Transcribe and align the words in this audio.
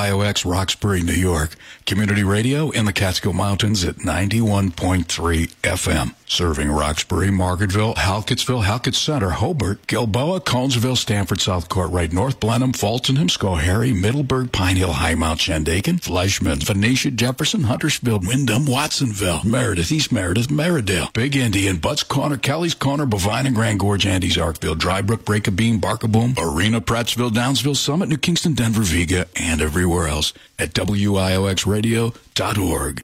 IOX 0.00 0.50
Roxbury, 0.50 1.02
New 1.02 1.12
York. 1.12 1.56
Community 1.84 2.24
radio 2.24 2.70
in 2.70 2.86
the 2.86 2.92
Catskill 2.92 3.34
Mountains 3.34 3.84
at 3.84 3.96
91.3 3.96 5.04
FM. 5.04 6.14
Serving 6.24 6.70
Roxbury, 6.70 7.26
Margaretville, 7.26 7.96
Halcottsville, 7.96 8.62
Halcott 8.62 8.94
Center, 8.94 9.30
Hobart, 9.30 9.84
Gilboa, 9.88 10.40
Conesville, 10.40 10.96
Stamford, 10.96 11.40
South 11.40 11.68
Kortright, 11.68 12.12
North, 12.12 12.38
Blenheim, 12.38 12.72
Fultonham, 12.72 13.28
Schoharie, 13.28 14.00
Middleburg, 14.00 14.52
Pine 14.52 14.76
Hill, 14.76 14.92
High 14.92 15.16
Mount, 15.16 15.40
Shandaken, 15.40 16.00
Fleischman, 16.00 16.62
Venetia, 16.62 17.10
Jefferson, 17.10 17.64
Huntersville, 17.64 18.20
Windham, 18.20 18.64
Watsonville, 18.66 19.40
Meredith, 19.44 19.90
East 19.90 20.12
Meredith, 20.12 20.48
Meridale, 20.48 21.12
Big 21.12 21.34
Indian, 21.34 21.78
Butts 21.78 22.04
Corner, 22.04 22.36
Kelly's 22.36 22.74
Corner, 22.74 23.06
Bovina 23.06 23.46
and 23.46 23.56
Grand 23.56 23.80
Gorge, 23.80 24.06
Andes, 24.06 24.36
Arkville, 24.36 24.76
Drybrook, 24.76 25.24
Breakabeen, 25.24 25.80
Barkaboom, 25.80 26.38
Arena, 26.38 26.80
Prattsville, 26.80 27.32
Downsville, 27.32 27.76
Summit, 27.76 28.08
New 28.08 28.18
Kingston, 28.18 28.54
Denver, 28.54 28.82
Vega, 28.82 29.26
and 29.34 29.60
everywhere 29.60 29.89
else 29.98 30.32
at 30.58 30.74
WIOXradio.org. 30.74 33.02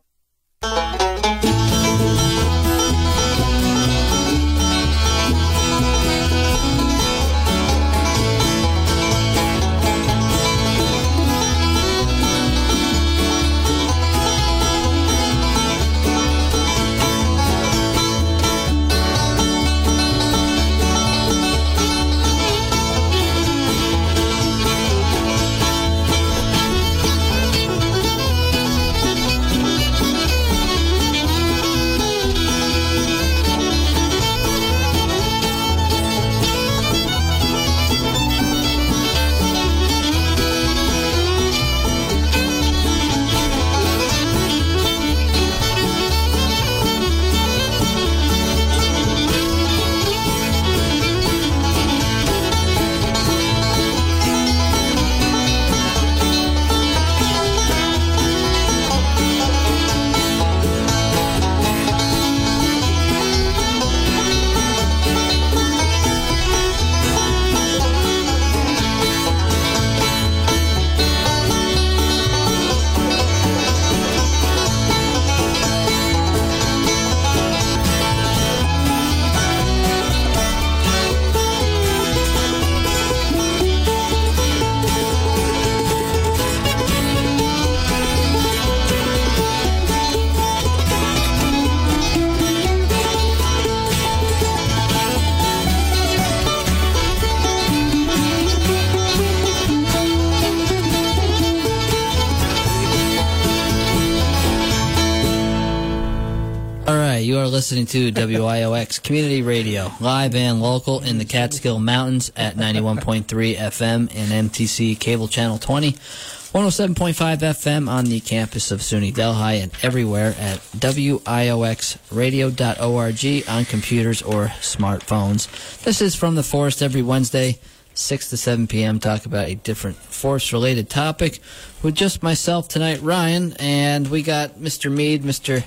listening 107.77 108.13
to 108.13 108.27
WIOX 108.27 109.03
Community 109.03 109.42
Radio, 109.42 109.92
live 110.01 110.35
and 110.35 110.63
local 110.63 111.03
in 111.03 111.19
the 111.19 111.27
Catskill 111.27 111.79
Mountains 111.79 112.33
at 112.35 112.57
91.3 112.57 113.27
FM 113.55 114.11
and 114.14 114.51
MTC 114.51 114.98
Cable 114.98 115.29
Channel 115.29 115.59
20, 115.59 115.92
107.5 115.92 117.37
FM 117.37 117.87
on 117.87 118.07
the 118.07 118.20
campus 118.20 118.70
of 118.70 118.81
SUNY 118.81 119.13
Delhi, 119.13 119.61
and 119.61 119.70
everywhere 119.83 120.35
at 120.39 120.61
WIOXradio.org 120.79 123.51
on 123.51 123.64
computers 123.67 124.23
or 124.23 124.47
smartphones. 124.47 125.83
This 125.83 126.01
is 126.01 126.14
From 126.14 126.35
the 126.35 126.43
Forest 126.43 126.81
every 126.81 127.03
Wednesday, 127.03 127.58
6 127.93 128.31
to 128.31 128.38
7 128.38 128.69
p.m. 128.69 129.00
Talk 129.00 129.26
about 129.26 129.49
a 129.49 129.55
different 129.55 129.99
forest 129.99 130.50
related 130.50 130.88
topic 130.88 131.41
with 131.82 131.94
just 131.94 132.23
myself 132.23 132.69
tonight, 132.69 133.03
Ryan, 133.03 133.53
and 133.58 134.08
we 134.08 134.23
got 134.23 134.55
Mr. 134.55 134.91
Mead, 134.91 135.25
Mr. 135.25 135.62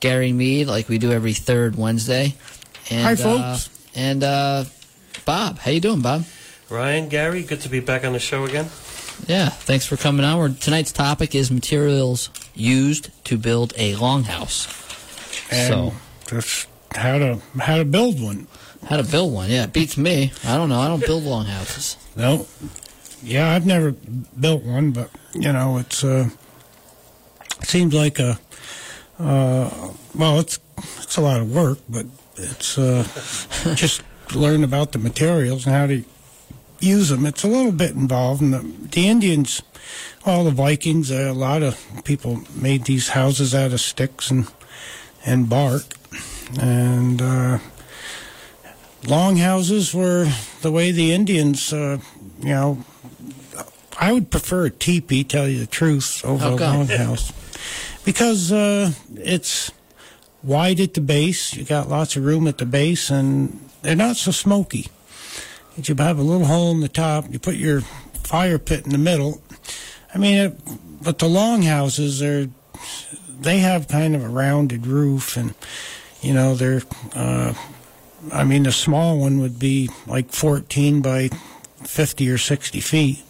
Gary 0.00 0.32
Mead, 0.32 0.66
like 0.66 0.88
we 0.88 0.98
do 0.98 1.12
every 1.12 1.32
third 1.32 1.76
Wednesday. 1.76 2.34
And, 2.90 3.02
Hi, 3.02 3.16
folks. 3.16 3.68
Uh, 3.68 3.70
and 3.94 4.24
uh, 4.24 4.64
Bob, 5.24 5.58
how 5.58 5.70
you 5.70 5.80
doing, 5.80 6.02
Bob? 6.02 6.24
Ryan, 6.68 7.08
Gary, 7.08 7.42
good 7.42 7.60
to 7.62 7.68
be 7.68 7.80
back 7.80 8.04
on 8.04 8.12
the 8.12 8.18
show 8.18 8.44
again. 8.44 8.66
Yeah, 9.26 9.48
thanks 9.48 9.86
for 9.86 9.96
coming 9.96 10.24
on. 10.24 10.38
We're, 10.38 10.50
tonight's 10.50 10.92
topic 10.92 11.34
is 11.34 11.50
materials 11.50 12.30
used 12.54 13.10
to 13.24 13.38
build 13.38 13.72
a 13.76 13.94
longhouse. 13.94 14.66
And 15.50 15.68
so, 15.68 15.94
just 16.28 16.68
how 16.94 17.18
to 17.18 17.40
how 17.58 17.78
to 17.78 17.84
build 17.84 18.20
one. 18.20 18.46
how 18.88 18.96
to 18.96 19.04
build 19.04 19.32
one? 19.32 19.50
Yeah, 19.50 19.64
it 19.64 19.72
beats 19.72 19.96
me. 19.96 20.32
I 20.44 20.56
don't 20.56 20.68
know. 20.68 20.80
I 20.80 20.88
don't 20.88 21.00
build 21.00 21.24
longhouses. 21.24 21.96
No, 22.14 22.46
yeah, 23.22 23.50
I've 23.50 23.66
never 23.66 23.92
built 23.92 24.64
one, 24.64 24.90
but 24.90 25.10
you 25.34 25.52
know, 25.52 25.78
it's 25.78 26.04
uh, 26.04 26.28
it 27.60 27.66
seems 27.66 27.94
like 27.94 28.18
a 28.18 28.38
uh, 29.18 29.90
well, 30.14 30.38
it's 30.38 30.58
it's 30.98 31.16
a 31.16 31.20
lot 31.20 31.40
of 31.40 31.54
work, 31.54 31.78
but 31.88 32.06
it's 32.36 32.78
uh, 32.78 33.04
just 33.74 34.02
learn 34.34 34.64
about 34.64 34.92
the 34.92 34.98
materials 34.98 35.66
and 35.66 35.74
how 35.74 35.86
to 35.86 36.04
use 36.80 37.08
them. 37.08 37.24
It's 37.26 37.44
a 37.44 37.48
little 37.48 37.72
bit 37.72 37.92
involved. 37.92 38.42
And 38.42 38.52
the, 38.52 38.88
the 38.88 39.08
Indians, 39.08 39.62
all 40.24 40.44
the 40.44 40.50
Vikings, 40.50 41.10
uh, 41.10 41.30
a 41.30 41.32
lot 41.32 41.62
of 41.62 41.82
people 42.04 42.42
made 42.54 42.84
these 42.84 43.10
houses 43.10 43.54
out 43.54 43.72
of 43.72 43.80
sticks 43.80 44.30
and 44.30 44.48
and 45.24 45.48
bark, 45.48 45.82
and 46.60 47.20
uh, 47.20 47.58
long 49.06 49.36
houses 49.36 49.92
were 49.92 50.30
the 50.62 50.70
way 50.70 50.92
the 50.92 51.12
Indians, 51.12 51.72
uh, 51.72 51.98
you 52.40 52.50
know. 52.50 52.84
I 53.98 54.12
would 54.12 54.30
prefer 54.30 54.66
a 54.66 54.70
teepee, 54.70 55.24
tell 55.24 55.48
you 55.48 55.58
the 55.58 55.66
truth, 55.66 56.24
over 56.24 56.48
a 56.48 56.50
longhouse. 56.50 57.32
because 58.04 58.52
uh, 58.52 58.92
it's 59.14 59.72
wide 60.42 60.80
at 60.80 60.94
the 60.94 61.00
base. 61.00 61.54
You 61.54 61.64
got 61.64 61.88
lots 61.88 62.16
of 62.16 62.24
room 62.24 62.46
at 62.46 62.58
the 62.58 62.66
base, 62.66 63.10
and 63.10 63.58
they're 63.82 63.96
not 63.96 64.16
so 64.16 64.30
smoky. 64.30 64.86
You 65.76 65.94
have 65.96 66.18
a 66.18 66.22
little 66.22 66.46
hole 66.46 66.70
in 66.72 66.80
the 66.80 66.88
top. 66.88 67.26
You 67.30 67.38
put 67.38 67.56
your 67.56 67.82
fire 68.22 68.58
pit 68.58 68.84
in 68.84 68.92
the 68.92 68.98
middle. 68.98 69.42
I 70.14 70.18
mean, 70.18 70.38
it, 70.38 70.60
but 71.02 71.18
the 71.18 71.28
longhouses 71.28 72.22
are 72.22 72.48
they 73.40 73.58
have 73.58 73.86
kind 73.88 74.14
of 74.16 74.24
a 74.24 74.28
rounded 74.28 74.86
roof, 74.86 75.36
and 75.36 75.54
you 76.22 76.32
know 76.34 76.54
they're. 76.54 76.82
Uh, 77.14 77.54
I 78.32 78.44
mean, 78.44 78.64
the 78.64 78.72
small 78.72 79.18
one 79.18 79.38
would 79.40 79.58
be 79.58 79.88
like 80.06 80.32
14 80.32 81.00
by 81.02 81.28
50 81.84 82.28
or 82.30 82.38
60 82.38 82.80
feet. 82.80 83.22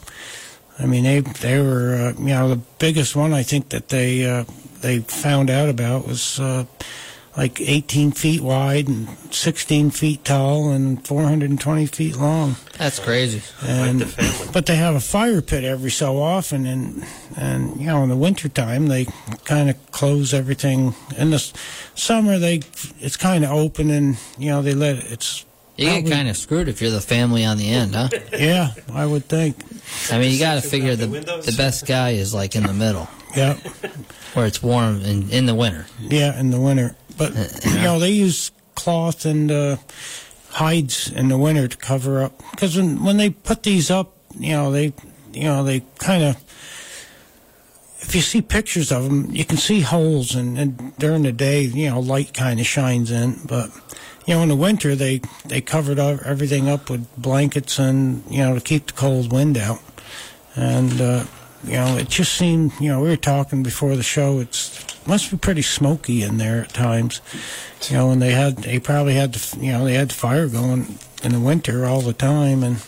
I 0.78 0.86
mean, 0.86 1.04
they 1.04 1.20
they 1.20 1.60
were 1.60 1.94
uh, 2.16 2.20
you 2.20 2.28
know 2.28 2.48
the 2.48 2.60
biggest 2.78 3.16
one 3.16 3.32
I 3.32 3.42
think 3.42 3.70
that 3.70 3.88
they 3.88 4.26
uh, 4.26 4.44
they 4.80 5.00
found 5.00 5.50
out 5.50 5.68
about 5.68 6.06
was 6.06 6.38
uh, 6.38 6.66
like 7.36 7.60
18 7.60 8.12
feet 8.12 8.40
wide 8.40 8.88
and 8.88 9.08
16 9.30 9.90
feet 9.90 10.24
tall 10.24 10.70
and 10.70 11.06
420 11.06 11.86
feet 11.86 12.16
long. 12.16 12.56
That's 12.78 12.98
crazy. 12.98 13.42
And 13.62 14.02
the 14.02 14.06
family. 14.06 14.52
but 14.52 14.66
they 14.66 14.76
have 14.76 14.94
a 14.94 15.00
fire 15.00 15.40
pit 15.40 15.64
every 15.64 15.90
so 15.90 16.20
often, 16.20 16.66
and 16.66 17.04
and 17.36 17.80
you 17.80 17.86
know 17.86 18.02
in 18.02 18.10
the 18.10 18.16
wintertime 18.16 18.88
they 18.88 19.06
kind 19.44 19.70
of 19.70 19.90
close 19.92 20.34
everything. 20.34 20.94
In 21.16 21.30
the 21.30 21.38
summer 21.94 22.38
they 22.38 22.60
it's 23.00 23.16
kind 23.16 23.44
of 23.44 23.50
open, 23.50 23.90
and 23.90 24.18
you 24.38 24.50
know 24.50 24.60
they 24.60 24.74
let 24.74 24.96
it, 24.96 25.10
it's. 25.10 25.45
You 25.76 25.86
get 26.02 26.10
kind 26.10 26.28
of 26.28 26.36
screwed 26.36 26.68
if 26.68 26.80
you're 26.80 26.90
the 26.90 27.00
family 27.00 27.44
on 27.44 27.58
the 27.58 27.68
end, 27.68 27.94
huh? 27.94 28.08
Yeah, 28.32 28.72
I 28.92 29.04
would 29.04 29.26
think. 29.26 29.56
I 30.10 30.18
mean, 30.18 30.32
you 30.32 30.38
got 30.38 30.62
to 30.62 30.66
figure 30.68 30.96
the 30.96 31.06
the 31.06 31.42
the 31.44 31.54
best 31.56 31.86
guy 31.86 32.10
is 32.10 32.32
like 32.32 32.56
in 32.56 32.62
the 32.64 32.72
middle, 32.72 33.08
Yeah, 33.36 33.54
where 34.34 34.46
it's 34.46 34.62
warm 34.62 35.02
in 35.02 35.30
in 35.30 35.46
the 35.46 35.54
winter. 35.54 35.86
yeah, 36.00 36.38
in 36.40 36.50
the 36.50 36.60
winter. 36.60 36.96
But 37.18 37.34
you 37.66 37.74
know 37.82 37.98
they 37.98 38.10
use 38.10 38.50
cloth 38.74 39.24
and 39.26 39.50
uh, 39.50 39.76
hides 40.50 41.10
in 41.10 41.28
the 41.28 41.36
winter 41.38 41.68
to 41.68 41.76
cover 41.76 42.22
up 42.22 42.38
because 42.52 42.76
when 42.76 43.04
when 43.04 43.16
they 43.18 43.30
put 43.30 43.62
these 43.62 43.90
up, 43.90 44.14
you 44.38 44.52
know 44.52 44.70
they 44.72 44.92
you 45.34 45.44
know 45.44 45.62
they 45.62 45.80
kind 45.98 46.22
of 46.24 46.36
if 48.00 48.14
you 48.14 48.20
see 48.20 48.40
pictures 48.40 48.92
of 48.92 49.04
them, 49.04 49.30
you 49.34 49.44
can 49.44 49.56
see 49.56 49.80
holes, 49.80 50.34
and, 50.34 50.56
and 50.58 50.96
during 50.96 51.22
the 51.22 51.32
day, 51.32 51.62
you 51.62 51.90
know, 51.90 51.98
light 51.98 52.32
kind 52.32 52.60
of 52.60 52.66
shines 52.66 53.10
in. 53.10 53.40
But 53.46 53.70
you 54.26 54.34
know, 54.34 54.42
in 54.42 54.48
the 54.48 54.56
winter, 54.56 54.94
they 54.94 55.20
they 55.44 55.60
covered 55.60 55.98
everything 55.98 56.68
up 56.68 56.90
with 56.90 57.06
blankets 57.16 57.78
and 57.78 58.24
you 58.30 58.38
know 58.38 58.54
to 58.54 58.60
keep 58.60 58.86
the 58.86 58.92
cold 58.92 59.32
wind 59.32 59.56
out. 59.56 59.80
And 60.56 61.00
uh, 61.00 61.24
you 61.64 61.72
know, 61.72 61.96
it 61.96 62.08
just 62.08 62.34
seemed, 62.34 62.72
you 62.80 62.88
know, 62.88 63.00
we 63.00 63.08
were 63.08 63.16
talking 63.16 63.62
before 63.62 63.96
the 63.96 64.02
show. 64.02 64.38
It's 64.38 64.84
must 65.06 65.30
be 65.30 65.36
pretty 65.36 65.62
smoky 65.62 66.22
in 66.22 66.38
there 66.38 66.62
at 66.62 66.72
times, 66.72 67.20
you 67.88 67.96
know. 67.96 68.10
And 68.10 68.20
they 68.20 68.32
had, 68.32 68.58
they 68.58 68.78
probably 68.78 69.14
had, 69.14 69.34
the, 69.34 69.64
you 69.64 69.72
know, 69.72 69.84
they 69.84 69.94
had 69.94 70.10
the 70.10 70.14
fire 70.14 70.48
going 70.48 70.98
in 71.22 71.32
the 71.32 71.40
winter 71.40 71.86
all 71.86 72.00
the 72.00 72.12
time. 72.12 72.62
And 72.62 72.84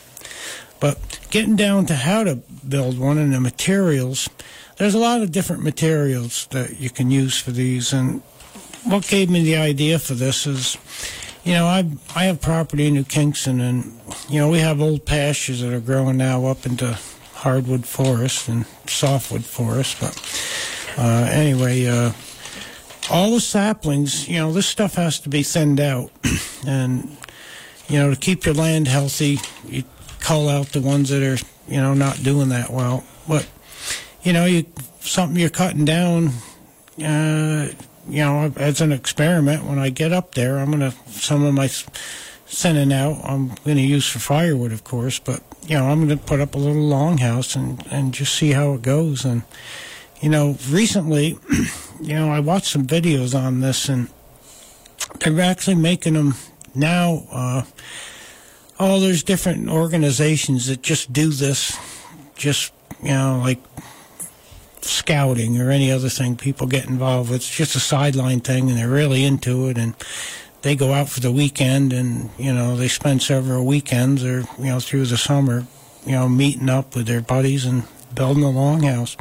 but 0.80 1.18
getting 1.30 1.56
down 1.56 1.86
to 1.86 1.94
how 1.94 2.24
to 2.24 2.36
build 2.36 2.98
one 2.98 3.18
and 3.18 3.32
the 3.32 3.40
materials, 3.40 4.28
there's 4.76 4.94
a 4.94 4.98
lot 4.98 5.22
of 5.22 5.32
different 5.32 5.62
materials 5.62 6.46
that 6.50 6.78
you 6.78 6.90
can 6.90 7.10
use 7.10 7.40
for 7.40 7.50
these. 7.50 7.92
And 7.92 8.22
what 8.84 9.06
gave 9.08 9.28
me 9.28 9.42
the 9.42 9.56
idea 9.56 9.98
for 9.98 10.14
this 10.14 10.46
is, 10.46 10.76
you 11.48 11.54
know, 11.54 11.64
I 11.64 11.90
I 12.14 12.24
have 12.24 12.42
property 12.42 12.88
in 12.88 12.92
New 12.92 13.04
Kingston, 13.04 13.62
and 13.62 13.98
you 14.28 14.38
know, 14.38 14.50
we 14.50 14.58
have 14.58 14.82
old 14.82 15.06
pastures 15.06 15.62
that 15.62 15.72
are 15.72 15.80
growing 15.80 16.18
now 16.18 16.44
up 16.44 16.66
into 16.66 16.98
hardwood 17.32 17.86
forest 17.86 18.48
and 18.48 18.66
softwood 18.86 19.46
forest. 19.46 19.96
But 19.98 20.98
uh, 20.98 21.26
anyway, 21.30 21.86
uh, 21.86 22.12
all 23.10 23.30
the 23.30 23.40
saplings, 23.40 24.28
you 24.28 24.36
know, 24.36 24.52
this 24.52 24.66
stuff 24.66 24.96
has 24.96 25.20
to 25.20 25.30
be 25.30 25.42
thinned 25.42 25.80
out, 25.80 26.10
and 26.66 27.16
you 27.88 27.98
know, 27.98 28.10
to 28.10 28.20
keep 28.20 28.44
your 28.44 28.54
land 28.54 28.86
healthy, 28.86 29.38
you 29.66 29.84
cull 30.20 30.50
out 30.50 30.66
the 30.66 30.82
ones 30.82 31.08
that 31.08 31.22
are 31.22 31.42
you 31.66 31.80
know 31.80 31.94
not 31.94 32.22
doing 32.22 32.50
that 32.50 32.68
well. 32.68 33.04
But 33.26 33.48
you 34.22 34.34
know, 34.34 34.44
you 34.44 34.66
something 35.00 35.40
you're 35.40 35.48
cutting 35.48 35.86
down. 35.86 36.28
Uh, 37.02 37.68
you 38.08 38.24
know, 38.24 38.52
as 38.56 38.80
an 38.80 38.92
experiment, 38.92 39.64
when 39.64 39.78
I 39.78 39.90
get 39.90 40.12
up 40.12 40.34
there, 40.34 40.58
I'm 40.58 40.70
gonna 40.70 40.92
some 41.08 41.44
of 41.44 41.54
my 41.54 41.68
sending 42.48 42.92
out. 42.92 43.20
I'm 43.24 43.48
going 43.64 43.76
to 43.76 43.82
use 43.82 44.08
for 44.08 44.18
firewood, 44.18 44.72
of 44.72 44.84
course, 44.84 45.18
but 45.18 45.42
you 45.66 45.76
know, 45.76 45.86
I'm 45.86 46.06
going 46.06 46.18
to 46.18 46.24
put 46.24 46.40
up 46.40 46.54
a 46.54 46.58
little 46.58 46.82
longhouse 46.82 47.54
and 47.54 47.86
and 47.90 48.14
just 48.14 48.34
see 48.34 48.52
how 48.52 48.74
it 48.74 48.82
goes. 48.82 49.24
And 49.24 49.42
you 50.20 50.28
know, 50.28 50.56
recently, 50.68 51.38
you 52.00 52.14
know, 52.14 52.30
I 52.30 52.40
watched 52.40 52.66
some 52.66 52.86
videos 52.86 53.38
on 53.38 53.60
this, 53.60 53.88
and 53.88 54.08
they're 55.20 55.40
actually 55.40 55.76
making 55.76 56.14
them 56.14 56.34
now. 56.74 57.26
Uh, 57.30 57.62
oh, 58.80 59.00
there's 59.00 59.22
different 59.22 59.68
organizations 59.68 60.66
that 60.66 60.82
just 60.82 61.12
do 61.12 61.30
this, 61.30 61.76
just 62.34 62.72
you 63.02 63.10
know, 63.10 63.40
like 63.42 63.60
scouting 64.84 65.60
or 65.60 65.70
any 65.70 65.90
other 65.90 66.08
thing 66.08 66.36
people 66.36 66.66
get 66.66 66.86
involved 66.86 67.30
with. 67.30 67.40
It's 67.40 67.56
just 67.56 67.76
a 67.76 67.80
sideline 67.80 68.40
thing, 68.40 68.68
and 68.68 68.78
they're 68.78 68.88
really 68.88 69.24
into 69.24 69.68
it 69.68 69.78
and 69.78 69.94
they 70.62 70.74
go 70.74 70.92
out 70.92 71.08
for 71.08 71.20
the 71.20 71.32
weekend 71.32 71.92
and 71.92 72.30
you 72.38 72.52
know 72.52 72.76
they 72.76 72.88
spend 72.88 73.22
several 73.22 73.64
weekends 73.64 74.24
or 74.24 74.40
you 74.58 74.66
know 74.66 74.80
through 74.80 75.06
the 75.06 75.16
summer 75.16 75.66
you 76.04 76.12
know 76.12 76.28
meeting 76.28 76.68
up 76.68 76.96
with 76.96 77.06
their 77.06 77.20
buddies 77.20 77.64
and 77.64 77.84
building 78.14 78.42
a 78.42 78.46
longhouse 78.46 79.16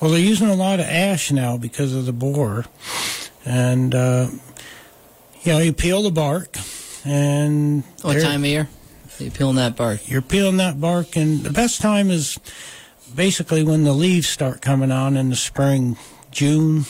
well 0.00 0.10
they're 0.10 0.20
using 0.20 0.48
a 0.48 0.54
lot 0.54 0.80
of 0.80 0.86
ash 0.86 1.30
now 1.30 1.56
because 1.56 1.94
of 1.94 2.04
the 2.06 2.12
borer 2.12 2.64
and 3.44 3.94
uh, 3.94 4.28
you 5.42 5.52
know 5.52 5.58
you 5.58 5.72
peel 5.72 6.02
the 6.02 6.10
bark 6.10 6.56
and 7.04 7.84
what 8.02 8.20
time 8.20 8.42
of 8.42 8.46
year 8.46 8.68
are 9.20 9.24
you 9.24 9.30
peeling 9.30 9.56
that 9.56 9.76
bark 9.76 10.08
you're 10.08 10.22
peeling 10.22 10.56
that 10.58 10.80
bark 10.80 11.16
and 11.16 11.40
the 11.44 11.52
best 11.52 11.80
time 11.80 12.10
is 12.10 12.38
basically 13.14 13.62
when 13.62 13.84
the 13.84 13.92
leaves 13.92 14.28
start 14.28 14.60
coming 14.60 14.90
on 14.90 15.16
in 15.16 15.30
the 15.30 15.36
spring 15.36 15.96
june 16.30 16.84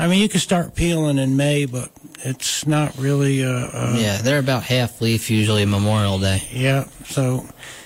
I 0.00 0.06
mean, 0.06 0.22
you 0.22 0.28
can 0.28 0.38
start 0.38 0.76
peeling 0.76 1.18
in 1.18 1.36
May, 1.36 1.64
but 1.64 1.90
it's 2.20 2.68
not 2.68 2.96
really. 2.98 3.44
Uh, 3.44 3.48
uh, 3.48 3.96
yeah, 3.98 4.18
they're 4.18 4.38
about 4.38 4.62
half 4.62 5.00
leaf 5.00 5.28
usually 5.28 5.66
Memorial 5.66 6.20
Day. 6.20 6.46
Yeah, 6.52 6.84
so 7.04 7.44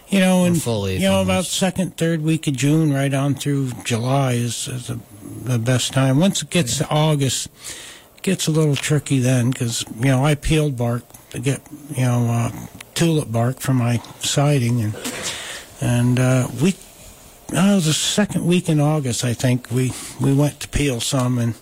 you 0.08 0.20
know, 0.20 0.44
and 0.44 0.60
full 0.60 0.82
leaf 0.82 1.00
you 1.00 1.08
know, 1.08 1.20
almost. 1.20 1.30
about 1.30 1.44
second, 1.46 1.96
third 1.96 2.20
week 2.20 2.46
of 2.46 2.54
June, 2.54 2.92
right 2.92 3.12
on 3.14 3.34
through 3.34 3.70
July 3.84 4.32
is, 4.34 4.68
is 4.68 4.90
a, 4.90 5.00
the 5.22 5.58
best 5.58 5.94
time. 5.94 6.20
Once 6.20 6.42
it 6.42 6.50
gets 6.50 6.76
to 6.78 6.88
August, 6.90 7.48
it 8.16 8.22
gets 8.22 8.46
a 8.46 8.50
little 8.50 8.76
tricky 8.76 9.18
then 9.18 9.50
because 9.50 9.82
you 9.96 10.06
know 10.08 10.22
I 10.22 10.34
peeled 10.34 10.76
bark 10.76 11.04
to 11.30 11.38
get 11.38 11.62
you 11.96 12.04
know 12.04 12.26
uh, 12.28 12.50
tulip 12.92 13.32
bark 13.32 13.58
for 13.58 13.72
my 13.72 14.02
siding 14.18 14.82
and 14.82 15.12
and 15.80 16.20
uh, 16.20 16.48
we. 16.62 16.74
Uh, 17.54 17.72
it 17.72 17.74
was 17.74 17.86
the 17.86 17.92
second 17.92 18.46
week 18.46 18.68
in 18.68 18.80
August, 18.80 19.24
I 19.24 19.34
think. 19.34 19.70
We 19.70 19.92
we 20.20 20.32
went 20.32 20.60
to 20.60 20.68
peel 20.68 21.00
some, 21.00 21.38
and 21.38 21.54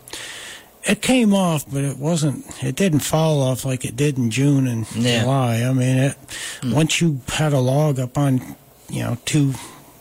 it 0.85 1.03
came 1.03 1.35
off, 1.35 1.65
but 1.71 1.83
it 1.85 1.99
wasn't. 1.99 2.45
It 2.63 2.77
didn't 2.77 3.01
fall 3.01 3.43
off 3.43 3.65
like 3.65 3.85
it 3.85 3.97
did 3.97 4.17
in 4.17 4.31
June 4.31 4.67
and 4.69 4.87
Yeah. 4.95 5.23
July. 5.23 5.63
I 5.63 5.73
mean, 5.73 5.99
it 5.99 6.17
Hmm. 6.63 6.73
once 6.73 7.01
you 7.01 7.21
had 7.29 7.53
a 7.53 7.59
log 7.61 7.99
up 7.99 8.17
on, 8.17 8.55
you 8.89 9.03
know, 9.03 9.19
two 9.25 9.55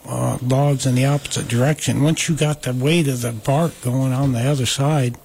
uh, 0.08 0.38
logs 0.42 0.86
in 0.86 0.94
the 0.94 1.04
opposite 1.04 1.46
direction. 1.48 2.02
Once 2.02 2.28
you 2.28 2.34
got 2.34 2.62
the 2.62 2.72
weight 2.72 3.06
of 3.06 3.20
the 3.20 3.32
bark 3.32 3.72
going 3.82 4.12
on 4.12 4.32
the 4.32 4.40
other 4.48 4.66
side, 4.66 5.16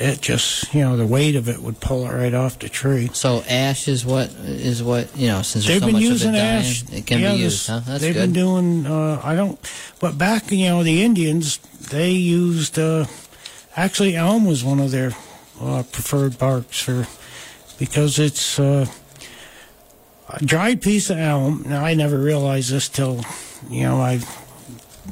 it 0.00 0.20
just, 0.22 0.72
you 0.74 0.80
know, 0.80 0.96
the 0.96 1.06
weight 1.06 1.36
of 1.36 1.48
it 1.48 1.60
would 1.60 1.78
pull 1.78 2.06
it 2.08 2.12
right 2.12 2.32
off 2.32 2.58
the 2.58 2.68
tree. 2.70 3.10
So 3.12 3.42
ash 3.48 3.86
is 3.86 4.04
what 4.04 4.30
is 4.30 4.82
what 4.82 5.14
you 5.16 5.28
know. 5.28 5.42
Since 5.42 5.66
there's 5.66 5.66
They've 5.66 5.80
so 5.80 5.86
been 5.86 5.92
much 5.96 6.02
using 6.02 6.28
of 6.30 6.34
it 6.36 6.38
dying, 6.38 6.58
ash. 6.58 6.82
it 6.92 7.06
can 7.06 7.18
Yeah, 7.20 7.32
be 7.32 7.42
this- 7.42 7.52
used. 7.52 7.66
Huh? 7.68 7.80
That's 7.86 8.00
they've 8.00 8.14
good. 8.14 8.20
been 8.20 8.32
doing. 8.32 8.86
Uh, 8.86 9.20
I 9.22 9.34
don't. 9.36 9.58
But 10.00 10.16
back, 10.16 10.50
you 10.50 10.66
know, 10.68 10.82
the 10.82 11.02
Indians 11.02 11.58
they 11.90 12.10
used. 12.12 12.78
Uh, 12.78 13.06
actually, 13.76 14.16
elm 14.16 14.46
was 14.46 14.64
one 14.64 14.80
of 14.80 14.90
their 14.90 15.12
uh, 15.60 15.82
preferred 15.92 16.38
barks 16.38 16.80
for 16.80 17.06
because 17.78 18.18
it's 18.18 18.58
uh, 18.58 18.86
a 20.30 20.44
dried 20.44 20.80
piece 20.80 21.10
of 21.10 21.18
elm. 21.18 21.64
Now, 21.66 21.84
I 21.84 21.92
never 21.94 22.16
realized 22.18 22.70
this 22.72 22.88
till 22.88 23.20
you 23.68 23.82
know 23.82 24.00
I 24.00 24.20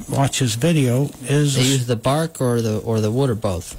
watched 0.09 0.39
this 0.39 0.55
video. 0.55 1.09
Is 1.23 1.55
they 1.55 1.61
use 1.61 1.85
the 1.85 1.95
bark 1.95 2.41
or 2.41 2.61
the 2.61 2.79
or 2.79 3.01
the 3.01 3.11
wood 3.11 3.29
or 3.29 3.35
both. 3.35 3.75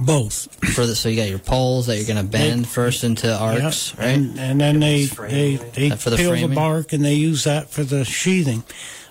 Both. 0.00 0.54
For 0.74 0.86
the, 0.86 0.94
so 0.94 1.08
you 1.08 1.16
got 1.16 1.28
your 1.28 1.38
poles 1.38 1.86
that 1.86 1.96
you're 1.96 2.06
going 2.06 2.24
to 2.24 2.30
bend 2.30 2.68
first 2.68 3.04
into 3.04 3.34
arcs, 3.36 3.90
Yep, 3.90 3.98
right? 3.98 4.16
And, 4.16 4.38
and 4.38 4.60
then 4.60 4.80
they 4.80 5.04
That's 5.04 5.32
they 5.32 5.56
they 5.56 5.90
for 5.90 6.10
the 6.10 6.16
peel 6.16 6.34
the 6.34 6.54
bark 6.54 6.92
and 6.92 7.04
they 7.04 7.14
use 7.14 7.44
that 7.44 7.70
for 7.70 7.84
the 7.84 8.04
sheathing. 8.04 8.64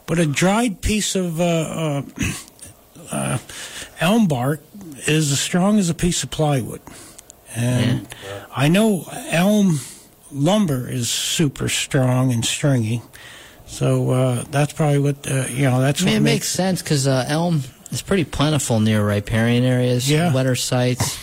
But 0.05 0.19
a 0.19 0.25
dried 0.25 0.81
piece 0.81 1.15
of 1.15 1.41
uh, 1.41 1.43
uh, 1.43 2.01
uh, 3.11 3.37
elm 3.99 4.27
bark 4.27 4.61
is 5.05 5.31
as 5.31 5.39
strong 5.39 5.79
as 5.79 5.89
a 5.89 5.93
piece 5.93 6.23
of 6.23 6.31
plywood, 6.31 6.81
and 7.55 8.07
I 8.55 8.69
know 8.69 9.05
elm 9.29 9.79
lumber 10.31 10.89
is 10.89 11.09
super 11.09 11.69
strong 11.69 12.31
and 12.31 12.45
stringy. 12.45 13.01
So 13.65 14.11
uh, 14.11 14.43
that's 14.49 14.73
probably 14.73 14.99
what 14.99 15.29
uh, 15.29 15.45
you 15.49 15.63
know. 15.63 15.81
That's 15.81 16.01
I 16.01 16.05
mean, 16.05 16.13
what 16.15 16.21
it 16.21 16.23
makes 16.23 16.47
sense 16.47 16.81
because 16.81 17.05
uh, 17.05 17.25
elm 17.27 17.63
is 17.91 18.01
pretty 18.01 18.23
plentiful 18.25 18.79
near 18.79 19.03
riparian 19.05 19.63
areas, 19.63 20.09
Yeah. 20.09 20.33
wetter 20.33 20.55
sites 20.55 21.17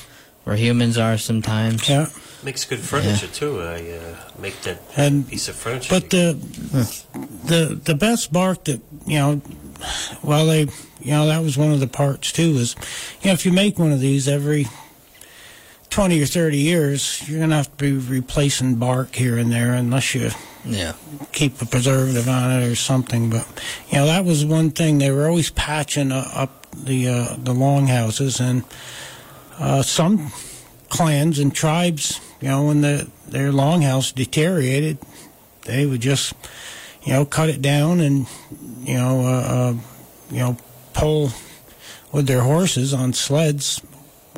where 0.45 0.57
humans 0.57 0.99
are 0.99 1.19
sometimes. 1.19 1.89
Yeah, 1.89 2.07
Makes 2.43 2.65
good 2.67 2.81
furniture 2.81 3.27
too. 3.27 3.63
I 3.63 3.81
uh, 3.91 4.17
make 4.39 4.61
that 4.63 4.83
And- 4.97 5.27
piece 5.29 5.49
of 5.49 5.57
furniture. 5.57 5.89
But 5.91 6.11
the 6.11 6.37
the 7.45 7.81
the 7.83 7.95
best 7.95 8.33
bark 8.33 8.65
that 8.65 8.81
you 9.07 9.19
know, 9.19 9.41
well 10.23 10.47
they 10.47 10.61
you 11.01 11.11
know 11.13 11.27
that 11.27 11.43
was 11.43 11.57
one 11.57 11.73
of 11.73 11.81
the 11.81 11.87
parts 11.87 12.33
too 12.33 12.57
is, 12.57 12.77
you 13.23 13.29
know 13.29 13.33
if 13.33 13.47
you 13.47 13.53
make 13.53 13.79
one 13.79 13.93
of 13.93 14.01
these 14.01 14.29
every 14.29 14.67
twenty 15.95 16.21
or 16.21 16.27
thirty 16.27 16.59
years, 16.59 17.23
you're 17.29 17.39
gonna 17.39 17.55
have 17.55 17.71
to 17.77 17.77
be 17.77 17.93
replacing 18.17 18.75
bark 18.75 19.15
here 19.15 19.39
and 19.39 19.53
there 19.53 19.73
unless 19.75 20.13
you 20.13 20.29
Yeah. 20.65 20.95
keep 21.31 21.63
a 21.63 21.67
preservative 21.67 22.29
on 22.29 22.51
it 22.51 22.67
or 22.67 22.75
something. 22.75 23.31
But 23.31 23.47
you 23.91 23.99
know 23.99 24.07
that 24.07 24.25
was 24.25 24.45
one 24.45 24.71
thing 24.73 24.99
they 24.99 25.13
were 25.13 25.29
always 25.29 25.51
patching 25.51 26.11
uh, 26.11 26.29
up 26.35 26.67
the 26.75 27.07
uh, 27.09 27.37
the 27.39 27.55
longhouses 27.55 28.41
and 28.41 28.65
uh, 29.61 29.83
some 29.83 30.33
clans 30.89 31.39
and 31.39 31.55
tribes. 31.55 32.21
You 32.41 32.49
know 32.49 32.65
when 32.67 32.81
the 32.81 33.09
their 33.29 33.53
longhouse 33.53 34.13
deteriorated, 34.13 34.99
they 35.63 35.87
would 35.87 36.01
just 36.01 36.35
you 37.05 37.13
know 37.13 37.25
cut 37.25 37.49
it 37.51 37.63
down 37.63 38.01
and 38.01 38.27
you 38.83 38.95
know 38.97 39.21
uh, 39.21 39.31
uh, 39.55 39.75
you 40.33 40.39
know 40.41 40.57
pull 40.93 41.31
with 42.11 42.27
their 42.27 42.41
horses 42.43 42.93
on 42.93 43.13
sleds 43.13 43.81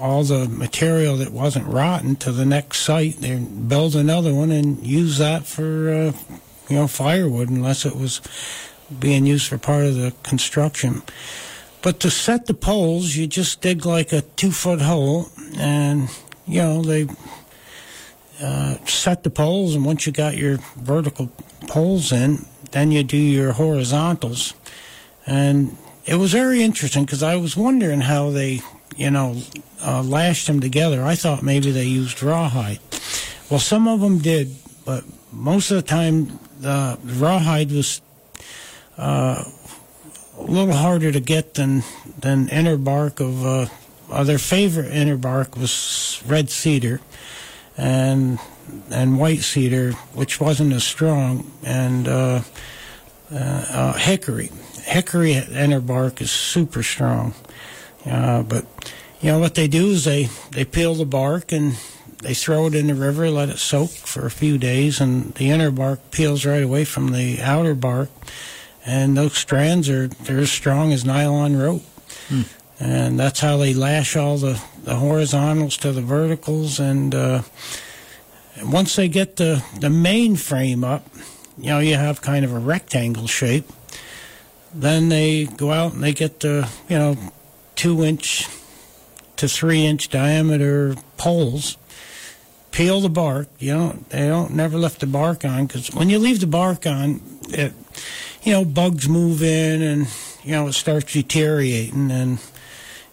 all 0.00 0.22
the 0.24 0.48
material 0.48 1.16
that 1.16 1.30
wasn't 1.30 1.66
rotten 1.66 2.16
to 2.16 2.32
the 2.32 2.44
next 2.44 2.80
site. 2.80 3.16
They 3.18 3.36
build 3.36 3.96
another 3.96 4.34
one 4.34 4.50
and 4.50 4.84
use 4.86 5.18
that 5.18 5.46
for 5.46 5.90
uh, 5.90 6.12
you 6.68 6.76
know 6.76 6.86
firewood, 6.86 7.48
unless 7.48 7.84
it 7.84 7.96
was 7.96 8.20
being 8.98 9.26
used 9.26 9.48
for 9.48 9.58
part 9.58 9.84
of 9.84 9.94
the 9.96 10.14
construction. 10.22 11.02
But 11.82 12.00
to 12.00 12.10
set 12.10 12.46
the 12.46 12.54
poles, 12.54 13.14
you 13.16 13.26
just 13.26 13.60
dig 13.60 13.86
like 13.86 14.12
a 14.12 14.22
two 14.22 14.50
foot 14.50 14.80
hole, 14.80 15.28
and 15.56 16.08
you 16.46 16.62
know 16.62 16.82
they 16.82 17.06
uh, 18.40 18.76
set 18.86 19.22
the 19.22 19.30
poles. 19.30 19.74
And 19.74 19.84
once 19.84 20.06
you 20.06 20.12
got 20.12 20.36
your 20.36 20.58
vertical 20.76 21.30
poles 21.68 22.12
in, 22.12 22.46
then 22.72 22.90
you 22.90 23.02
do 23.02 23.16
your 23.16 23.52
horizontals, 23.52 24.54
and 25.26 25.76
it 26.06 26.14
was 26.14 26.32
very 26.32 26.62
interesting 26.62 27.04
because 27.04 27.22
I 27.22 27.36
was 27.36 27.56
wondering 27.56 28.00
how 28.00 28.30
they, 28.30 28.60
you 28.96 29.10
know, 29.10 29.40
uh, 29.84 30.02
lashed 30.02 30.46
them 30.46 30.60
together. 30.60 31.02
I 31.02 31.14
thought 31.14 31.42
maybe 31.42 31.70
they 31.70 31.84
used 31.84 32.22
rawhide. 32.22 32.80
Well, 33.50 33.60
some 33.60 33.88
of 33.88 34.00
them 34.00 34.18
did, 34.18 34.54
but 34.84 35.04
most 35.32 35.70
of 35.70 35.76
the 35.76 35.82
time 35.82 36.38
the 36.60 36.98
rawhide 37.04 37.70
was 37.70 38.00
uh, 38.98 39.44
a 40.38 40.42
little 40.42 40.74
harder 40.74 41.12
to 41.12 41.20
get 41.20 41.54
than 41.54 41.82
than 42.18 42.48
inner 42.48 42.76
bark 42.76 43.20
of. 43.20 43.44
Uh, 43.44 43.66
uh, 44.10 44.22
their 44.22 44.38
favorite 44.38 44.92
inner 44.92 45.16
bark 45.16 45.56
was 45.56 46.22
red 46.26 46.48
cedar, 46.48 47.00
and 47.76 48.38
and 48.90 49.18
white 49.18 49.40
cedar, 49.40 49.92
which 50.14 50.40
wasn't 50.40 50.72
as 50.72 50.84
strong, 50.84 51.50
and 51.64 52.08
uh, 52.08 52.40
uh, 53.32 53.36
uh, 53.36 53.92
hickory. 53.94 54.50
Hickory 54.84 55.32
inner 55.32 55.80
bark 55.80 56.20
is 56.20 56.30
super 56.30 56.82
strong, 56.82 57.34
uh, 58.06 58.42
but 58.42 58.64
you 59.20 59.30
know 59.32 59.38
what 59.38 59.54
they 59.54 59.68
do 59.68 59.88
is 59.88 60.04
they 60.04 60.28
they 60.52 60.64
peel 60.64 60.94
the 60.94 61.04
bark 61.04 61.52
and 61.52 61.76
they 62.22 62.34
throw 62.34 62.66
it 62.66 62.74
in 62.74 62.86
the 62.86 62.94
river, 62.94 63.30
let 63.30 63.48
it 63.48 63.58
soak 63.58 63.90
for 63.90 64.26
a 64.26 64.30
few 64.30 64.58
days, 64.58 65.00
and 65.00 65.34
the 65.34 65.50
inner 65.50 65.70
bark 65.70 66.10
peels 66.10 66.44
right 66.46 66.62
away 66.62 66.84
from 66.84 67.12
the 67.12 67.40
outer 67.42 67.74
bark, 67.74 68.10
and 68.84 69.16
those 69.16 69.36
strands 69.36 69.88
are 69.88 70.08
they're 70.08 70.38
as 70.38 70.50
strong 70.50 70.92
as 70.92 71.04
nylon 71.04 71.56
rope. 71.56 71.82
Hmm. 72.28 72.42
And 72.78 73.18
that's 73.18 73.40
how 73.40 73.56
they 73.56 73.72
lash 73.72 74.16
all 74.16 74.36
the, 74.36 74.60
the 74.84 74.96
horizontals 74.96 75.76
to 75.78 75.92
the 75.92 76.02
verticals. 76.02 76.78
And 76.78 77.14
uh, 77.14 77.42
once 78.62 78.96
they 78.96 79.08
get 79.08 79.36
the, 79.36 79.64
the 79.80 79.88
main 79.88 80.36
frame 80.36 80.84
up, 80.84 81.06
you 81.56 81.70
know, 81.70 81.78
you 81.78 81.94
have 81.94 82.20
kind 82.20 82.44
of 82.44 82.52
a 82.52 82.58
rectangle 82.58 83.26
shape. 83.26 83.64
Then 84.74 85.08
they 85.08 85.46
go 85.46 85.72
out 85.72 85.94
and 85.94 86.02
they 86.02 86.12
get 86.12 86.40
the, 86.40 86.68
you 86.88 86.98
know, 86.98 87.16
two 87.76 88.02
inch 88.02 88.48
to 89.36 89.46
three 89.48 89.86
inch 89.86 90.08
diameter 90.08 90.96
poles 91.16 91.76
peel 92.76 93.00
the 93.00 93.08
bark. 93.08 93.48
You 93.58 93.74
know, 93.74 93.98
they 94.10 94.28
don't 94.28 94.52
never 94.52 94.76
left 94.76 95.00
the 95.00 95.06
bark 95.06 95.44
on 95.44 95.66
because 95.66 95.94
when 95.94 96.10
you 96.10 96.18
leave 96.18 96.40
the 96.40 96.46
bark 96.46 96.86
on, 96.86 97.22
it, 97.48 97.72
you 98.42 98.52
know, 98.52 98.64
bugs 98.64 99.08
move 99.08 99.42
in 99.42 99.80
and 99.80 100.08
you 100.44 100.52
know 100.52 100.66
it 100.68 100.74
starts 100.74 101.14
deteriorating 101.14 102.10
and 102.10 102.38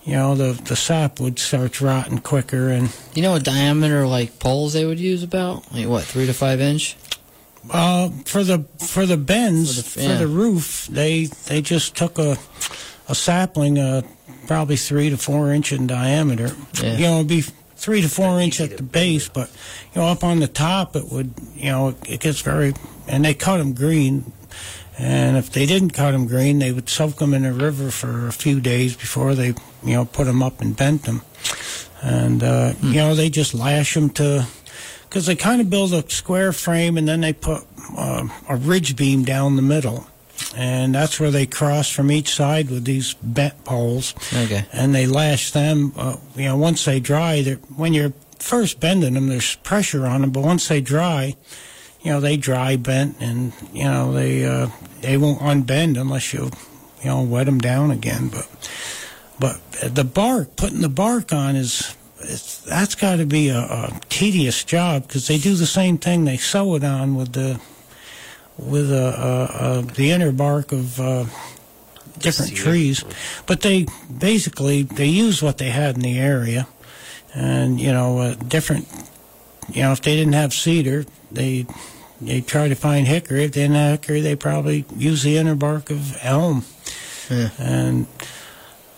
you 0.03 0.13
know 0.15 0.35
the 0.35 0.61
the 0.63 0.75
sapwood 0.75 1.39
starts 1.39 1.81
rotting 1.81 2.19
quicker 2.19 2.67
and. 2.69 2.93
You 3.15 3.21
know 3.21 3.31
what 3.31 3.43
diameter 3.43 4.05
like 4.05 4.39
poles 4.39 4.73
they 4.73 4.85
would 4.85 4.99
use 4.99 5.23
about 5.23 5.71
like 5.73 5.87
what 5.87 6.03
three 6.03 6.25
to 6.25 6.33
five 6.33 6.59
inch. 6.59 6.97
Uh, 7.71 8.09
for 8.25 8.43
the 8.43 8.65
for 8.79 9.05
the 9.05 9.15
bends 9.15 9.93
for 9.93 9.99
the, 9.99 10.05
yeah. 10.05 10.11
for 10.11 10.19
the 10.19 10.27
roof, 10.27 10.87
they 10.87 11.25
they 11.47 11.61
just 11.61 11.95
took 11.95 12.19
a 12.19 12.37
a 13.07 13.15
sapling, 13.15 13.77
uh, 13.77 14.01
probably 14.47 14.75
three 14.75 15.09
to 15.09 15.17
four 15.17 15.51
inch 15.51 15.71
in 15.71 15.87
diameter. 15.87 16.51
Yeah. 16.81 16.97
You 16.97 17.03
know, 17.03 17.15
it'd 17.15 17.27
be 17.27 17.41
three 17.75 18.01
to 18.01 18.09
four 18.09 18.39
inch 18.39 18.61
at 18.61 18.77
the 18.77 18.83
base, 18.83 19.27
but 19.29 19.49
you 19.93 20.01
know 20.01 20.07
up 20.07 20.23
on 20.23 20.39
the 20.39 20.47
top 20.47 20.95
it 20.95 21.11
would 21.11 21.33
you 21.55 21.69
know 21.69 21.89
it, 21.89 21.97
it 22.07 22.19
gets 22.21 22.41
very 22.41 22.73
and 23.07 23.25
they 23.25 23.33
cut 23.33 23.57
them 23.57 23.73
green. 23.73 24.31
And 24.97 25.37
if 25.37 25.51
they 25.51 25.65
didn't 25.65 25.91
cut 25.91 26.11
them 26.11 26.27
green, 26.27 26.59
they 26.59 26.71
would 26.71 26.87
soak 26.87 27.15
them 27.15 27.33
in 27.33 27.45
a 27.45 27.53
river 27.53 27.89
for 27.89 28.27
a 28.27 28.31
few 28.31 28.61
days 28.61 28.95
before 28.95 29.33
they, 29.33 29.47
you 29.47 29.95
know, 29.95 30.05
put 30.05 30.25
them 30.25 30.43
up 30.43 30.61
and 30.61 30.77
bent 30.77 31.03
them. 31.03 31.23
And, 32.03 32.43
uh, 32.43 32.73
mm. 32.73 32.89
you 32.89 32.97
know, 32.97 33.15
they 33.15 33.31
just 33.31 33.55
lash 33.55 33.95
them 33.95 34.11
to, 34.11 34.45
because 35.09 35.25
they 35.25 35.35
kind 35.35 35.61
of 35.61 35.69
build 35.71 35.93
a 35.93 36.07
square 36.11 36.53
frame 36.53 36.95
and 36.97 37.07
then 37.07 37.21
they 37.21 37.33
put 37.33 37.65
uh, 37.97 38.27
a 38.47 38.55
ridge 38.55 38.95
beam 38.95 39.23
down 39.23 39.55
the 39.55 39.63
middle 39.63 40.05
and 40.55 40.93
that's 40.93 41.19
where 41.19 41.31
they 41.31 41.45
cross 41.45 41.89
from 41.89 42.11
each 42.11 42.35
side 42.35 42.69
with 42.69 42.85
these 42.85 43.13
bent 43.15 43.63
poles. 43.63 44.13
Okay. 44.33 44.65
And 44.71 44.93
they 44.93 45.07
lash 45.07 45.51
them. 45.51 45.93
Uh, 45.95 46.17
you 46.35 46.45
know, 46.45 46.57
once 46.57 46.85
they 46.85 46.99
dry, 46.99 47.43
when 47.75 47.93
you're 47.93 48.13
first 48.39 48.79
bending 48.79 49.13
them, 49.13 49.27
there's 49.27 49.55
pressure 49.57 50.05
on 50.05 50.21
them, 50.21 50.31
but 50.31 50.43
once 50.43 50.67
they 50.67 50.81
dry, 50.81 51.35
you 52.01 52.11
know, 52.11 52.19
they 52.19 52.35
dry 52.37 52.75
bent, 52.75 53.15
and 53.21 53.53
you 53.71 53.85
know 53.85 54.11
they 54.11 54.45
uh, 54.45 54.67
they 55.01 55.15
won't 55.17 55.39
unbend 55.39 55.99
unless 55.99 56.33
you 56.33 56.51
you 57.01 57.05
know 57.09 57.21
wet 57.21 57.45
them 57.45 57.59
down 57.59 57.91
again. 57.91 58.27
But 58.27 58.47
but 59.39 59.95
the 59.95 60.03
bark, 60.03 60.55
putting 60.57 60.81
the 60.81 60.89
bark 60.89 61.31
on 61.31 61.55
is. 61.55 61.95
it's, 62.19 62.57
that's 62.63 62.95
got 62.95 63.17
to 63.17 63.25
be 63.25 63.49
a, 63.49 63.59
a 63.59 63.99
tedious 64.09 64.63
job 64.63 65.07
because 65.07 65.27
they 65.27 65.37
do 65.37 65.55
the 65.55 65.65
same 65.65 65.97
thing. 65.97 66.25
They 66.25 66.37
sew 66.37 66.75
it 66.75 66.83
on 66.83 67.15
with 67.15 67.33
the 67.33 67.59
with 68.57 68.91
uh, 68.91 69.81
the 69.95 70.11
inner 70.11 70.31
bark 70.31 70.71
of 70.71 70.99
uh, 70.99 71.25
different 72.19 72.55
trees, 72.55 73.03
but 73.45 73.61
they 73.61 73.85
basically 74.17 74.83
they 74.83 75.07
use 75.07 75.41
what 75.41 75.57
they 75.57 75.69
had 75.69 75.95
in 75.95 76.01
the 76.01 76.19
area, 76.19 76.67
and 77.33 77.79
you 77.79 77.91
know 77.91 78.19
uh, 78.19 78.35
different. 78.35 78.87
You 79.69 79.83
know, 79.83 79.91
if 79.93 80.01
they 80.01 80.15
didn't 80.15 80.33
have 80.33 80.53
cedar, 80.53 81.05
they 81.31 81.65
they 82.21 82.41
try 82.41 82.67
to 82.67 82.75
find 82.75 83.07
hickory. 83.07 83.45
If 83.45 83.53
they 83.53 83.61
didn't 83.61 83.75
have 83.75 84.01
hickory, 84.01 84.21
they 84.21 84.35
probably 84.35 84.85
use 84.95 85.23
the 85.23 85.37
inner 85.37 85.55
bark 85.55 85.89
of 85.89 86.17
elm. 86.21 86.65
Yeah. 87.29 87.49
And 87.57 88.07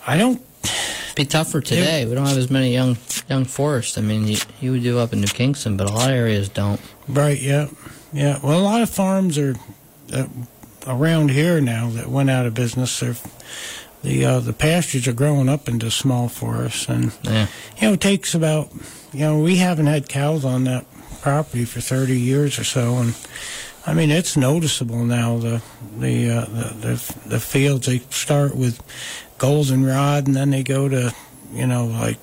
I 0.05 0.17
don't. 0.17 0.41
It'd 0.63 1.15
be 1.15 1.25
tougher 1.25 1.61
today. 1.61 2.05
we 2.05 2.15
don't 2.15 2.25
have 2.25 2.37
as 2.37 2.49
many 2.51 2.73
young 2.73 2.97
young 3.29 3.45
forests. 3.45 3.97
I 3.97 4.01
mean, 4.01 4.27
you, 4.27 4.37
you 4.59 4.71
would 4.71 4.83
do 4.83 4.99
up 4.99 5.13
in 5.13 5.21
New 5.21 5.27
Kingston, 5.27 5.77
but 5.77 5.89
a 5.89 5.93
lot 5.93 6.09
of 6.09 6.15
areas 6.15 6.49
don't. 6.49 6.81
Right. 7.07 7.39
Yeah. 7.39 7.67
Yeah, 8.15 8.39
well, 8.41 8.57
a 8.57 8.63
lot 8.63 8.81
of 8.81 8.89
farms 8.89 9.37
are 9.37 9.55
uh, 10.13 10.27
around 10.87 11.31
here 11.31 11.59
now 11.59 11.89
that 11.89 12.07
went 12.07 12.29
out 12.29 12.45
of 12.45 12.53
business. 12.53 13.01
They're, 13.01 13.17
the 14.03 14.23
uh, 14.25 14.39
the 14.39 14.53
pastures 14.53 15.05
are 15.05 15.13
growing 15.13 15.49
up 15.49 15.67
into 15.67 15.91
small 15.91 16.29
forests, 16.29 16.87
and 16.87 17.11
yeah. 17.23 17.47
you 17.77 17.87
know 17.87 17.93
it 17.95 18.01
takes 18.01 18.33
about 18.33 18.71
you 19.11 19.19
know 19.19 19.39
we 19.39 19.57
haven't 19.57 19.87
had 19.87 20.07
cows 20.07 20.45
on 20.45 20.63
that 20.63 20.85
property 21.21 21.65
for 21.65 21.81
thirty 21.81 22.17
years 22.17 22.57
or 22.57 22.63
so, 22.63 22.95
and 22.95 23.17
I 23.85 23.93
mean 23.93 24.11
it's 24.11 24.37
noticeable 24.37 25.03
now. 25.03 25.37
The 25.37 25.61
the 25.97 26.29
uh, 26.29 26.45
the, 26.45 26.73
the 26.73 27.15
the 27.25 27.39
fields 27.41 27.87
they 27.87 27.99
start 28.11 28.55
with 28.55 28.81
goldenrod, 29.39 30.27
and 30.27 30.37
then 30.37 30.51
they 30.51 30.63
go 30.63 30.87
to 30.87 31.13
you 31.51 31.67
know 31.67 31.85
like 31.87 32.19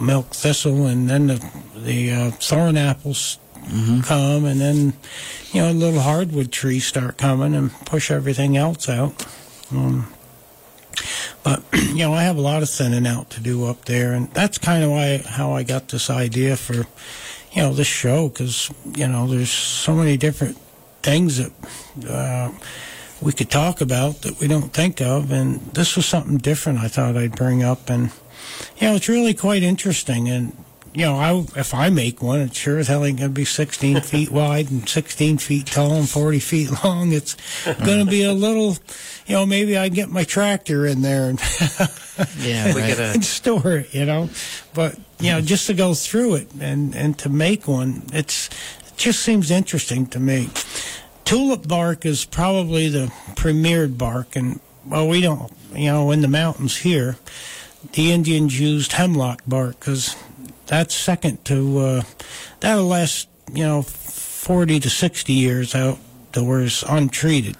milk 0.00 0.34
thistle, 0.34 0.86
and 0.86 1.08
then 1.08 1.28
the 1.28 1.50
the 1.76 2.10
uh, 2.10 2.30
thorn 2.32 2.76
apples 2.76 3.38
mm-hmm. 3.62 4.00
come, 4.00 4.44
and 4.44 4.60
then 4.60 4.92
you 5.52 5.62
know 5.62 5.72
little 5.72 6.00
hardwood 6.00 6.52
trees 6.52 6.86
start 6.86 7.16
coming 7.16 7.54
and 7.54 7.72
push 7.86 8.10
everything 8.10 8.56
else 8.56 8.88
out. 8.88 9.26
Um, 9.72 10.12
but 11.42 11.62
you 11.72 11.98
know, 11.98 12.12
I 12.12 12.22
have 12.22 12.36
a 12.36 12.42
lot 12.42 12.62
of 12.62 12.70
thinning 12.70 13.06
out 13.06 13.30
to 13.30 13.40
do 13.40 13.64
up 13.66 13.84
there, 13.84 14.12
and 14.12 14.30
that's 14.32 14.58
kind 14.58 14.84
of 14.84 14.90
why 14.90 15.18
how 15.18 15.52
I 15.52 15.62
got 15.62 15.88
this 15.88 16.10
idea 16.10 16.56
for 16.56 16.86
you 17.52 17.62
know 17.62 17.72
this 17.72 17.86
show 17.86 18.28
because 18.28 18.70
you 18.94 19.08
know 19.08 19.26
there's 19.26 19.50
so 19.50 19.94
many 19.94 20.16
different 20.16 20.56
things 21.02 21.38
that 21.38 21.52
uh, 22.08 22.50
we 23.22 23.32
could 23.32 23.50
talk 23.50 23.80
about 23.80 24.22
that 24.22 24.38
we 24.40 24.48
don't 24.48 24.72
think 24.72 25.00
of, 25.00 25.30
and 25.30 25.60
this 25.72 25.96
was 25.96 26.06
something 26.06 26.38
different. 26.38 26.78
I 26.78 26.88
thought 26.88 27.16
I'd 27.16 27.36
bring 27.36 27.62
up, 27.62 27.88
and 27.90 28.10
you 28.78 28.88
know, 28.88 28.94
it's 28.94 29.08
really 29.08 29.34
quite 29.34 29.62
interesting, 29.62 30.28
and 30.28 30.56
you 30.92 31.04
know, 31.04 31.16
I, 31.16 31.58
if 31.58 31.72
I 31.72 31.88
make 31.90 32.22
one, 32.22 32.40
it 32.40 32.54
sure 32.54 32.78
as 32.78 32.88
hell 32.88 33.04
ain't 33.04 33.18
going 33.18 33.30
to 33.30 33.34
be 33.34 33.44
16 33.44 34.00
feet 34.02 34.30
wide 34.30 34.70
and 34.70 34.88
16 34.88 35.38
feet 35.38 35.66
tall 35.66 35.92
and 35.94 36.08
40 36.08 36.38
feet 36.40 36.84
long. 36.84 37.12
It's 37.12 37.36
going 37.64 38.04
to 38.04 38.10
be 38.10 38.24
a 38.24 38.32
little, 38.32 38.76
you 39.26 39.36
know, 39.36 39.46
maybe 39.46 39.76
I 39.76 39.88
get 39.88 40.08
my 40.08 40.24
tractor 40.24 40.86
in 40.86 41.02
there 41.02 41.28
and, 41.28 41.40
yeah, 42.38 42.72
right. 42.74 42.98
and 42.98 43.24
store 43.24 43.76
it, 43.78 43.94
you 43.94 44.04
know. 44.04 44.30
But, 44.74 44.98
you 45.20 45.30
know, 45.30 45.40
just 45.40 45.68
to 45.68 45.74
go 45.74 45.94
through 45.94 46.36
it 46.36 46.48
and, 46.60 46.94
and 46.96 47.16
to 47.20 47.28
make 47.28 47.68
one, 47.68 48.02
it's, 48.12 48.48
it 48.86 48.96
just 48.96 49.20
seems 49.20 49.50
interesting 49.50 50.06
to 50.08 50.18
me. 50.18 50.50
Tulip 51.24 51.68
bark 51.68 52.04
is 52.04 52.24
probably 52.24 52.88
the 52.88 53.06
premiered 53.36 53.96
bark, 53.96 54.34
and, 54.34 54.58
well, 54.84 55.06
we 55.06 55.20
don't, 55.20 55.52
you 55.72 55.86
know, 55.86 56.10
in 56.10 56.22
the 56.22 56.28
mountains 56.28 56.78
here, 56.78 57.16
the 57.92 58.10
Indians 58.10 58.58
used 58.58 58.92
hemlock 58.92 59.42
bark 59.46 59.78
because 59.78 60.16
that's 60.70 60.94
second 60.94 61.44
to 61.46 61.78
uh, 61.78 62.02
that'll 62.60 62.86
last 62.86 63.28
you 63.52 63.64
know 63.64 63.82
forty 63.82 64.78
to 64.78 64.88
sixty 64.88 65.32
years 65.32 65.74
outdoors 65.74 66.84
untreated. 66.88 67.56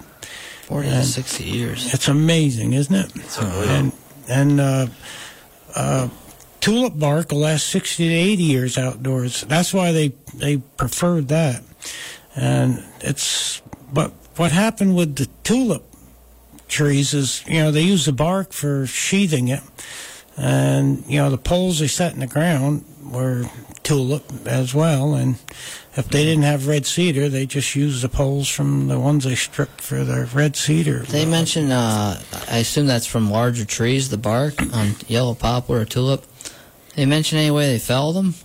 Forty 0.63 0.87
and 0.87 1.03
to 1.03 1.11
sixty 1.11 1.43
years. 1.43 1.93
It's 1.93 2.07
amazing, 2.07 2.71
isn't 2.71 2.95
it? 2.95 3.11
It's 3.17 3.37
And 3.37 3.91
and 4.29 4.61
uh, 4.61 4.87
uh, 5.75 6.07
tulip 6.61 6.97
bark 6.97 7.31
will 7.31 7.39
last 7.39 7.67
sixty 7.67 8.07
to 8.07 8.13
eighty 8.13 8.43
years 8.43 8.77
outdoors. 8.77 9.41
That's 9.41 9.73
why 9.73 9.91
they 9.91 10.13
they 10.33 10.57
preferred 10.57 11.27
that. 11.27 11.63
And 12.33 12.81
it's 13.01 13.61
but 13.91 14.13
what 14.37 14.53
happened 14.53 14.95
with 14.95 15.17
the 15.17 15.27
tulip 15.43 15.83
trees 16.69 17.13
is 17.13 17.43
you 17.45 17.59
know 17.59 17.71
they 17.71 17.81
use 17.81 18.05
the 18.05 18.13
bark 18.13 18.53
for 18.53 18.87
sheathing 18.87 19.49
it 19.49 19.63
And, 20.37 21.03
you 21.07 21.19
know, 21.19 21.29
the 21.29 21.37
poles 21.37 21.79
they 21.79 21.87
set 21.87 22.13
in 22.13 22.19
the 22.19 22.27
ground 22.27 22.85
were 23.03 23.45
tulip 23.83 24.23
as 24.45 24.73
well. 24.73 25.13
And 25.13 25.35
if 25.95 26.07
they 26.07 26.23
didn't 26.23 26.43
have 26.43 26.67
red 26.67 26.85
cedar, 26.85 27.29
they 27.29 27.45
just 27.45 27.75
used 27.75 28.01
the 28.01 28.09
poles 28.09 28.47
from 28.49 28.87
the 28.87 28.99
ones 28.99 29.23
they 29.25 29.35
stripped 29.35 29.81
for 29.81 30.03
the 30.03 30.29
red 30.33 30.55
cedar. 30.55 30.99
They 30.99 31.25
mentioned, 31.25 31.71
uh, 31.71 32.17
I 32.49 32.57
assume 32.57 32.87
that's 32.87 33.05
from 33.05 33.29
larger 33.29 33.65
trees, 33.65 34.09
the 34.09 34.17
bark 34.17 34.61
on 34.73 34.95
yellow 35.07 35.35
poplar 35.35 35.81
or 35.81 35.85
tulip. 35.85 36.25
They 36.95 37.05
mention 37.05 37.37
any 37.37 37.51
way 37.51 37.67
they 37.67 37.79
fell 37.79 38.13
them? 38.13 38.35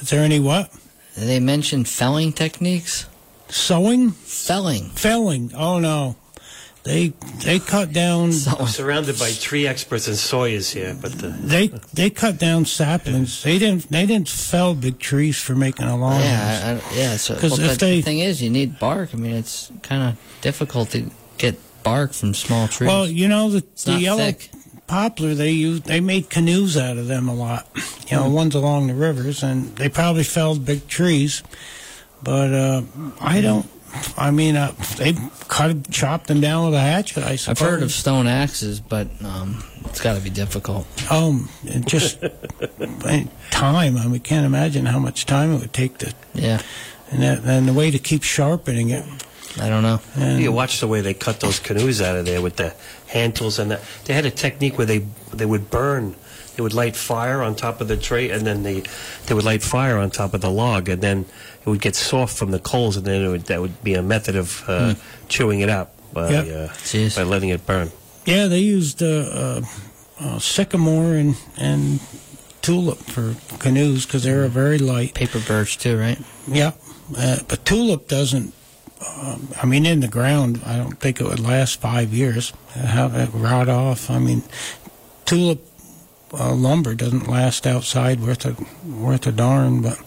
Is 0.00 0.10
there 0.10 0.22
any 0.22 0.40
what? 0.40 0.72
They 1.16 1.40
mentioned 1.40 1.88
felling 1.88 2.32
techniques? 2.32 3.06
Sewing? 3.48 4.12
Felling. 4.12 4.90
Felling. 4.90 5.52
Oh, 5.54 5.78
no. 5.78 6.16
They 6.88 7.12
they 7.44 7.58
cut 7.58 7.92
down. 7.92 8.30
I'm 8.58 8.66
surrounded 8.66 9.18
by 9.18 9.30
tree 9.32 9.66
experts 9.66 10.08
and 10.08 10.16
sawyers 10.16 10.70
here, 10.70 10.96
but 10.98 11.12
the, 11.12 11.28
They 11.28 11.68
they 11.92 12.08
cut 12.08 12.38
down 12.38 12.64
saplings. 12.64 13.42
They 13.42 13.58
didn't 13.58 13.90
they 13.90 14.06
didn't 14.06 14.30
fell 14.30 14.74
big 14.74 14.98
trees 14.98 15.36
for 15.38 15.54
making 15.54 15.84
a 15.86 15.96
lawn. 15.98 16.22
Yeah, 16.22 16.80
I, 16.80 16.96
yeah. 16.96 17.16
So, 17.18 17.36
'Cause 17.36 17.58
well, 17.58 17.70
if 17.70 17.78
they- 17.78 17.96
the 17.96 18.02
thing 18.02 18.20
is, 18.20 18.40
you 18.40 18.48
need 18.48 18.78
bark. 18.78 19.10
I 19.12 19.18
mean, 19.18 19.32
it's 19.36 19.70
kind 19.82 20.02
of 20.02 20.40
difficult 20.40 20.88
to 20.92 21.10
get 21.36 21.56
bark 21.82 22.14
from 22.14 22.32
small 22.32 22.68
trees. 22.68 22.88
Well, 22.88 23.06
you 23.06 23.28
know 23.28 23.50
the, 23.50 23.62
the 23.84 24.00
yellow 24.00 24.24
thick. 24.24 24.48
poplar 24.86 25.34
they 25.34 25.50
used 25.50 25.84
they 25.84 26.00
made 26.00 26.30
canoes 26.30 26.78
out 26.78 26.96
of 26.96 27.06
them 27.06 27.28
a 27.28 27.34
lot. 27.34 27.68
You 28.08 28.16
know, 28.16 28.30
ones 28.30 28.54
along 28.54 28.86
the 28.86 28.94
rivers, 28.94 29.42
and 29.42 29.76
they 29.76 29.90
probably 29.90 30.24
felled 30.24 30.64
big 30.64 30.88
trees. 30.88 31.42
But 32.22 32.54
uh, 32.54 32.82
I 33.20 33.42
don't. 33.42 33.66
I 34.16 34.30
mean, 34.30 34.56
uh, 34.56 34.72
they 34.96 35.14
cut 35.48 35.90
chopped 35.90 36.26
them 36.26 36.40
down 36.40 36.66
with 36.66 36.74
a 36.74 36.80
hatchet. 36.80 37.24
I 37.24 37.38
I've 37.50 37.58
heard 37.58 37.82
of 37.82 37.92
stone 37.92 38.26
axes, 38.26 38.80
but 38.80 39.08
um, 39.24 39.64
it's 39.86 40.00
got 40.00 40.14
to 40.16 40.20
be 40.20 40.30
difficult. 40.30 40.86
Um, 41.10 41.48
just 41.86 42.20
time. 43.50 43.96
I 43.96 44.06
mean, 44.06 44.20
can't 44.20 44.46
imagine 44.46 44.86
how 44.86 44.98
much 44.98 45.26
time 45.26 45.52
it 45.54 45.60
would 45.60 45.72
take 45.72 45.98
to, 45.98 46.12
Yeah, 46.34 46.60
and 47.10 47.22
that, 47.22 47.44
and 47.44 47.68
the 47.68 47.72
way 47.72 47.90
to 47.90 47.98
keep 47.98 48.22
sharpening 48.22 48.90
it. 48.90 49.04
I 49.60 49.68
don't 49.68 49.82
know. 49.82 50.00
And 50.16 50.40
you 50.40 50.52
watch 50.52 50.80
the 50.80 50.86
way 50.86 51.00
they 51.00 51.14
cut 51.14 51.40
those 51.40 51.58
canoes 51.58 52.00
out 52.00 52.16
of 52.16 52.26
there 52.26 52.40
with 52.42 52.56
the 52.56 52.74
hand 53.08 53.34
tools 53.36 53.58
and 53.58 53.70
that. 53.70 53.80
They 54.04 54.14
had 54.14 54.26
a 54.26 54.30
technique 54.30 54.76
where 54.78 54.86
they 54.86 55.06
they 55.32 55.46
would 55.46 55.70
burn. 55.70 56.14
They 56.56 56.62
would 56.62 56.74
light 56.74 56.96
fire 56.96 57.40
on 57.42 57.54
top 57.54 57.80
of 57.80 57.86
the 57.88 57.96
tree, 57.96 58.30
and 58.30 58.46
then 58.46 58.62
they 58.62 58.82
they 59.26 59.34
would 59.34 59.44
light 59.44 59.62
fire 59.62 59.96
on 59.98 60.10
top 60.10 60.34
of 60.34 60.40
the 60.40 60.50
log, 60.50 60.88
and 60.88 61.00
then 61.00 61.24
it 61.68 61.70
would 61.72 61.80
get 61.82 61.94
soft 61.96 62.36
from 62.36 62.50
the 62.50 62.58
coals, 62.58 62.96
and 62.96 63.04
then 63.06 63.22
it 63.22 63.28
would, 63.28 63.44
that 63.46 63.60
would 63.60 63.82
be 63.84 63.94
a 63.94 64.02
method 64.02 64.36
of 64.36 64.64
uh, 64.68 64.94
chewing 65.28 65.60
it 65.60 65.68
up 65.68 65.94
by 66.12 66.30
Yeah. 66.30 66.72
uh, 66.94 67.08
by 67.14 67.22
letting 67.22 67.50
it 67.50 67.66
burn. 67.66 67.90
yeah, 68.24 68.46
they 68.48 68.60
used 68.60 69.02
uh, 69.02 69.06
uh, 69.06 69.60
uh, 70.20 70.38
sycamore 70.38 71.14
and 71.14 71.36
and 71.58 72.00
tulip 72.62 72.98
for 72.98 73.34
canoes 73.58 74.04
because 74.06 74.22
they 74.24 74.32
were 74.34 74.48
very 74.48 74.78
light. 74.78 75.14
Paper 75.14 75.40
birch 75.46 75.78
too, 75.78 75.98
right? 75.98 76.18
Yeah, 76.46 76.72
uh, 77.16 77.38
but 77.48 77.64
tulip 77.64 78.08
doesn't. 78.08 78.52
Um, 79.22 79.48
I 79.62 79.66
mean, 79.66 79.86
in 79.86 80.00
the 80.00 80.08
ground, 80.08 80.60
I 80.66 80.76
don't 80.76 80.98
think 80.98 81.20
it 81.20 81.24
would 81.24 81.38
last 81.40 81.80
five 81.80 82.12
years. 82.12 82.52
Have 82.74 83.14
it 83.14 83.30
rot 83.32 83.68
off. 83.68 84.10
I 84.10 84.18
mean, 84.18 84.42
tulip 85.24 85.60
uh, 86.32 86.52
lumber 86.54 86.94
doesn't 86.94 87.28
last 87.28 87.66
outside 87.66 88.20
worth 88.20 88.44
a 88.44 88.56
worth 88.88 89.26
a 89.26 89.32
darn. 89.32 89.82
But 89.82 89.98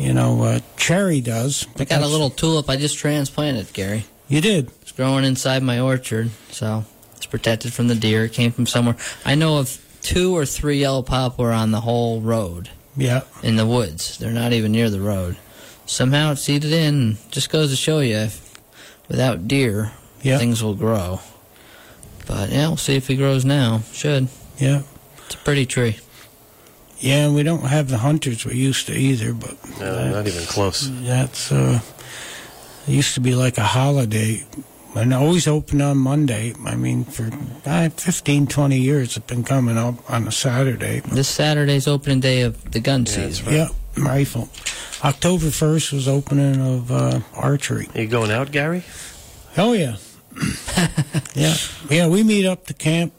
you 0.00 0.14
know, 0.14 0.42
uh, 0.42 0.60
cherry 0.76 1.20
does. 1.20 1.66
I 1.78 1.84
got 1.84 2.02
a 2.02 2.06
little 2.06 2.30
tulip 2.30 2.68
I 2.68 2.76
just 2.76 2.96
transplanted, 2.98 3.72
Gary. 3.72 4.04
You 4.28 4.40
did. 4.40 4.70
It's 4.82 4.92
growing 4.92 5.24
inside 5.24 5.62
my 5.62 5.78
orchard, 5.80 6.30
so 6.50 6.84
it's 7.16 7.26
protected 7.26 7.72
from 7.72 7.88
the 7.88 7.94
deer. 7.94 8.24
It 8.24 8.32
came 8.32 8.50
from 8.52 8.66
somewhere. 8.66 8.96
I 9.24 9.34
know 9.34 9.58
of 9.58 9.78
two 10.02 10.34
or 10.36 10.46
three 10.46 10.78
yellow 10.80 11.02
poplar 11.02 11.52
on 11.52 11.70
the 11.72 11.80
whole 11.82 12.20
road 12.20 12.70
Yeah. 12.96 13.22
in 13.42 13.56
the 13.56 13.66
woods. 13.66 14.16
They're 14.18 14.30
not 14.32 14.52
even 14.52 14.72
near 14.72 14.88
the 14.88 15.00
road. 15.00 15.36
Somehow 15.86 16.32
it's 16.32 16.42
seeded 16.42 16.72
in. 16.72 17.18
Just 17.30 17.50
goes 17.50 17.70
to 17.70 17.76
show 17.76 17.98
you, 18.00 18.16
if, 18.16 18.54
without 19.08 19.46
deer, 19.48 19.92
Yeah. 20.22 20.38
things 20.38 20.62
will 20.62 20.74
grow. 20.74 21.20
But 22.26 22.50
yeah, 22.50 22.68
we'll 22.68 22.76
see 22.76 22.94
if 22.96 23.08
he 23.08 23.16
grows 23.16 23.44
now. 23.44 23.82
Should. 23.92 24.28
Yeah. 24.58 24.82
It's 25.26 25.34
a 25.34 25.38
pretty 25.38 25.66
tree. 25.66 25.96
Yeah, 27.00 27.26
and 27.26 27.34
we 27.34 27.42
don't 27.42 27.62
have 27.64 27.88
the 27.88 27.98
hunters 27.98 28.44
we 28.44 28.54
used 28.56 28.86
to 28.88 28.92
either, 28.94 29.32
but 29.32 29.56
No, 29.80 30.10
not 30.10 30.26
even 30.26 30.44
close. 30.46 30.90
that's 31.02 31.50
uh 31.50 31.80
it 32.86 32.92
used 32.92 33.14
to 33.14 33.20
be 33.20 33.34
like 33.34 33.58
a 33.58 33.64
holiday 33.64 34.44
and 34.94 35.14
always 35.14 35.46
open 35.46 35.80
on 35.80 35.98
Monday. 35.98 36.52
I 36.66 36.74
mean, 36.76 37.04
for 37.04 37.30
uh, 37.64 37.88
15, 37.90 38.46
20 38.48 38.78
years 38.78 39.16
it's 39.16 39.26
been 39.26 39.44
coming 39.44 39.78
up 39.78 39.94
on 40.10 40.26
a 40.28 40.32
Saturday. 40.32 41.00
This 41.00 41.28
Saturday's 41.28 41.86
opening 41.86 42.20
day 42.20 42.42
of 42.42 42.70
the 42.72 42.80
gun 42.80 43.06
Yeah, 43.06 43.12
season. 43.12 43.44
that's 43.46 43.72
Yeah, 43.96 44.04
rifle. 44.04 44.48
October 45.04 45.46
1st 45.46 45.92
was 45.92 46.08
opening 46.08 46.60
of 46.60 46.90
uh, 46.90 47.20
archery. 47.34 47.88
Are 47.94 48.00
you 48.02 48.08
going 48.08 48.30
out, 48.30 48.50
Gary? 48.52 48.82
Oh 49.56 49.72
yeah, 49.72 49.96
yeah, 51.34 51.54
yeah. 51.88 52.06
We 52.08 52.22
meet 52.22 52.44
up 52.46 52.66
to 52.66 52.74
camp. 52.74 53.12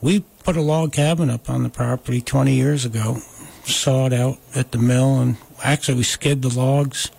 We 0.00 0.24
put 0.48 0.56
a 0.56 0.62
log 0.62 0.94
cabin 0.94 1.28
up 1.28 1.50
on 1.50 1.62
the 1.62 1.68
property 1.68 2.22
20 2.22 2.54
years 2.54 2.86
ago. 2.86 3.18
Sawed 3.64 4.14
out 4.14 4.38
at 4.54 4.72
the 4.72 4.78
mill, 4.78 5.20
and 5.20 5.36
actually 5.62 5.98
we 5.98 6.02
skid 6.04 6.40
the 6.40 6.48
logs. 6.48 7.10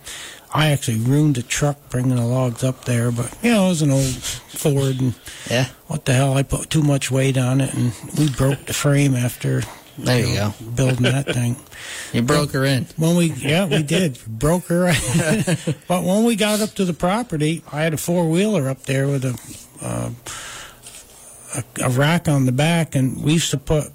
I 0.52 0.72
actually 0.72 0.98
ruined 0.98 1.36
the 1.36 1.44
truck 1.44 1.76
bringing 1.90 2.16
the 2.16 2.24
logs 2.24 2.64
up 2.64 2.86
there, 2.86 3.12
but 3.12 3.32
you 3.40 3.52
know 3.52 3.66
it 3.66 3.68
was 3.68 3.82
an 3.82 3.92
old 3.92 4.16
Ford, 4.16 5.00
and 5.00 5.14
Yeah, 5.48 5.68
what 5.86 6.06
the 6.06 6.12
hell? 6.12 6.36
I 6.36 6.42
put 6.42 6.70
too 6.70 6.82
much 6.82 7.12
weight 7.12 7.38
on 7.38 7.60
it, 7.60 7.72
and 7.72 7.92
we 8.18 8.28
broke 8.30 8.66
the 8.66 8.72
frame 8.72 9.14
after 9.14 9.62
there 9.96 10.26
you 10.26 10.34
go. 10.34 10.52
building 10.74 11.02
that 11.04 11.26
thing. 11.32 11.54
You 12.12 12.22
broke 12.22 12.50
her 12.50 12.64
in. 12.64 12.86
When 12.96 13.16
we, 13.16 13.26
yeah, 13.26 13.66
we 13.66 13.84
did. 13.84 14.18
Broke 14.26 14.64
her. 14.64 14.86
but 15.88 16.02
when 16.02 16.24
we 16.24 16.34
got 16.34 16.60
up 16.60 16.70
to 16.74 16.84
the 16.84 16.92
property, 16.92 17.62
I 17.72 17.82
had 17.82 17.94
a 17.94 17.96
four 17.96 18.28
wheeler 18.28 18.68
up 18.68 18.82
there 18.82 19.06
with 19.06 19.24
a, 19.24 19.38
uh, 19.80 20.10
a 21.54 21.64
a 21.84 21.90
rack 21.90 22.28
on 22.28 22.46
the 22.46 22.52
back, 22.52 22.94
and 22.94 23.22
we 23.22 23.34
used 23.34 23.50
to 23.50 23.58
put. 23.58 23.92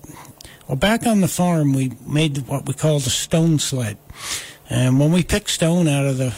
Well, 0.67 0.77
back 0.77 1.05
on 1.05 1.21
the 1.21 1.27
farm, 1.27 1.73
we 1.73 1.91
made 2.07 2.47
what 2.47 2.65
we 2.65 2.73
called 2.73 3.05
a 3.05 3.09
stone 3.09 3.59
sled, 3.59 3.97
and 4.69 4.99
when 4.99 5.11
we 5.11 5.23
picked 5.23 5.49
stone 5.49 5.87
out 5.87 6.05
of 6.05 6.17
the, 6.17 6.33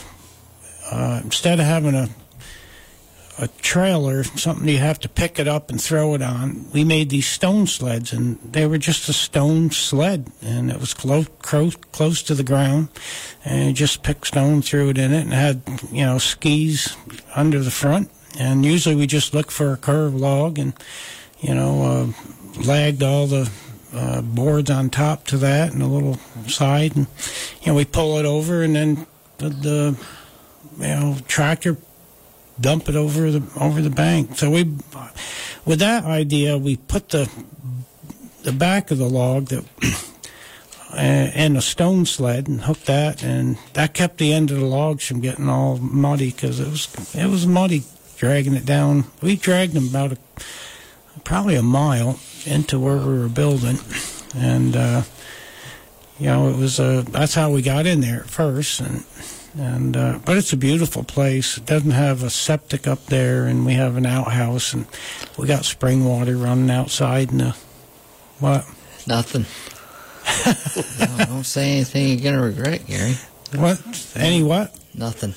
uh, 0.90 1.20
instead 1.24 1.60
of 1.60 1.66
having 1.66 1.94
a 1.94 2.08
a 3.38 3.48
trailer, 3.62 4.24
something 4.24 4.68
you 4.68 4.78
have 4.78 4.98
to 4.98 5.08
pick 5.08 5.38
it 5.38 5.46
up 5.46 5.70
and 5.70 5.80
throw 5.80 6.14
it 6.14 6.22
on. 6.22 6.66
We 6.72 6.82
made 6.82 7.10
these 7.10 7.28
stone 7.28 7.66
sleds, 7.68 8.12
and 8.12 8.38
they 8.42 8.66
were 8.66 8.78
just 8.78 9.08
a 9.08 9.12
stone 9.12 9.70
sled, 9.70 10.30
and 10.42 10.70
it 10.70 10.80
was 10.80 10.92
close, 10.92 11.28
close, 11.40 11.76
close 11.92 12.22
to 12.24 12.34
the 12.34 12.42
ground, 12.42 12.88
and 13.44 13.68
you 13.68 13.72
just 13.72 14.02
picked 14.02 14.26
stone, 14.26 14.60
threw 14.62 14.88
it 14.90 14.98
in 14.98 15.12
it, 15.12 15.22
and 15.22 15.32
had 15.32 15.62
you 15.92 16.04
know 16.04 16.18
skis 16.18 16.96
under 17.36 17.60
the 17.60 17.70
front. 17.70 18.10
And 18.38 18.64
usually 18.64 18.94
we 18.94 19.06
just 19.08 19.34
look 19.34 19.50
for 19.50 19.72
a 19.72 19.76
curved 19.76 20.14
log, 20.14 20.58
and 20.58 20.72
you 21.40 21.54
know 21.54 21.82
uh, 21.82 22.62
lagged 22.62 23.02
all 23.02 23.26
the 23.26 23.50
uh, 23.92 24.22
boards 24.22 24.70
on 24.70 24.90
top 24.90 25.24
to 25.26 25.36
that, 25.38 25.72
and 25.72 25.82
a 25.82 25.86
little 25.86 26.14
side, 26.46 26.94
and 26.94 27.08
you 27.62 27.66
know 27.66 27.74
we 27.74 27.84
pull 27.84 28.16
it 28.18 28.24
over, 28.24 28.62
and 28.62 28.76
then 28.76 29.06
the, 29.38 29.48
the 29.48 29.98
you 30.78 30.86
know 30.86 31.16
tractor 31.26 31.76
dump 32.60 32.88
it 32.88 32.94
over 32.94 33.30
the 33.30 33.42
over 33.60 33.82
the 33.82 33.90
bank. 33.90 34.36
So 34.36 34.50
we, 34.50 34.64
with 35.64 35.80
that 35.80 36.04
idea, 36.04 36.56
we 36.56 36.76
put 36.76 37.08
the 37.08 37.28
the 38.42 38.52
back 38.52 38.92
of 38.92 38.98
the 38.98 39.08
log 39.08 39.46
that 39.46 39.64
and 40.94 41.56
a 41.56 41.60
stone 41.60 42.06
sled 42.06 42.46
and 42.46 42.62
hooked 42.62 42.86
that, 42.86 43.24
and 43.24 43.58
that 43.72 43.94
kept 43.94 44.18
the 44.18 44.32
end 44.32 44.52
of 44.52 44.60
the 44.60 44.66
logs 44.66 45.04
from 45.04 45.20
getting 45.20 45.48
all 45.48 45.76
muddy 45.78 46.30
because 46.30 46.60
it 46.60 46.68
was 46.68 47.14
it 47.16 47.26
was 47.26 47.44
muddy 47.44 47.82
dragging 48.18 48.54
it 48.54 48.66
down. 48.66 49.04
We 49.22 49.36
dragged 49.36 49.72
them 49.72 49.88
about 49.88 50.12
a, 50.12 50.18
probably 51.24 51.54
a 51.54 51.62
mile 51.62 52.20
into 52.44 52.78
where 52.78 52.98
we 52.98 53.18
were 53.18 53.28
building, 53.28 53.78
and. 54.36 54.76
Uh, 54.76 55.02
you 56.18 56.26
know, 56.26 56.48
it 56.48 56.56
was 56.56 56.80
uh, 56.80 57.04
that's 57.08 57.34
how 57.34 57.52
we 57.52 57.62
got 57.62 57.86
in 57.86 58.00
there 58.00 58.22
at 58.22 58.28
first, 58.28 58.80
and 58.80 59.04
and 59.56 59.96
uh, 59.96 60.18
but 60.24 60.36
it's 60.36 60.52
a 60.52 60.56
beautiful 60.56 61.04
place. 61.04 61.58
It 61.58 61.64
doesn't 61.64 61.92
have 61.92 62.24
a 62.24 62.30
septic 62.30 62.88
up 62.88 63.06
there, 63.06 63.46
and 63.46 63.64
we 63.64 63.74
have 63.74 63.96
an 63.96 64.04
outhouse, 64.04 64.74
and 64.74 64.86
we 65.38 65.46
got 65.46 65.64
spring 65.64 66.04
water 66.04 66.36
running 66.36 66.70
outside. 66.70 67.30
And 67.30 67.42
uh, 67.42 67.52
what 68.40 68.66
Nothing. 69.06 69.46
no, 71.18 71.24
don't 71.24 71.44
say 71.44 71.72
anything 71.72 72.08
you're 72.08 72.32
gonna 72.32 72.44
regret, 72.44 72.86
Gary. 72.86 73.14
what 73.54 73.80
any 74.14 74.42
what? 74.42 74.77
Nothing. 74.98 75.34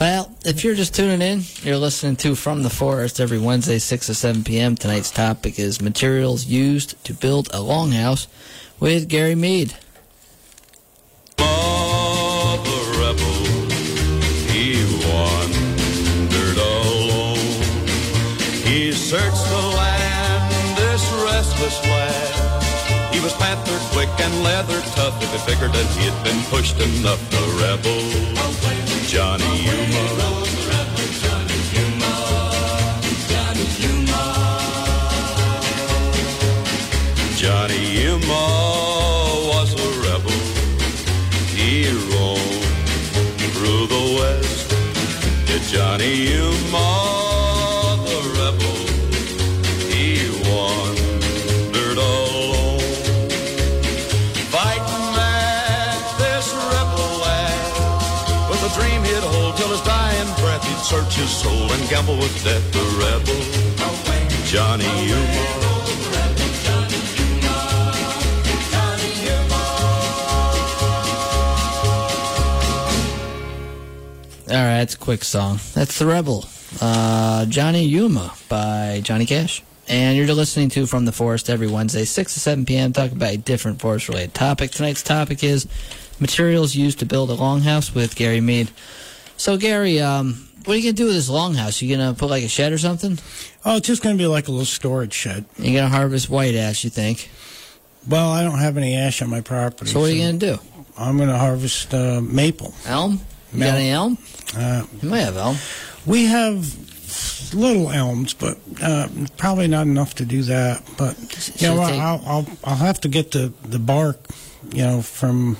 Well, 0.00 0.34
if 0.44 0.64
you're 0.64 0.74
just 0.74 0.92
tuning 0.92 1.22
in, 1.22 1.42
you're 1.62 1.76
listening 1.76 2.16
to 2.16 2.34
From 2.34 2.64
the 2.64 2.70
Forest 2.70 3.20
every 3.20 3.38
Wednesday, 3.38 3.78
6 3.78 4.06
to 4.06 4.14
7 4.14 4.42
p.m. 4.42 4.74
Tonight's 4.74 5.12
topic 5.12 5.60
is 5.60 5.80
materials 5.80 6.46
used 6.46 7.02
to 7.04 7.14
build 7.14 7.46
a 7.54 7.58
longhouse 7.58 8.26
with 8.80 9.08
Gary 9.08 9.36
Mead. 9.36 9.74
of 11.38 12.64
the 12.64 12.80
rebel, 12.98 13.38
he 14.50 14.82
wandered 15.06 16.58
alone. 16.58 17.38
He 18.66 18.90
searched 18.90 19.46
the 19.46 19.72
land, 19.76 20.76
this 20.76 21.02
restless 21.22 21.80
land, 21.86 23.14
He 23.14 23.20
was 23.20 23.32
panther 23.34 23.78
quick 23.92 24.10
and 24.18 24.42
leather 24.42 24.80
tough. 24.96 25.22
If 25.22 25.30
he 25.30 25.38
figured 25.48 25.72
that 25.72 25.86
he 25.96 26.10
had 26.10 26.24
been 26.24 26.42
pushed 26.50 26.80
enough, 26.80 27.22
the 27.30 27.44
rebel 27.62 28.26
Johnny 29.06 29.62
Yuma. 29.62 30.45
Death. 61.88 62.72
The 62.72 62.82
rebel, 62.98 64.44
Johnny 64.46 64.84
Yuma. 65.06 65.66
All 74.48 74.54
right, 74.54 74.78
that's 74.78 74.94
a 74.94 74.98
quick 74.98 75.24
song. 75.24 75.58
That's 75.74 75.98
The 75.98 76.06
Rebel, 76.06 76.44
uh, 76.80 77.46
Johnny 77.46 77.84
Yuma 77.84 78.32
by 78.48 79.00
Johnny 79.02 79.26
Cash. 79.26 79.62
And 79.88 80.16
you're 80.16 80.26
listening 80.34 80.68
to 80.70 80.86
From 80.86 81.04
the 81.04 81.12
Forest 81.12 81.50
every 81.50 81.66
Wednesday, 81.66 82.04
6 82.04 82.34
to 82.34 82.40
7 82.40 82.64
p.m., 82.64 82.92
talking 82.92 83.16
about 83.16 83.34
a 83.34 83.38
different 83.38 83.80
forest 83.80 84.08
related 84.08 84.34
topic. 84.34 84.70
Tonight's 84.70 85.02
topic 85.02 85.42
is 85.42 85.66
materials 86.20 86.74
used 86.74 87.00
to 87.00 87.06
build 87.06 87.30
a 87.30 87.36
longhouse 87.36 87.94
with 87.94 88.14
Gary 88.16 88.40
Mead. 88.40 88.70
So, 89.36 89.56
Gary, 89.56 90.00
um, 90.00 90.48
what 90.64 90.74
are 90.74 90.76
you 90.76 90.82
going 90.84 90.94
to 90.96 91.02
do 91.02 91.06
with 91.06 91.14
this 91.14 91.30
longhouse? 91.30 91.80
You 91.82 91.96
going 91.96 92.14
to 92.14 92.18
put 92.18 92.30
like 92.30 92.42
a 92.44 92.48
shed 92.48 92.72
or 92.72 92.78
something? 92.78 93.18
Oh, 93.64 93.76
it's 93.76 93.86
just 93.86 94.02
going 94.02 94.16
to 94.16 94.22
be 94.22 94.26
like 94.26 94.48
a 94.48 94.50
little 94.50 94.64
storage 94.66 95.12
shed. 95.12 95.44
You're 95.58 95.74
going 95.80 95.90
to 95.90 95.96
harvest 95.96 96.30
white 96.30 96.54
ash, 96.54 96.84
you 96.84 96.90
think? 96.90 97.30
Well, 98.08 98.30
I 98.30 98.42
don't 98.42 98.58
have 98.58 98.76
any 98.76 98.96
ash 98.96 99.20
on 99.22 99.28
my 99.30 99.40
property. 99.40 99.90
So, 99.90 100.00
what 100.00 100.10
are 100.10 100.12
you 100.12 100.22
going 100.22 100.38
to 100.38 100.46
do? 100.56 100.58
I'm 100.98 101.16
going 101.18 101.28
to 101.28 101.36
harvest 101.38 101.92
uh, 101.92 102.20
maple. 102.22 102.72
Elm? 102.86 103.20
You 103.52 103.60
got 103.60 103.74
any 103.74 103.90
elm? 103.90 104.18
Uh, 104.56 104.84
You 105.02 105.08
might 105.08 105.20
have 105.20 105.36
elm. 105.36 105.56
we 106.06 106.26
have 106.26 106.74
little 107.54 107.90
elms, 107.90 108.34
but 108.34 108.58
uh, 108.82 109.08
probably 109.36 109.68
not 109.68 109.86
enough 109.86 110.14
to 110.16 110.24
do 110.24 110.42
that. 110.42 110.82
But 110.96 111.16
you 111.60 111.68
know, 111.68 111.84
Should 111.84 111.90
take- 111.92 112.00
I'll, 112.00 112.22
I'll 112.26 112.46
I'll 112.64 112.76
have 112.76 113.00
to 113.02 113.08
get 113.08 113.30
the 113.32 113.52
the 113.62 113.78
bark, 113.78 114.18
you 114.72 114.82
know, 114.82 115.00
from 115.02 115.56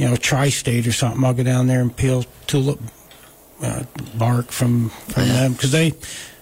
you 0.00 0.08
know 0.08 0.16
tri-state 0.16 0.86
or 0.86 0.92
something. 0.92 1.22
I'll 1.24 1.34
go 1.34 1.42
down 1.44 1.66
there 1.66 1.80
and 1.82 1.94
peel 1.94 2.24
tulip 2.46 2.80
uh, 3.62 3.84
bark 4.16 4.50
from 4.50 4.88
from 4.88 5.28
them 5.28 5.52
because 5.52 5.72
they, 5.72 5.92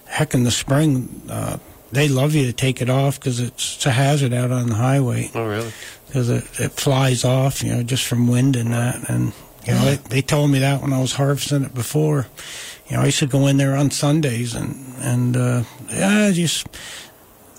heck, 0.07 0.33
in 0.33 0.43
the 0.45 0.51
spring. 0.51 1.21
Uh, 1.29 1.57
they 1.91 2.07
love 2.07 2.35
you 2.35 2.45
to 2.45 2.53
take 2.53 2.83
it 2.83 2.89
off 2.89 3.19
because 3.19 3.39
it's, 3.39 3.75
it's 3.77 3.85
a 3.87 3.91
hazard 3.91 4.31
out 4.31 4.51
on 4.51 4.69
the 4.69 4.75
highway 4.75 5.27
Oh, 5.33 5.43
really? 5.43 5.71
because 6.05 6.29
it, 6.29 6.43
it 6.59 6.71
flies 6.73 7.25
off, 7.25 7.63
you 7.63 7.73
know, 7.73 7.81
just 7.81 8.05
from 8.05 8.27
wind 8.27 8.55
and 8.55 8.71
that. 8.73 9.09
And 9.09 9.33
you 9.65 9.73
know, 9.73 9.83
they, 9.85 9.95
they 9.95 10.21
told 10.21 10.51
me 10.51 10.59
that 10.59 10.81
when 10.83 10.93
I 10.93 11.01
was 11.01 11.13
harvesting 11.13 11.63
it 11.63 11.73
before. 11.73 12.27
You 12.87 12.95
know, 12.95 13.01
I 13.01 13.05
used 13.07 13.19
to 13.19 13.27
go 13.27 13.47
in 13.47 13.57
there 13.57 13.75
on 13.75 13.89
Sundays 13.91 14.53
and 14.55 14.75
and 15.01 15.35
uh, 15.35 15.63
yeah, 15.91 16.29
just 16.31 16.67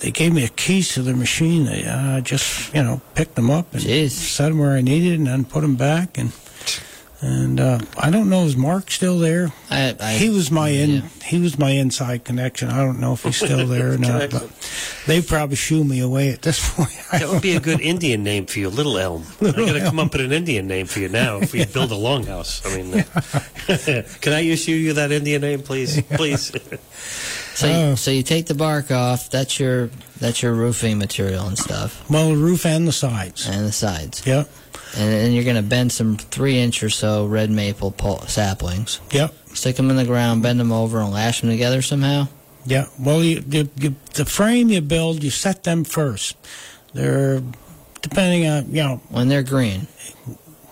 they 0.00 0.10
gave 0.10 0.32
me 0.32 0.44
a 0.44 0.48
keys 0.48 0.94
to 0.94 1.02
the 1.02 1.14
machine. 1.14 1.64
They 1.64 1.84
uh, 1.84 2.20
just 2.20 2.74
you 2.74 2.82
know 2.82 3.00
picked 3.14 3.36
them 3.36 3.50
up 3.50 3.72
and 3.72 3.82
Jeez. 3.82 4.10
set 4.10 4.48
them 4.48 4.58
where 4.58 4.72
I 4.72 4.80
needed, 4.80 5.18
and 5.18 5.26
then 5.26 5.44
put 5.44 5.60
them 5.60 5.76
back. 5.76 6.18
And 6.18 6.32
and 7.22 7.60
uh, 7.60 7.78
I 7.98 8.10
don't 8.10 8.30
know 8.30 8.44
is 8.44 8.56
Mark 8.56 8.90
still 8.90 9.18
there? 9.18 9.52
I, 9.70 9.94
I, 10.00 10.12
he 10.14 10.30
was 10.30 10.50
my 10.50 10.70
in 10.70 10.90
yeah. 10.90 11.02
he 11.24 11.38
was 11.38 11.58
my 11.58 11.70
inside 11.70 12.24
connection. 12.24 12.70
I 12.70 12.78
don't 12.78 12.98
know 12.98 13.12
if 13.12 13.24
he's 13.24 13.36
still 13.36 13.66
there 13.66 13.92
or 13.92 13.98
not, 13.98 14.30
but 14.30 14.50
they 15.06 15.20
probably 15.20 15.56
shoo 15.56 15.84
me 15.84 16.00
away 16.00 16.30
at 16.30 16.40
this 16.40 16.60
point. 16.74 16.96
I 17.12 17.18
That 17.18 17.28
would 17.28 17.42
be 17.42 17.56
a 17.56 17.60
good 17.60 17.80
Indian 17.80 18.24
name 18.24 18.46
for 18.46 18.58
you, 18.58 18.70
Little 18.70 18.96
Elm. 18.96 19.24
I'm 19.40 19.52
going 19.52 19.74
to 19.74 19.80
come 19.80 19.98
up 19.98 20.12
with 20.12 20.22
an 20.22 20.32
Indian 20.32 20.66
name 20.66 20.86
for 20.86 21.00
you 21.00 21.10
now 21.10 21.38
if 21.38 21.52
we 21.52 21.64
build 21.66 21.92
a 21.92 21.96
longhouse. 21.96 22.64
I 22.64 22.80
mean, 22.80 22.94
uh, 22.94 24.18
can 24.20 24.32
I 24.32 24.40
issue 24.40 24.72
you 24.72 24.94
that 24.94 25.12
Indian 25.12 25.42
name, 25.42 25.62
please? 25.62 26.00
Please. 26.02 26.52
So, 27.60 27.66
you, 27.66 27.72
Oh. 27.74 27.94
so 27.94 28.10
you 28.10 28.22
take 28.22 28.46
the 28.46 28.54
bark 28.54 28.90
off. 28.90 29.28
That's 29.30 29.58
your 29.60 29.90
that's 30.20 30.42
your 30.42 30.52
roofing 30.54 30.98
material 30.98 31.46
and 31.46 31.58
stuff, 31.58 32.02
Well, 32.10 32.28
the 32.30 32.36
roof 32.36 32.64
and 32.66 32.86
the 32.86 32.92
sides. 32.92 33.46
and 33.46 33.66
the 33.66 33.72
sides. 33.72 34.22
Yep, 34.26 34.48
And 34.96 35.12
then 35.12 35.32
you're 35.32 35.44
gonna 35.44 35.62
bend 35.62 35.92
some 35.92 36.16
three 36.16 36.58
inch 36.58 36.82
or 36.82 36.90
so 36.90 37.24
red 37.26 37.50
maple 37.50 37.94
saplings, 38.28 39.00
yep, 39.10 39.32
stick 39.54 39.76
them 39.76 39.88
in 39.90 39.96
the 39.96 40.04
ground, 40.04 40.42
bend 40.42 40.60
them 40.60 40.72
over, 40.72 41.00
and 41.00 41.10
lash 41.12 41.40
them 41.40 41.50
together 41.50 41.80
somehow. 41.82 42.28
yeah. 42.66 42.86
Well, 42.98 43.22
you, 43.24 43.42
you, 43.48 43.68
you, 43.78 43.94
the 44.14 44.24
frame 44.26 44.68
you 44.68 44.80
build, 44.82 45.22
you 45.24 45.30
set 45.30 45.64
them 45.64 45.84
first. 45.84 46.36
They're 46.92 47.42
depending 48.02 48.46
on 48.46 48.66
you 48.74 48.82
know 48.82 49.00
When 49.10 49.28
they're 49.28 49.42
green, 49.42 49.86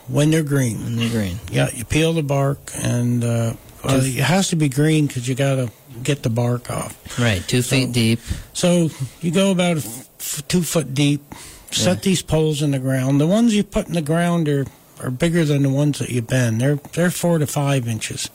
when 0.09 0.31
they're 0.31 0.43
green. 0.43 0.85
when 0.85 0.97
they're 0.97 1.11
green. 1.11 1.39
Yeah, 1.51 1.69
you 1.75 1.85
peel 1.85 2.13
the 2.13 2.23
bark, 2.23 2.71
and 2.75 3.25
uh, 3.25 3.55
well, 3.85 4.01
it 4.05 4.15
has 4.17 4.49
to 4.49 4.57
be 4.57 4.69
green 4.69 5.07
because 5.07 5.27
you 5.29 5.35
got 5.35 5.57
to 5.57 5.71
get 6.03 6.23
the 6.23 6.31
bark 6.31 6.71
off. 6.71 7.19
Right, 7.19 7.43
two 7.47 7.63
feet 7.63 7.93
deep. 7.93 8.21
So 8.53 8.91
you 9.21 9.31
go 9.31 9.51
about 9.51 9.79
f- 9.79 10.43
two 10.49 10.63
foot 10.63 10.95
deep. 10.95 11.23
Set 11.71 11.97
Yeah. 11.99 12.03
these 12.03 12.23
poles 12.23 12.63
in 12.63 12.71
the 12.71 12.79
ground. 12.79 13.21
The 13.21 13.27
ones 13.27 13.55
you 13.55 13.63
put 13.63 13.87
in 13.89 13.93
the 13.93 14.01
ground 14.03 14.49
are, 14.49 14.67
are 15.01 15.11
bigger 15.11 15.45
than 15.45 15.63
the 15.63 15.69
ones 15.69 15.99
that 15.99 16.09
you 16.09 16.23
bend. 16.23 16.61
They're 16.61 16.77
they're 16.95 17.11
four 17.11 17.39
to 17.39 17.47
five 17.47 17.87
inches. 17.87 18.31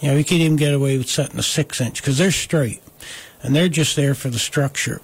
You 0.00 0.08
know, 0.08 0.16
you 0.16 0.24
could 0.24 0.38
even 0.38 0.56
get 0.56 0.72
away 0.74 0.96
with 0.98 1.08
setting 1.08 1.38
a 1.38 1.42
six 1.42 1.80
inch 1.80 2.00
because 2.00 2.16
they're 2.18 2.30
straight, 2.32 2.82
and 3.42 3.54
they're 3.54 3.68
just 3.68 3.94
there 3.94 4.14
for 4.14 4.30
the 4.30 4.38
structure. 4.38 5.00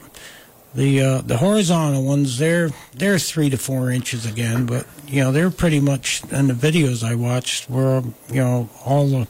The 0.74 1.00
uh, 1.02 1.20
the 1.22 1.36
horizontal 1.38 2.04
ones 2.04 2.38
they're 2.38 2.70
they're 2.94 3.18
three 3.18 3.50
to 3.50 3.56
four 3.58 3.90
inches 3.90 4.24
again, 4.26 4.64
but 4.66 4.86
you 5.06 5.20
know 5.22 5.30
they're 5.32 5.50
pretty 5.50 5.80
much 5.80 6.22
in 6.32 6.46
the 6.48 6.54
videos 6.54 7.02
I 7.02 7.14
watched 7.16 7.68
where 7.70 8.02
you 8.30 8.40
know 8.42 8.68
all 8.84 9.06
the 9.08 9.28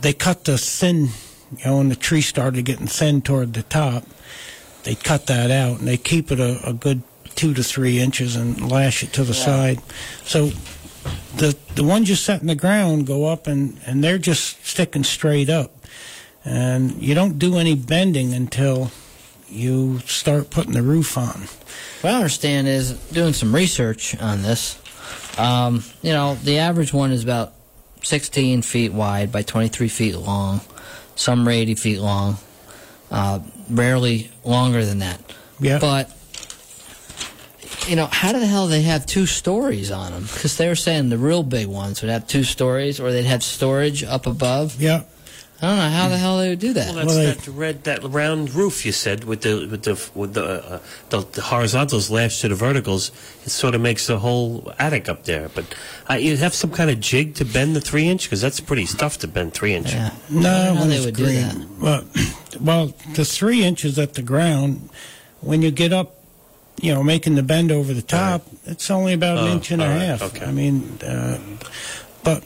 they 0.00 0.12
cut 0.12 0.44
the 0.44 0.56
thin 0.58 1.08
you 1.56 1.64
know 1.64 1.78
when 1.78 1.88
the 1.88 1.96
tree 1.96 2.20
started 2.20 2.64
getting 2.64 2.86
thin 2.86 3.22
toward 3.22 3.54
the 3.54 3.62
top 3.64 4.04
they 4.86 4.94
cut 4.94 5.26
that 5.26 5.50
out 5.50 5.80
and 5.80 5.88
they 5.88 5.96
keep 5.96 6.30
it 6.30 6.38
a, 6.38 6.60
a 6.66 6.72
good 6.72 7.02
two 7.36 7.52
to 7.54 7.62
three 7.62 7.98
inches 7.98 8.34
and 8.34 8.70
lash 8.70 9.02
it 9.02 9.12
to 9.12 9.24
the 9.24 9.34
side. 9.34 9.80
So 10.24 10.50
the 11.36 11.56
the 11.74 11.84
ones 11.84 12.08
you 12.08 12.14
set 12.14 12.40
in 12.40 12.46
the 12.46 12.54
ground 12.54 13.06
go 13.06 13.26
up 13.26 13.46
and, 13.46 13.78
and 13.86 14.02
they're 14.02 14.18
just 14.18 14.64
sticking 14.66 15.04
straight 15.04 15.50
up. 15.50 15.72
And 16.44 17.02
you 17.02 17.14
don't 17.14 17.38
do 17.38 17.56
any 17.58 17.74
bending 17.74 18.32
until 18.32 18.92
you 19.48 19.98
start 20.00 20.50
putting 20.50 20.72
the 20.72 20.82
roof 20.82 21.18
on. 21.18 21.48
What 22.00 22.14
I 22.14 22.16
understand 22.16 22.68
is 22.68 22.92
doing 23.10 23.32
some 23.32 23.54
research 23.54 24.16
on 24.20 24.42
this. 24.42 24.80
Um, 25.36 25.82
you 26.02 26.12
know, 26.12 26.36
the 26.36 26.58
average 26.58 26.92
one 26.92 27.10
is 27.10 27.24
about 27.24 27.52
16 28.02 28.62
feet 28.62 28.92
wide 28.92 29.32
by 29.32 29.42
23 29.42 29.88
feet 29.88 30.16
long. 30.16 30.60
Some 31.16 31.46
are 31.48 31.50
80 31.50 31.74
feet 31.74 31.98
long. 31.98 32.38
Uh, 33.10 33.40
rarely 33.70 34.30
longer 34.44 34.84
than 34.84 35.00
that. 35.00 35.20
Yeah. 35.58 35.78
But 35.78 36.10
you 37.88 37.96
know, 37.96 38.06
how 38.06 38.32
the 38.32 38.46
hell 38.46 38.66
they 38.66 38.82
have 38.82 39.06
two 39.06 39.26
stories 39.26 39.90
on 39.90 40.12
them? 40.12 40.22
Because 40.22 40.56
they 40.56 40.68
were 40.68 40.74
saying 40.74 41.08
the 41.08 41.18
real 41.18 41.42
big 41.42 41.66
ones 41.66 42.02
would 42.02 42.10
have 42.10 42.26
two 42.26 42.42
stories, 42.44 42.98
or 43.00 43.12
they'd 43.12 43.24
have 43.24 43.42
storage 43.42 44.02
up 44.02 44.26
above. 44.26 44.80
yeah. 44.80 45.02
I 45.62 45.66
don't 45.68 45.76
know 45.78 45.88
how 45.88 46.08
the 46.08 46.18
hell 46.18 46.36
they 46.38 46.50
would 46.50 46.58
do 46.58 46.74
that. 46.74 46.94
Well, 46.94 47.06
that's 47.06 47.16
Well, 47.16 47.34
that 47.34 47.48
red, 47.48 47.84
that 47.84 48.02
round 48.04 48.54
roof 48.54 48.84
you 48.84 48.92
said 48.92 49.24
with 49.24 49.40
the 49.40 49.66
with 49.70 49.84
the 49.84 50.10
with 50.14 50.34
the, 50.34 50.44
uh, 50.44 50.78
the, 51.08 51.20
the 51.32 51.40
horizontals 51.40 52.10
lashed 52.10 52.42
to 52.42 52.48
the 52.48 52.54
verticals. 52.54 53.10
It 53.44 53.50
sort 53.50 53.74
of 53.74 53.80
makes 53.80 54.06
the 54.06 54.18
whole 54.18 54.70
attic 54.78 55.08
up 55.08 55.24
there. 55.24 55.48
But 55.48 55.74
uh, 56.10 56.14
you 56.14 56.36
have 56.36 56.52
some 56.52 56.70
kind 56.72 56.90
of 56.90 57.00
jig 57.00 57.34
to 57.36 57.44
bend 57.46 57.74
the 57.74 57.80
three 57.80 58.06
inch 58.06 58.24
because 58.24 58.42
that's 58.42 58.60
pretty 58.60 58.84
stuff 58.84 59.16
to 59.18 59.28
bend 59.28 59.54
three 59.54 59.72
inch. 59.74 59.92
yeah. 59.94 60.10
I 60.28 60.32
No, 60.34 60.40
don't 60.40 60.42
know 60.42 60.74
how 60.74 60.80
when 60.80 60.90
they 60.90 60.96
it's 60.96 61.04
would 61.06 61.16
do 61.16 61.26
that. 61.26 61.66
Well, 61.80 62.04
well, 62.60 62.94
the 63.14 63.24
three 63.24 63.64
inches 63.64 63.98
at 63.98 64.12
the 64.12 64.22
ground, 64.22 64.90
when 65.40 65.62
you 65.62 65.70
get 65.70 65.92
up, 65.92 66.16
you 66.82 66.92
know, 66.92 67.02
making 67.02 67.34
the 67.36 67.42
bend 67.42 67.72
over 67.72 67.94
the 67.94 68.02
top, 68.02 68.44
it's 68.66 68.90
only 68.90 69.14
about 69.14 69.38
an 69.38 69.44
Oh, 69.48 69.52
inch 69.52 69.70
and 69.70 69.80
a 69.80 69.86
all 69.86 69.90
right, 69.90 70.02
half. 70.02 70.22
okay. 70.22 70.44
I 70.44 70.52
mean, 70.52 70.98
uh, 71.02 71.38
but 72.22 72.44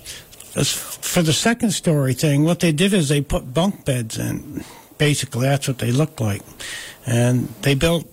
as 0.56 0.72
for 0.72 1.22
the 1.22 1.32
second 1.32 1.70
story 1.72 2.14
thing, 2.14 2.44
what 2.44 2.60
they 2.60 2.72
did 2.72 2.92
is 2.92 3.08
they 3.08 3.20
put 3.20 3.54
bunk 3.54 3.84
beds 3.84 4.18
in. 4.18 4.64
Basically, 4.98 5.46
that's 5.46 5.66
what 5.66 5.78
they 5.78 5.92
looked 5.92 6.20
like, 6.20 6.42
and 7.06 7.48
they 7.62 7.74
built 7.74 8.06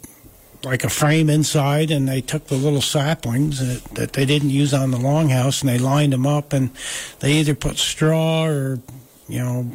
like 0.63 0.83
a 0.83 0.89
frame 0.89 1.29
inside, 1.29 1.91
and 1.91 2.07
they 2.07 2.21
took 2.21 2.47
the 2.47 2.55
little 2.55 2.81
saplings 2.81 3.59
that, 3.59 3.83
that 3.95 4.13
they 4.13 4.25
didn't 4.25 4.49
use 4.49 4.73
on 4.73 4.91
the 4.91 4.97
longhouse, 4.97 5.61
and 5.61 5.69
they 5.69 5.77
lined 5.77 6.13
them 6.13 6.25
up, 6.25 6.53
and 6.53 6.69
they 7.19 7.33
either 7.33 7.55
put 7.55 7.77
straw 7.77 8.45
or, 8.45 8.79
you 9.27 9.39
know, 9.39 9.69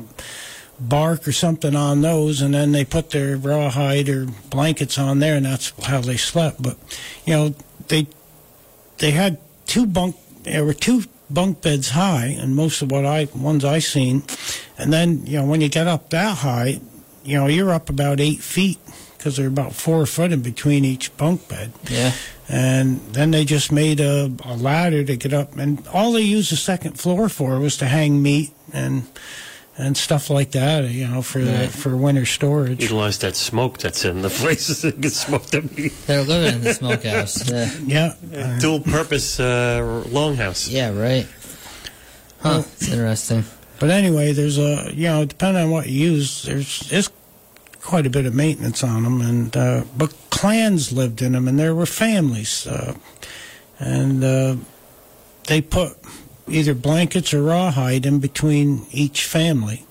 bark 0.81 1.27
or 1.27 1.33
something 1.33 1.77
on 1.77 2.01
those, 2.01 2.43
and 2.43 2.55
then 2.55 2.73
they 2.73 2.85
put 2.85 3.11
their 3.11 3.37
rawhide 3.37 4.09
or 4.09 4.27
blankets 4.51 4.99
on 4.99 5.19
there, 5.19 5.37
and 5.37 5.47
that's 5.47 5.73
how 5.85 6.01
they 6.01 6.17
slept. 6.17 6.63
But 6.63 6.77
you 7.25 7.35
know, 7.35 7.55
they 7.89 8.07
they 8.99 9.13
had 9.13 9.39
two 9.67 9.87
bunk. 9.87 10.17
There 10.43 10.65
were 10.65 10.75
two 10.75 11.05
bunk 11.33 11.63
beds 11.63 11.91
high, 11.91 12.27
and 12.27 12.55
most 12.55 12.83
of 12.83 12.91
what 12.91 13.05
I 13.05 13.29
ones 13.35 13.65
I 13.65 13.79
seen, 13.79 14.23
and 14.79 14.93
then 14.93 15.27
you 15.27 15.39
know 15.39 15.47
when 15.47 15.61
you 15.61 15.69
get 15.69 15.87
up 15.87 16.11
that 16.11 16.39
high, 16.39 16.81
you 17.25 17.39
know 17.39 17.47
you're 17.47 17.71
up 17.71 17.91
about 17.91 18.21
eight 18.21 18.41
feet 18.41 18.79
because 19.17 19.37
they're 19.37 19.47
about 19.47 19.73
four 19.73 20.05
foot 20.07 20.33
in 20.33 20.43
between 20.43 20.85
each 20.85 21.17
bunk 21.17 21.49
bed. 21.49 21.73
Yeah. 21.89 22.13
And 22.49 23.01
then 23.15 23.31
they 23.31 23.45
just 23.45 23.71
made 23.71 24.01
a, 24.01 24.31
a 24.45 24.57
ladder 24.57 25.05
to 25.05 25.17
get 25.17 25.33
up, 25.33 25.57
and 25.57 25.87
all 25.89 26.13
they 26.13 26.23
used 26.23 26.51
the 26.53 26.57
second 26.57 26.99
floor 26.99 27.29
for 27.29 27.59
was 27.59 27.77
to 27.79 27.87
hang 27.87 28.23
meat 28.23 28.53
and 28.73 29.07
and 29.79 29.97
stuff 29.97 30.29
like 30.31 30.51
that, 30.53 30.85
you 30.91 31.09
know, 31.09 31.23
for 31.23 31.39
the, 31.41 31.69
for 31.69 31.97
winter 31.97 32.27
storage. 32.27 32.83
Utilize 32.83 33.19
that 33.19 33.37
smoke 33.37 33.79
that's 33.79 34.05
in 34.05 34.23
the 34.23 34.29
places 34.43 34.83
that 34.83 35.01
get 35.01 35.13
smoked 35.13 35.55
up. 35.55 35.65
They're 36.07 36.23
living 36.23 36.57
in 36.57 36.61
the 36.63 36.75
smokehouse. 36.75 37.49
Yeah. 37.51 38.15
Yeah, 38.31 38.59
Dual 38.61 38.81
purpose 38.81 39.41
uh, 39.41 40.05
longhouse. 40.09 40.71
Yeah, 40.71 40.91
right. 40.93 41.27
Huh. 42.41 42.63
It's 42.65 42.89
interesting. 42.89 43.45
but 43.79 43.91
anyway, 43.91 44.33
there's 44.33 44.59
a 44.59 44.91
you 44.93 45.05
know, 45.09 45.25
depending 45.25 45.63
on 45.65 45.71
what 45.71 45.89
you 45.89 46.11
use, 46.13 46.43
there's 46.43 46.81
there's 46.91 47.09
quite 47.81 48.07
a 48.07 48.11
bit 48.11 48.27
of 48.27 48.35
maintenance 48.35 48.83
on 48.85 49.05
them, 49.05 49.21
and 49.21 49.57
uh, 49.57 49.85
but 49.97 50.13
clans 50.31 50.93
lived 50.93 51.23
in 51.23 51.33
them, 51.33 51.47
and 51.49 51.59
there 51.59 51.75
were 51.75 51.87
families, 51.87 52.67
uh, 52.67 52.95
and 53.79 54.25
uh, 54.25 54.57
they 55.47 55.61
put 55.61 55.97
either 56.53 56.75
blankets 56.75 57.33
or 57.35 57.43
rawhide 57.43 58.05
in 58.07 58.19
between 58.21 58.87
each 58.93 59.25
family, 59.25 59.85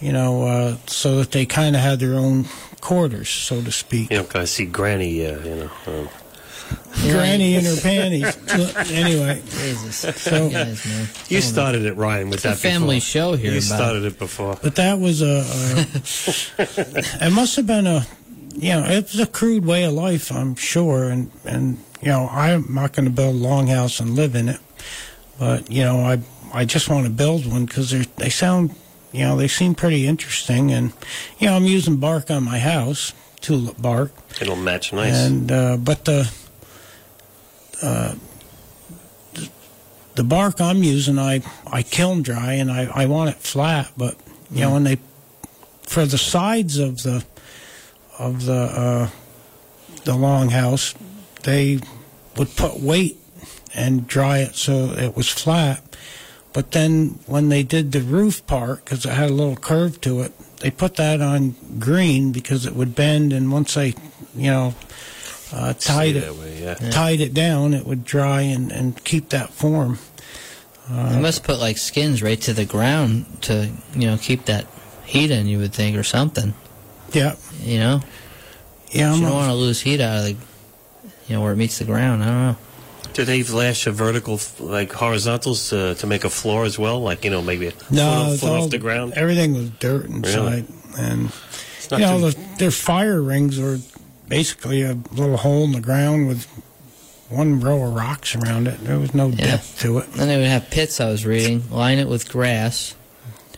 you 0.00 0.12
know, 0.12 0.46
uh, 0.46 0.76
so 0.86 1.16
that 1.18 1.30
they 1.32 1.46
kind 1.46 1.74
of 1.76 1.82
had 1.82 2.00
their 2.00 2.14
own 2.14 2.44
quarters, 2.80 3.28
so 3.28 3.62
to 3.62 3.72
speak. 3.72 4.10
You 4.10 4.18
know, 4.18 4.24
'cause 4.24 4.42
I 4.42 4.44
see 4.44 4.66
Granny, 4.66 5.24
uh, 5.26 5.38
you 5.38 5.54
know. 5.56 5.70
Um, 5.86 6.08
Granny 7.02 7.54
in 7.56 7.64
her 7.64 7.76
panties. 7.80 8.36
anyway, 8.90 9.40
Jesus. 9.50 9.96
So- 10.22 10.48
guys, 10.50 10.84
man. 10.86 11.08
you 11.28 11.40
started 11.40 11.84
it, 11.84 11.96
Ryan, 11.96 12.28
with 12.30 12.36
It's 12.36 12.44
a 12.44 12.48
that 12.48 12.58
family 12.58 12.96
before. 12.96 13.06
show 13.06 13.36
here 13.36 13.52
You 13.52 13.58
about- 13.58 13.76
started 13.76 14.04
it 14.04 14.18
before. 14.18 14.58
but 14.62 14.74
that 14.76 14.98
was 14.98 15.20
a. 15.22 15.44
a 16.58 17.26
it 17.26 17.32
must 17.32 17.56
have 17.56 17.66
been 17.66 17.86
a, 17.86 18.06
you 18.56 18.70
know, 18.70 18.84
it 18.84 19.04
was 19.12 19.20
a 19.20 19.26
crude 19.26 19.64
way 19.66 19.84
of 19.84 19.92
life, 19.92 20.30
I'm 20.32 20.54
sure, 20.56 21.08
and 21.10 21.30
and 21.44 21.78
you 22.02 22.08
know, 22.08 22.28
I'm 22.32 22.66
not 22.74 22.92
going 22.92 23.04
to 23.06 23.10
build 23.10 23.36
a 23.36 23.38
longhouse 23.38 24.00
and 24.00 24.14
live 24.14 24.34
in 24.34 24.48
it, 24.48 24.58
but 25.38 25.70
you 25.70 25.82
know, 25.84 26.00
I 26.00 26.20
I 26.52 26.64
just 26.64 26.88
want 26.88 27.06
to 27.06 27.12
build 27.12 27.46
one 27.50 27.66
because 27.66 27.90
they 27.90 28.02
they 28.16 28.30
sound, 28.30 28.74
you 29.12 29.24
know, 29.24 29.36
they 29.36 29.48
seem 29.48 29.74
pretty 29.74 30.06
interesting, 30.06 30.70
and 30.70 30.92
you 31.38 31.48
know, 31.48 31.54
I'm 31.56 31.64
using 31.64 31.96
bark 31.96 32.30
on 32.30 32.44
my 32.44 32.58
house, 32.58 33.12
tulip 33.40 33.80
bark. 33.80 34.12
It'll 34.40 34.56
match 34.56 34.92
nice. 34.92 35.14
And 35.26 35.50
uh, 35.50 35.76
but 35.76 36.04
the 36.04 36.32
uh, 37.82 38.14
the 40.14 40.24
bark 40.24 40.60
I'm 40.60 40.82
using, 40.82 41.18
I 41.18 41.42
I 41.66 41.82
kiln 41.82 42.22
dry, 42.22 42.54
and 42.54 42.70
I, 42.70 42.84
I 42.94 43.06
want 43.06 43.30
it 43.30 43.36
flat. 43.36 43.90
But 43.96 44.16
you 44.50 44.60
know, 44.60 44.72
when 44.72 44.84
they 44.84 44.98
for 45.82 46.06
the 46.06 46.18
sides 46.18 46.78
of 46.78 47.02
the 47.02 47.24
of 48.18 48.44
the 48.44 48.54
uh, 48.54 49.08
the 50.04 50.12
longhouse, 50.12 50.94
they 51.42 51.80
would 52.36 52.54
put 52.56 52.80
weight 52.80 53.18
and 53.74 54.06
dry 54.06 54.38
it 54.38 54.54
so 54.54 54.92
it 54.96 55.16
was 55.16 55.28
flat. 55.28 55.82
But 56.52 56.70
then 56.70 57.18
when 57.26 57.48
they 57.48 57.64
did 57.64 57.90
the 57.92 58.00
roof 58.00 58.46
part, 58.46 58.84
because 58.84 59.04
it 59.04 59.10
had 59.10 59.30
a 59.30 59.32
little 59.34 59.56
curve 59.56 60.00
to 60.02 60.20
it, 60.20 60.32
they 60.60 60.70
put 60.70 60.94
that 60.96 61.20
on 61.20 61.56
green 61.80 62.30
because 62.30 62.64
it 62.64 62.74
would 62.76 62.94
bend. 62.94 63.32
And 63.32 63.50
once 63.50 63.74
they, 63.74 63.94
you 64.36 64.50
know, 64.50 64.74
uh, 65.52 65.74
tied 65.74 66.14
it, 66.16 66.32
way, 66.36 66.62
yeah. 66.62 66.74
tied 66.90 67.20
it 67.20 67.34
down, 67.34 67.74
it 67.74 67.84
would 67.86 68.04
dry 68.04 68.42
and, 68.42 68.70
and 68.70 69.02
keep 69.04 69.30
that 69.30 69.50
form. 69.50 69.98
They 70.88 71.18
must 71.20 71.42
put 71.44 71.58
like 71.58 71.78
skins 71.78 72.22
right 72.22 72.40
to 72.42 72.52
the 72.52 72.66
ground 72.66 73.24
to, 73.42 73.70
you 73.94 74.06
know, 74.06 74.16
keep 74.18 74.44
that 74.44 74.66
heat 75.04 75.30
in, 75.30 75.46
you 75.46 75.58
would 75.58 75.72
think, 75.72 75.96
or 75.96 76.02
something. 76.02 76.54
Yeah, 77.12 77.36
You 77.60 77.78
know? 77.78 78.00
yeah. 78.90 79.08
I'm 79.10 79.16
you 79.16 79.20
don't 79.22 79.30
not- 79.30 79.34
want 79.34 79.48
to 79.48 79.54
lose 79.54 79.80
heat 79.80 80.00
out 80.00 80.18
of 80.18 80.24
the, 80.24 80.36
you 81.26 81.34
know, 81.36 81.40
where 81.42 81.52
it 81.52 81.56
meets 81.56 81.78
the 81.78 81.84
ground. 81.84 82.22
I 82.22 82.26
don't 82.26 82.42
know. 82.42 82.56
Do 83.14 83.24
they 83.24 83.42
lash 83.44 83.86
a 83.86 83.92
vertical, 83.92 84.40
like 84.58 84.92
horizontals, 84.92 85.70
to, 85.70 85.94
to 85.94 86.06
make 86.06 86.24
a 86.24 86.30
floor 86.30 86.64
as 86.64 86.78
well? 86.78 87.00
Like, 87.00 87.24
you 87.24 87.30
know, 87.30 87.42
maybe 87.42 87.68
a 87.68 87.72
no, 87.90 88.26
foot, 88.30 88.40
foot 88.40 88.50
all, 88.50 88.64
off 88.64 88.70
the 88.70 88.78
ground? 88.78 89.12
Everything 89.14 89.54
was 89.54 89.70
dirt 89.70 90.06
inside, 90.06 90.66
and 90.98 91.30
It's 91.78 91.90
not 91.90 92.00
you 92.00 92.06
know, 92.06 92.18
too- 92.18 92.36
the, 92.36 92.56
their 92.58 92.70
fire 92.72 93.22
rings 93.22 93.58
were 93.60 93.78
basically 94.28 94.82
a 94.82 94.94
little 95.12 95.36
hole 95.36 95.64
in 95.64 95.72
the 95.72 95.80
ground 95.80 96.26
with 96.28 96.46
one 97.28 97.60
row 97.60 97.84
of 97.84 97.94
rocks 97.94 98.34
around 98.34 98.66
it. 98.66 98.78
There 98.84 98.98
was 98.98 99.14
no 99.14 99.28
Yeah. 99.28 99.46
depth 99.46 99.80
to 99.82 99.98
it. 99.98 100.12
Then 100.14 100.28
they 100.28 100.36
would 100.36 100.46
have 100.46 100.70
pits 100.70 101.00
I 101.00 101.08
was 101.08 101.24
reading, 101.24 101.62
line 101.70 101.98
it 101.98 102.08
with 102.08 102.28
grass 102.28 102.94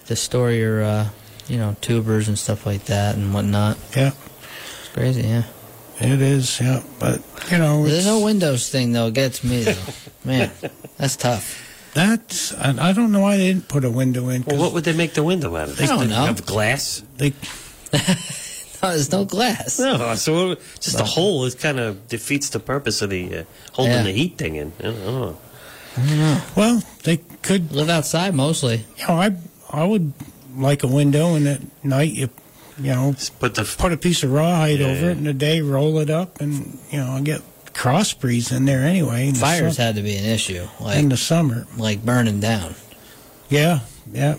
to 0.07 0.17
store 0.17 0.51
your, 0.51 0.83
uh, 0.83 1.09
you 1.49 1.57
know, 1.57 1.77
tubers 1.81 2.29
and 2.29 2.39
stuff 2.39 2.67
like 2.67 2.85
that 2.87 3.17
and 3.17 3.33
whatnot. 3.33 3.79
Yeah, 3.97 4.13
It's 4.81 4.89
crazy, 4.93 5.23
yeah. 5.23 5.45
It 6.01 6.21
is. 6.21 6.61
Yeah, 6.61 6.83
but 6.99 7.21
you 7.51 7.59
know, 7.59 7.85
The 7.87 7.97
it's, 7.97 8.07
no 8.07 8.21
windows 8.25 8.69
thing, 8.71 8.93
though, 8.93 9.11
gets 9.11 9.43
me, 9.45 9.65
though. 9.65 9.75
Man, 10.25 10.51
that's 10.97 11.17
tough. 11.17 11.63
that's 11.95 12.53
I, 12.55 12.89
I 12.91 12.93
don't 12.93 13.13
know 13.13 13.21
why 13.21 13.37
they 13.37 13.47
didn't 13.53 13.69
put 13.69 13.85
a 13.85 13.91
window 13.91 14.29
in. 14.29 14.43
Well, 14.45 14.59
what 14.59 14.73
would 14.73 14.85
they 14.85 14.93
make 14.97 15.15
the 15.15 15.23
window 15.23 15.55
out 15.57 15.69
of? 15.69 15.81
I 15.81 15.87
don't 15.87 16.09
know. 16.09 16.27
Have 16.27 16.45
glass? 16.47 17.03
they 17.17 17.33
No, 18.83 18.91
there's 18.91 19.11
no 19.11 19.25
glass. 19.25 19.79
No, 19.79 20.15
so 20.17 20.55
just 20.81 21.01
a 21.01 21.05
hole 21.05 21.45
is 21.47 21.55
kind 21.55 21.81
of 21.81 22.09
defeats 22.09 22.51
the 22.51 22.61
purpose 22.61 23.01
of 23.01 23.09
the 23.11 23.39
uh, 23.39 23.45
holding 23.73 23.95
Yeah. 23.95 24.03
the 24.03 24.13
heat 24.13 24.37
thing 24.37 24.57
in. 24.57 24.73
I 24.81 24.83
don't 24.83 25.05
know. 25.07 25.39
well 26.57 26.83
they 27.05 27.17
could 27.41 27.73
Live 27.73 27.89
outside 27.89 28.35
mostly. 28.35 28.85
you 28.99 29.07
know 29.09 29.15
I 29.15 29.35
I 29.71 29.85
would 29.85 30.13
like 30.55 30.83
a 30.83 30.87
window 30.89 31.35
and 31.35 31.49
at 31.49 31.61
night 31.85 32.13
you 32.13 32.29
you 32.79 32.93
know 32.93 33.13
Just 33.13 33.39
put 33.41 33.55
the 33.55 33.65
put 33.79 33.93
a 33.93 33.97
piece 33.97 34.23
of 34.23 34.33
rawhide 34.33 34.79
Yeah. 34.81 34.87
over 34.89 35.11
it 35.11 35.19
in 35.19 35.25
the 35.25 35.33
day 35.35 35.61
roll 35.61 35.99
it 35.99 36.11
up 36.11 36.41
and 36.41 36.79
you 36.91 36.99
know 36.99 37.21
get 37.23 37.41
cross 37.73 38.13
breeze 38.15 38.53
in 38.53 38.65
there 38.65 38.83
anyway 38.83 39.29
in 39.29 39.35
the, 39.35 39.41
Fires 39.41 39.77
sum- 39.77 39.85
had 39.87 39.95
to 39.97 40.03
be 40.03 40.17
an 40.17 40.25
issue, 40.25 40.67
like 40.81 40.99
in 40.99 41.09
the 41.11 41.17
summer 41.17 41.67
like 41.77 42.05
burning 42.05 42.41
down. 42.41 42.75
yeah 43.49 43.81
yeah 44.13 44.37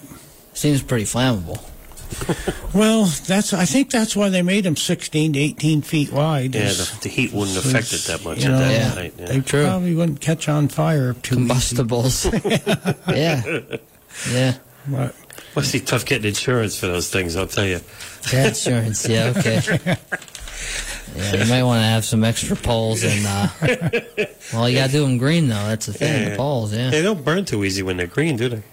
Seems 0.54 0.82
pretty 0.82 1.06
flammable. 1.06 1.62
well 2.74 3.06
that's 3.28 3.54
I 3.54 3.66
think 3.66 3.92
that's 3.92 4.16
why 4.16 4.30
they 4.30 4.42
made 4.42 4.64
them 4.64 4.76
16 4.78 5.34
to 5.34 5.40
18 5.40 5.82
feet 5.82 6.12
wide 6.12 6.56
yeah, 6.56 6.62
is- 6.64 6.92
the, 6.92 7.02
the 7.02 7.10
heat 7.10 7.34
wouldn't 7.34 7.58
affect 7.58 7.92
it 7.94 8.02
that 8.08 8.24
much 8.24 8.40
you 8.40 8.46
at 8.46 8.52
know, 8.52 8.60
that 8.60 8.72
Yeah. 8.72 8.90
height. 8.90 9.14
Yeah. 9.20 9.26
they 9.26 9.40
True. 9.42 9.66
probably 9.66 9.94
wouldn't 9.94 10.22
catch 10.22 10.48
on 10.50 10.68
fire 10.70 11.14
too 11.14 11.36
easy. 11.36 11.36
Combustibles. 11.36 12.26
yeah. 13.08 13.44
Yeah. 14.32 14.54
But, 14.88 15.16
Must 15.58 15.74
be 15.74 15.80
tough 15.80 16.06
getting 16.06 16.28
insurance 16.28 16.80
for 16.80 16.86
those 16.88 17.10
things. 17.10 17.36
I'll 17.36 17.48
tell 17.48 17.66
you. 17.66 17.80
yeah. 18.32 18.48
Insurance, 18.48 19.08
yeah, 19.10 19.34
okay. 19.36 19.98
Yeah, 21.16 21.36
you 21.44 21.50
might 21.50 21.64
want 21.64 21.80
to 21.82 21.86
have 21.88 22.06
some 22.06 22.24
extra 22.24 22.56
poles 22.56 23.04
and, 23.04 23.26
uh, 23.26 23.48
well, 24.54 24.70
you 24.70 24.78
got 24.78 24.88
to 24.88 24.92
do 24.92 25.02
them 25.02 25.18
green, 25.18 25.48
though. 25.48 25.56
That's 25.56 25.88
the 25.88 25.94
thing, 25.94 26.24
Yeah. 26.24 26.30
the 26.30 26.36
poles, 26.36 26.74
yeah. 26.76 26.92
They 26.92 27.02
don't 27.02 27.24
burn 27.26 27.44
too 27.46 27.64
easy 27.64 27.82
when 27.82 27.98
they're 27.98 28.06
green, 28.06 28.36
do 28.38 28.50
they? 28.50 28.64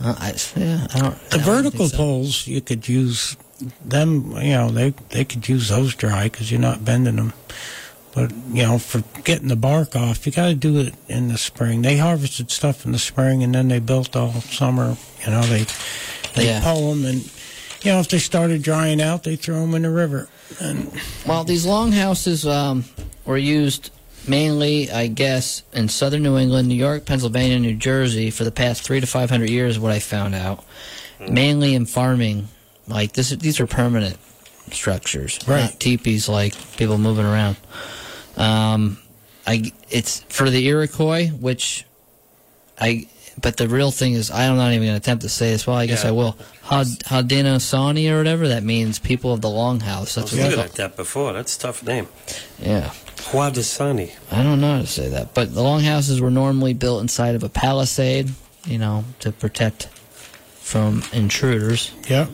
Uh, 0.00 0.14
I, 0.18 0.34
yeah, 0.56 0.86
I 0.94 0.98
don't. 1.00 1.18
The 1.30 1.38
I 1.38 1.38
don't 1.38 1.42
vertical 1.42 1.88
so. 1.88 1.96
poles, 1.96 2.46
you 2.46 2.60
could 2.60 2.86
use 2.88 3.36
them. 3.84 4.30
You 4.36 4.52
know, 4.52 4.70
they 4.70 4.90
they 5.10 5.24
could 5.24 5.48
use 5.48 5.68
those 5.70 5.94
dry 5.94 6.24
because 6.24 6.50
you're 6.52 6.60
not 6.60 6.84
bending 6.84 7.16
them. 7.16 7.32
But 8.14 8.30
you 8.52 8.62
know, 8.62 8.78
for 8.78 9.02
getting 9.24 9.48
the 9.48 9.56
bark 9.56 9.96
off, 9.96 10.26
you 10.26 10.32
got 10.32 10.48
to 10.48 10.54
do 10.54 10.78
it 10.80 10.94
in 11.08 11.28
the 11.28 11.38
spring. 11.38 11.80
They 11.82 11.96
harvested 11.96 12.50
stuff 12.50 12.84
in 12.84 12.92
the 12.92 12.98
spring, 12.98 13.42
and 13.42 13.54
then 13.54 13.68
they 13.68 13.78
built 13.80 14.14
all 14.14 14.32
summer. 14.32 14.96
You 15.24 15.30
know, 15.30 15.42
they 15.42 15.64
they 16.34 16.46
Yeah. 16.46 16.60
pull 16.62 16.90
them, 16.90 17.04
and 17.06 17.22
you 17.82 17.90
know, 17.92 18.00
if 18.00 18.08
they 18.08 18.18
started 18.18 18.62
drying 18.62 19.00
out, 19.00 19.22
they 19.22 19.36
throw 19.36 19.60
them 19.62 19.74
in 19.74 19.82
the 19.82 19.90
river. 19.90 20.28
And 20.60 20.92
Well, 21.26 21.44
these 21.44 21.64
longhouses 21.64 22.46
um, 22.46 22.84
were 23.24 23.38
used 23.38 23.90
mainly, 24.28 24.90
I 24.90 25.06
guess, 25.08 25.62
in 25.72 25.88
southern 25.88 26.22
New 26.22 26.36
England, 26.36 26.68
New 26.68 26.74
York, 26.76 27.06
Pennsylvania, 27.06 27.58
New 27.58 27.74
Jersey 27.74 28.30
for 28.30 28.44
the 28.44 28.52
past 28.52 28.82
three 28.82 29.00
to 29.00 29.06
five 29.06 29.30
hundred 29.30 29.48
years. 29.50 29.78
What 29.78 29.90
I 29.90 29.98
found 30.00 30.34
out, 30.34 30.64
mainly 31.18 31.74
in 31.74 31.86
farming. 31.86 32.48
Like 32.88 33.12
this, 33.12 33.30
these 33.30 33.58
are 33.58 33.66
permanent 33.66 34.16
structures, 34.70 35.38
Right. 35.46 35.62
not 35.62 35.80
teepees 35.80 36.28
like 36.28 36.54
people 36.76 36.98
moving 36.98 37.24
around. 37.24 37.56
Um, 38.36 38.98
I 39.46 39.72
it's 39.90 40.20
for 40.28 40.48
the 40.50 40.66
Iroquois, 40.68 41.28
which 41.28 41.84
I. 42.80 43.08
But 43.40 43.56
the 43.56 43.66
real 43.66 43.90
thing 43.90 44.12
is, 44.12 44.30
I'm 44.30 44.56
not 44.56 44.72
even 44.72 44.86
going 44.88 44.92
to 44.92 44.96
attempt 44.98 45.22
to 45.22 45.28
say 45.30 45.50
this. 45.52 45.66
Well, 45.66 45.74
I 45.76 45.86
guess 45.86 46.02
Yeah. 46.04 46.10
I 46.10 46.12
will. 46.12 46.36
Had- 46.64 46.86
Haudenosaunee 47.06 48.10
or 48.12 48.18
whatever 48.18 48.48
that 48.48 48.62
means, 48.62 48.98
people 48.98 49.32
of 49.32 49.40
the 49.40 49.48
longhouse. 49.48 50.16
I 50.18 50.20
That's 50.20 50.32
was 50.32 50.32
what 50.32 50.36
they 50.36 50.48
looking 50.50 50.60
at 50.64 50.72
that 50.74 50.96
before. 50.96 51.32
That's 51.32 51.56
a 51.56 51.60
tough 51.60 51.82
name. 51.82 52.08
Yeah. 52.60 52.90
Huadasani. 53.16 54.12
I 54.30 54.42
don't 54.42 54.60
know 54.60 54.74
how 54.76 54.80
to 54.82 54.86
say 54.86 55.08
that, 55.08 55.32
but 55.32 55.54
the 55.54 55.62
longhouses 55.62 56.20
were 56.20 56.30
normally 56.30 56.74
built 56.74 57.00
inside 57.00 57.34
of 57.34 57.42
a 57.42 57.48
palisade, 57.48 58.30
you 58.66 58.76
know, 58.78 59.04
to 59.20 59.32
protect 59.32 59.86
from 60.60 61.02
intruders. 61.12 61.90
yeah, 62.08 62.26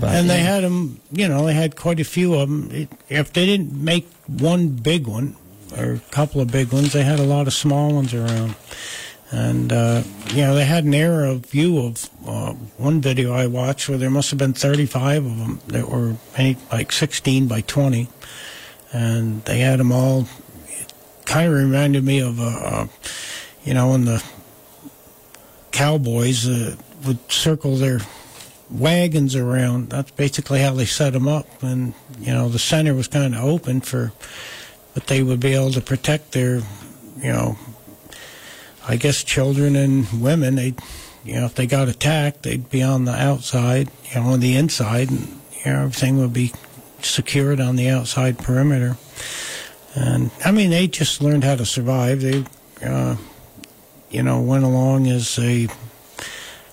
But, 0.00 0.14
and 0.14 0.28
they 0.28 0.38
yeah. 0.38 0.54
had 0.54 0.64
them, 0.64 1.00
you 1.12 1.28
know, 1.28 1.46
they 1.46 1.54
had 1.54 1.76
quite 1.76 2.00
a 2.00 2.04
few 2.04 2.34
of 2.34 2.48
them. 2.48 2.70
It, 2.70 2.88
if 3.08 3.32
they 3.32 3.46
didn't 3.46 3.72
make 3.72 4.08
one 4.26 4.68
big 4.68 5.06
one 5.06 5.36
or 5.76 5.94
a 5.94 5.98
couple 6.10 6.40
of 6.40 6.50
big 6.50 6.72
ones, 6.72 6.92
they 6.92 7.02
had 7.02 7.18
a 7.18 7.24
lot 7.24 7.46
of 7.46 7.54
small 7.54 7.94
ones 7.94 8.12
around. 8.12 8.56
And, 9.30 9.72
uh, 9.72 10.02
you 10.30 10.42
know, 10.42 10.54
they 10.54 10.64
had 10.64 10.84
an 10.84 10.94
aerial 10.94 11.38
view 11.38 11.78
of 11.78 12.08
uh, 12.26 12.52
one 12.76 13.00
video 13.00 13.32
I 13.32 13.46
watched 13.46 13.88
where 13.88 13.98
there 13.98 14.10
must 14.10 14.30
have 14.30 14.38
been 14.38 14.52
35 14.52 15.26
of 15.26 15.38
them 15.38 15.60
that 15.68 15.88
were 15.88 16.16
any, 16.36 16.56
like 16.70 16.92
16 16.92 17.48
by 17.48 17.62
20. 17.62 18.08
And 18.92 19.44
they 19.44 19.58
had 19.58 19.80
them 19.80 19.90
all, 19.90 20.26
it 20.68 20.92
kind 21.24 21.48
of 21.48 21.54
reminded 21.54 22.04
me 22.04 22.20
of, 22.20 22.40
uh, 22.40 22.44
uh, 22.44 22.86
you 23.64 23.74
know, 23.74 23.90
when 23.90 24.04
the 24.04 24.22
cowboys 25.72 26.48
uh, 26.48 26.76
would 27.04 27.30
circle 27.30 27.76
their 27.76 28.00
wagons 28.70 29.36
around. 29.36 29.90
That's 29.90 30.10
basically 30.10 30.60
how 30.60 30.74
they 30.74 30.84
set 30.84 31.12
them 31.12 31.28
up, 31.28 31.62
and 31.62 31.94
you 32.18 32.32
know 32.32 32.48
the 32.48 32.58
center 32.58 32.94
was 32.94 33.08
kind 33.08 33.34
of 33.34 33.44
open 33.44 33.80
for, 33.80 34.12
but 34.94 35.06
they 35.06 35.22
would 35.22 35.40
be 35.40 35.54
able 35.54 35.72
to 35.72 35.80
protect 35.80 36.32
their, 36.32 36.56
you 37.16 37.32
know, 37.32 37.56
I 38.88 38.96
guess 38.96 39.22
children 39.24 39.76
and 39.76 40.22
women. 40.22 40.56
They, 40.56 40.74
you 41.24 41.34
know, 41.34 41.46
if 41.46 41.54
they 41.54 41.66
got 41.66 41.88
attacked, 41.88 42.42
they'd 42.42 42.70
be 42.70 42.82
on 42.82 43.04
the 43.04 43.14
outside, 43.14 43.90
you 44.04 44.20
know, 44.20 44.28
on 44.28 44.40
the 44.40 44.56
inside, 44.56 45.10
and 45.10 45.40
you 45.64 45.72
know 45.72 45.82
everything 45.82 46.18
would 46.18 46.32
be 46.32 46.52
secured 47.02 47.60
on 47.60 47.76
the 47.76 47.88
outside 47.88 48.38
perimeter. 48.38 48.96
And 49.94 50.30
I 50.44 50.50
mean, 50.50 50.70
they 50.70 50.88
just 50.88 51.22
learned 51.22 51.44
how 51.44 51.56
to 51.56 51.64
survive. 51.64 52.20
They, 52.20 52.44
uh, 52.84 53.16
you 54.10 54.22
know, 54.22 54.40
went 54.40 54.64
along 54.64 55.06
as 55.08 55.36
they 55.36 55.68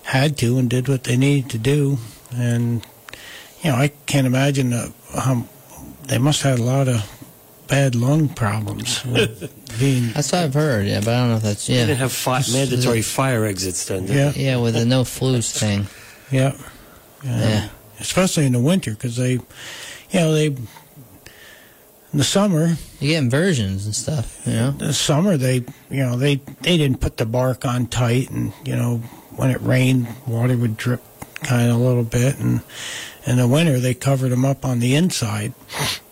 had 0.04 0.36
to 0.38 0.58
and 0.58 0.68
did 0.70 0.88
what 0.88 1.04
they 1.04 1.16
needed 1.16 1.50
to 1.50 1.58
do. 1.58 1.98
And, 2.34 2.84
you 3.62 3.70
know, 3.70 3.76
I 3.76 3.88
can't 4.06 4.26
imagine 4.26 4.72
uh, 4.72 4.88
um, 5.14 5.48
they 6.08 6.18
must 6.18 6.42
have 6.42 6.58
had 6.58 6.60
a 6.60 6.62
lot 6.68 6.88
of 6.88 7.10
bad 7.68 7.94
lung 7.94 8.28
problems 8.28 9.04
with 9.06 9.50
being. 9.78 10.10
That's 10.12 10.32
what 10.32 10.42
I've 10.44 10.54
heard. 10.54 10.86
Yeah, 10.86 11.00
but 11.00 11.08
I 11.08 11.18
don't 11.20 11.28
know 11.30 11.36
if 11.36 11.42
that's 11.42 11.68
Yeah. 11.68 11.80
They 11.80 11.86
didn't 11.88 11.98
have 12.00 12.12
fi- 12.12 12.42
mandatory 12.52 13.02
fire 13.02 13.44
exits 13.44 13.86
then. 13.86 14.06
did 14.06 14.14
Yeah, 14.16 14.32
yeah, 14.36 14.56
with 14.58 14.74
the 14.74 14.84
no 14.84 15.02
flus 15.02 15.56
thing. 15.58 15.86
yeah, 16.30 16.56
yeah. 17.24 17.38
Yeah. 17.40 17.68
Especially 18.00 18.44
in 18.44 18.52
the 18.52 18.60
winter 18.60 18.90
because 18.92 19.16
they, 19.16 19.32
you 19.32 19.40
know, 20.12 20.32
they. 20.34 20.46
In 22.12 22.18
the 22.18 22.24
summer, 22.24 22.76
You 23.00 23.08
get 23.08 23.18
inversions 23.24 23.86
and 23.86 23.94
stuff. 23.94 24.40
You 24.46 24.52
know. 24.52 24.70
the 24.72 24.92
summer 24.92 25.36
they, 25.36 25.64
you 25.90 26.04
know, 26.04 26.16
they 26.16 26.36
they 26.60 26.76
didn't 26.76 27.00
put 27.00 27.16
the 27.16 27.26
bark 27.26 27.64
on 27.64 27.86
tight, 27.88 28.30
and 28.30 28.52
you 28.64 28.76
know, 28.76 29.02
when 29.36 29.50
it 29.50 29.60
rained, 29.60 30.08
water 30.26 30.56
would 30.56 30.76
drip 30.76 31.02
kind 31.42 31.70
of 31.70 31.76
a 31.76 31.82
little 31.82 32.04
bit, 32.04 32.38
and 32.38 32.62
in 33.26 33.36
the 33.36 33.48
winter 33.48 33.78
they 33.78 33.94
covered 33.94 34.30
them 34.30 34.44
up 34.44 34.64
on 34.64 34.80
the 34.80 34.94
inside, 34.94 35.52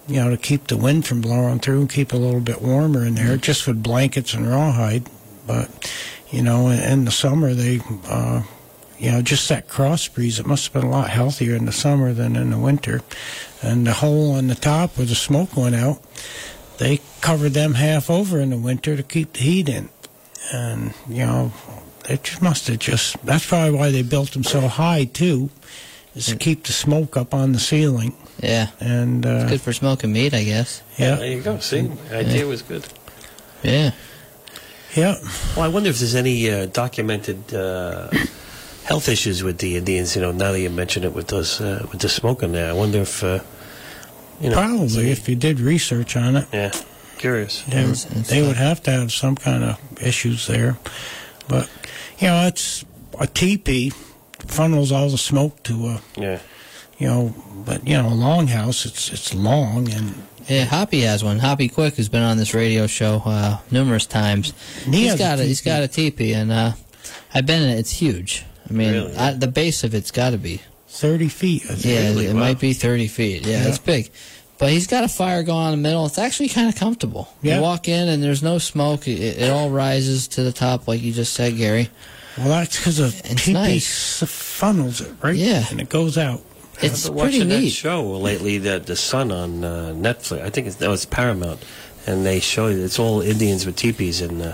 you 0.06 0.16
know, 0.16 0.30
to 0.30 0.37
keep 0.37 0.66
the 0.66 0.76
wind 0.76 1.06
from 1.06 1.20
blowing 1.20 1.58
through 1.58 1.80
and 1.80 1.90
keep 1.90 2.12
a 2.12 2.16
little 2.16 2.40
bit 2.40 2.62
warmer 2.62 3.04
in 3.04 3.14
there, 3.14 3.37
just 3.37 3.66
with 3.66 3.82
blankets 3.82 4.35
and 4.35 4.48
rawhide. 4.48 5.04
But 5.46 5.92
you 6.30 6.42
know, 6.42 6.68
in, 6.68 6.80
in 6.80 7.04
the 7.04 7.11
summer 7.11 7.54
they, 7.54 7.80
uh, 8.08 8.42
you 8.98 9.11
know, 9.11 9.20
just 9.20 9.48
that 9.48 9.68
cross 9.68 10.06
breeze. 10.06 10.38
It 10.38 10.46
must 10.46 10.64
have 10.64 10.80
been 10.80 10.88
a 10.88 10.94
lot 10.94 11.11
healthier 11.11 11.56
in 11.56 11.66
the 11.66 11.72
summer 11.72 12.12
than 12.12 12.37
in 12.37 12.50
the 12.50 12.58
winter. 12.58 13.00
And 13.61 13.85
the 13.85 13.94
hole 13.94 14.32
on 14.32 14.46
the 14.46 14.54
top 14.54 14.96
where 14.96 15.06
the 15.06 15.16
smoke 15.16 15.56
went 15.56 15.74
out, 15.74 16.00
they 16.78 17.00
covered 17.20 17.50
them 17.50 17.74
half 17.74 18.08
over 18.08 18.38
in 18.38 18.50
the 18.50 18.56
winter 18.56 18.96
to 18.96 19.02
keep 19.02 19.32
the 19.32 19.40
heat 19.40 19.68
in. 19.68 19.88
And, 20.52 20.94
you 21.08 21.26
know, 21.26 21.52
it 22.08 22.22
just 22.24 22.42
must 22.42 22.68
have 22.68 22.78
just, 22.78 23.24
that's 23.24 23.46
probably 23.46 23.76
why 23.78 23.90
they 23.90 24.02
built 24.02 24.32
them 24.32 24.44
so 24.44 24.60
high, 24.68 25.04
too, 25.04 25.50
is 26.14 26.26
to 26.26 26.36
keep 26.36 26.64
the 26.64 26.72
smoke 26.72 27.16
up 27.16 27.32
on 27.34 27.52
the 27.52 27.58
ceiling. 27.60 28.14
Yeah. 28.42 28.68
And, 28.80 29.24
uh, 29.24 29.48
Good 29.48 29.60
for 29.60 29.72
smoking 29.72 30.12
meat, 30.12 30.34
I 30.34 30.44
guess. 30.44 30.82
yeah, 30.98 31.16
There 31.16 31.26
you 31.32 31.42
go. 31.42 31.58
See, 31.58 31.82
the 31.82 32.16
idea 32.18 32.46
was 32.46 32.62
good. 32.62 32.84
Yeah. 33.62 33.92
yeah. 34.96 35.14
Well, 35.56 35.64
I 35.64 35.68
wonder 35.68 35.88
if 35.90 35.98
there's 36.00 36.14
any 36.16 36.50
uh, 36.50 36.66
documented 36.66 37.54
uh, 37.54 38.10
health 38.84 39.08
issues 39.08 39.42
with 39.44 39.58
the 39.58 39.76
Indians. 39.76 40.16
You 40.16 40.22
know, 40.22 40.32
now 40.32 40.50
that 40.52 40.60
you 40.60 40.70
mention 40.70 41.04
it 41.04 41.14
with 41.14 41.28
those 41.28 41.60
uh, 41.60 41.86
with 41.92 42.00
the 42.00 42.08
smoking 42.08 42.52
there, 42.52 42.68
I 42.68 42.72
wonder 42.72 42.98
if 43.02 43.22
uh, 43.22 43.38
you 44.40 44.50
know. 44.50 44.56
Probably, 44.56 45.10
if 45.12 45.28
you 45.28 45.36
did 45.36 45.60
research 45.60 46.16
on 46.16 46.34
it, 46.36 46.48
Yeah, 46.52 46.72
curious. 47.18 47.62
they, 47.62 47.78
It's- 47.78 48.06
it's 48.10 48.28
they 48.30 48.40
not- 48.40 48.48
would 48.48 48.56
have 48.56 48.82
to 48.82 48.90
have 48.90 49.12
some 49.12 49.36
kind 49.36 49.62
of 49.62 49.78
issues 50.02 50.46
there. 50.48 50.76
But, 51.48 51.70
you 52.22 52.28
know, 52.28 52.46
it's 52.46 52.85
a 53.18 53.26
teepee 53.26 53.90
funnels 54.46 54.92
all 54.92 55.08
the 55.11 55.18
smoke 55.18 55.62
to 55.64 55.87
a, 55.88 56.00
Yeah. 56.16 56.38
you 56.98 57.06
know, 57.08 57.35
but, 57.66 57.87
you 57.87 57.96
know, 57.96 58.08
a 58.08 58.12
longhouse, 58.12 58.87
it's, 58.87 59.12
it's 59.12 59.35
long 59.35 59.88
and 59.92 60.14
Yeah, 60.48 60.64
Hoppy 60.64 61.02
has 61.02 61.22
one. 61.22 61.38
Hoppy 61.38 61.68
Quick 61.68 61.94
has 61.96 62.08
been 62.08 62.22
on 62.22 62.37
this 62.37 62.52
radio 62.54 62.87
show 62.88 63.22
uh, 63.24 63.58
numerous 63.70 64.06
times. 64.06 64.52
And 64.85 64.94
he 64.94 65.06
has 65.06 65.18
got 65.18 65.38
a, 65.38 65.44
he's 65.44 65.61
teepee. 65.61 65.70
got 65.70 65.82
a 65.85 65.88
teepee, 65.88 66.32
and 66.35 66.50
uh, 66.50 66.72
I've 67.32 67.46
been 67.46 67.62
in 67.62 67.68
it. 67.70 67.78
It's 67.78 67.92
huge. 67.92 68.44
I 68.68 68.72
mean, 68.72 68.92
Really? 68.92 69.16
I, 69.16 69.32
the 69.35 69.46
base 69.46 69.85
of 69.85 69.94
it's 69.94 70.11
got 70.11 70.30
to 70.30 70.38
be 70.38 70.61
30 70.88 71.28
feet. 71.28 71.64
Yeah, 71.78 72.08
Really? 72.08 72.26
it 72.26 72.35
Wow. 72.35 72.40
might 72.40 72.58
be 72.61 72.72
thirty 72.72 73.06
feet. 73.08 73.46
Yeah, 73.46 73.62
Yeah. 73.62 73.68
it's 73.68 73.78
big. 73.78 74.11
But 74.62 74.70
he's 74.70 74.87
got 74.87 75.03
a 75.03 75.09
fire 75.09 75.42
going 75.42 75.72
in 75.72 75.83
the 75.83 75.88
middle. 75.88 76.07
It's 76.07 76.18
actually 76.18 76.48
kind 76.48 76.68
of 76.68 76.77
comfortable. 76.77 77.29
Yeah. 77.42 77.57
You 77.57 77.62
walk 77.62 77.88
in 77.88 78.09
and 78.09 78.22
there's 78.22 78.44
no 78.44 78.59
smoke. 78.59 79.09
It, 79.09 79.18
it 79.42 79.51
all 79.51 79.70
rises 79.70 80.29
to 80.29 80.44
the 80.44 80.53
top, 80.53 80.87
like 80.87 81.03
you 81.03 81.12
just 81.12 81.33
said, 81.33 81.57
Gary. 81.57 81.90
Well, 82.38 82.48
that's 82.48 82.77
because 82.79 83.01
a 83.01 83.07
It's 83.31 83.44
teepee 83.44 83.53
nice. 83.55 84.22
funnels 84.25 85.01
it, 85.01 85.12
right? 85.20 85.35
Yeah. 85.35 85.64
And 85.68 85.81
it 85.81 85.88
goes 85.88 86.16
out. 86.16 86.42
It's 86.81 87.07
I've 87.07 87.12
been 87.14 87.20
pretty 87.22 87.38
watching 87.38 87.48
that 87.48 87.61
neat. 87.61 87.70
show 87.70 88.09
lately, 88.12 88.59
the 88.59 88.79
the 88.79 88.96
Son 88.96 89.31
on 89.33 89.64
uh, 89.64 89.92
Netflix. 89.96 90.42
I 90.42 90.51
think 90.51 90.68
it's, 90.68 90.77
that 90.77 90.88
was 90.88 91.05
Paramount, 91.07 91.61
and 92.07 92.25
they 92.25 92.38
show 92.40 92.68
you 92.68 92.83
it's 92.85 92.98
all 93.01 93.20
Indians 93.20 93.66
with 93.66 93.75
teepees, 93.77 94.20
and 94.22 94.40
uh, 94.40 94.53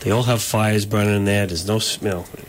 they 0.00 0.10
all 0.10 0.22
have 0.24 0.40
fires 0.42 0.84
burning 0.86 1.16
in 1.16 1.24
there. 1.24 1.46
There's 1.46 1.66
no, 1.66 1.76
s- 1.76 1.98
you 2.00 2.08
know, 2.08 2.24
they're 2.34 2.44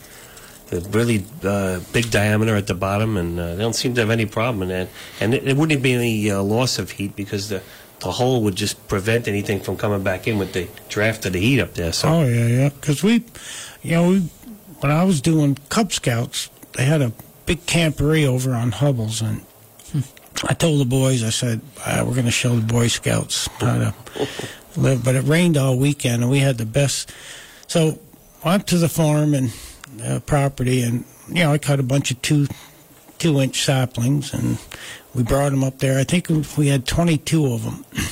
really 0.71 1.23
uh, 1.43 1.79
big 1.93 2.11
diameter 2.11 2.55
at 2.55 2.67
the 2.67 2.73
bottom, 2.75 3.17
and 3.17 3.39
uh, 3.39 3.55
they 3.55 3.61
don't 3.61 3.75
seem 3.75 3.93
to 3.95 4.01
have 4.01 4.09
any 4.09 4.25
problem 4.25 4.63
in 4.63 4.69
that. 4.69 4.89
And 5.19 5.33
it, 5.33 5.47
it 5.47 5.57
wouldn't 5.57 5.81
be 5.81 5.93
any 5.93 6.31
uh, 6.31 6.41
loss 6.41 6.79
of 6.79 6.91
heat 6.91 7.15
because 7.15 7.49
the 7.49 7.61
the 7.99 8.11
hole 8.11 8.43
would 8.43 8.55
just 8.55 8.87
prevent 8.87 9.27
anything 9.27 9.59
from 9.59 9.75
coming 9.75 10.03
back 10.03 10.27
in 10.27 10.37
with 10.37 10.53
the 10.53 10.67
draft 10.87 11.25
of 11.25 11.33
the 11.33 11.39
heat 11.39 11.59
up 11.59 11.73
there. 11.73 11.91
So 11.91 12.07
Oh, 12.09 12.25
yeah, 12.25 12.45
yeah. 12.45 12.69
Because 12.69 13.01
we, 13.01 13.23
you 13.81 13.91
know, 13.91 14.09
we, 14.09 14.19
when 14.81 14.91
I 14.91 15.03
was 15.03 15.19
doing 15.19 15.57
Cub 15.69 15.91
Scouts, 15.91 16.49
they 16.73 16.85
had 16.85 17.01
a 17.01 17.11
big 17.47 17.65
camporee 17.65 18.27
over 18.27 18.53
on 18.53 18.71
Hubble's, 18.71 19.21
and 19.21 19.41
I 20.43 20.53
told 20.53 20.79
the 20.79 20.85
boys, 20.85 21.23
I 21.23 21.31
said, 21.31 21.61
ah, 21.85 22.03
we're 22.05 22.13
going 22.13 22.25
to 22.25 22.31
show 22.31 22.55
the 22.55 22.61
Boy 22.61 22.87
Scouts 22.87 23.47
how 23.59 23.77
to 23.79 23.93
live. 24.77 25.03
But 25.03 25.15
it 25.15 25.23
rained 25.23 25.57
all 25.57 25.77
weekend, 25.77 26.21
and 26.21 26.31
we 26.31 26.39
had 26.39 26.59
the 26.59 26.65
best. 26.65 27.11
So 27.65 27.97
I 28.43 28.49
went 28.49 28.67
to 28.67 28.77
the 28.77 28.89
farm 28.89 29.33
and 29.33 29.51
uh, 30.01 30.19
property, 30.21 30.81
and, 30.81 31.05
you 31.27 31.43
know, 31.43 31.53
I 31.53 31.57
cut 31.57 31.79
a 31.79 31.83
bunch 31.83 32.11
of 32.11 32.21
two 32.21 32.47
two 33.17 33.39
inch 33.39 33.63
saplings, 33.63 34.33
and 34.33 34.59
we 35.13 35.23
brought 35.23 35.49
them 35.49 35.63
up 35.63 35.79
there. 35.79 35.99
I 35.99 36.03
think 36.03 36.29
we 36.57 36.67
had 36.67 36.85
22 36.85 37.45
of 37.53 37.63
them. 37.63 37.85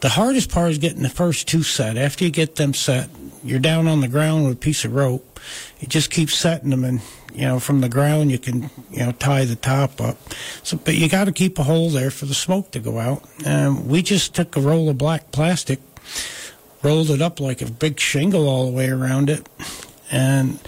The 0.00 0.10
hardest 0.10 0.52
part 0.52 0.70
is 0.70 0.78
getting 0.78 1.02
the 1.02 1.08
first 1.08 1.48
two 1.48 1.64
set. 1.64 1.96
After 1.96 2.24
you 2.24 2.30
get 2.30 2.54
them 2.54 2.72
set, 2.72 3.10
you're 3.42 3.58
down 3.58 3.88
on 3.88 4.00
the 4.00 4.06
ground 4.06 4.44
with 4.44 4.52
a 4.52 4.56
piece 4.60 4.84
of 4.84 4.94
rope. 4.94 5.40
You 5.80 5.88
just 5.88 6.12
keep 6.12 6.30
setting 6.30 6.70
them, 6.70 6.84
and 6.84 7.00
you 7.34 7.40
know 7.40 7.58
from 7.58 7.80
the 7.80 7.88
ground 7.88 8.30
you 8.30 8.38
can 8.38 8.70
you 8.92 9.04
know 9.04 9.10
tie 9.10 9.44
the 9.44 9.56
top 9.56 10.00
up. 10.00 10.16
So, 10.62 10.76
but 10.76 10.94
you 10.94 11.08
got 11.08 11.24
to 11.24 11.32
keep 11.32 11.58
a 11.58 11.64
hole 11.64 11.90
there 11.90 12.12
for 12.12 12.26
the 12.26 12.34
smoke 12.34 12.70
to 12.70 12.78
go 12.78 13.00
out. 13.00 13.24
And 13.44 13.88
we 13.88 14.02
just 14.02 14.36
took 14.36 14.56
a 14.56 14.60
roll 14.60 14.88
of 14.88 14.98
black 14.98 15.32
plastic, 15.32 15.80
rolled 16.84 17.10
it 17.10 17.20
up 17.20 17.40
like 17.40 17.60
a 17.60 17.66
big 17.66 17.98
shingle 17.98 18.48
all 18.48 18.66
the 18.66 18.76
way 18.76 18.88
around 18.88 19.28
it, 19.28 19.48
and 20.12 20.60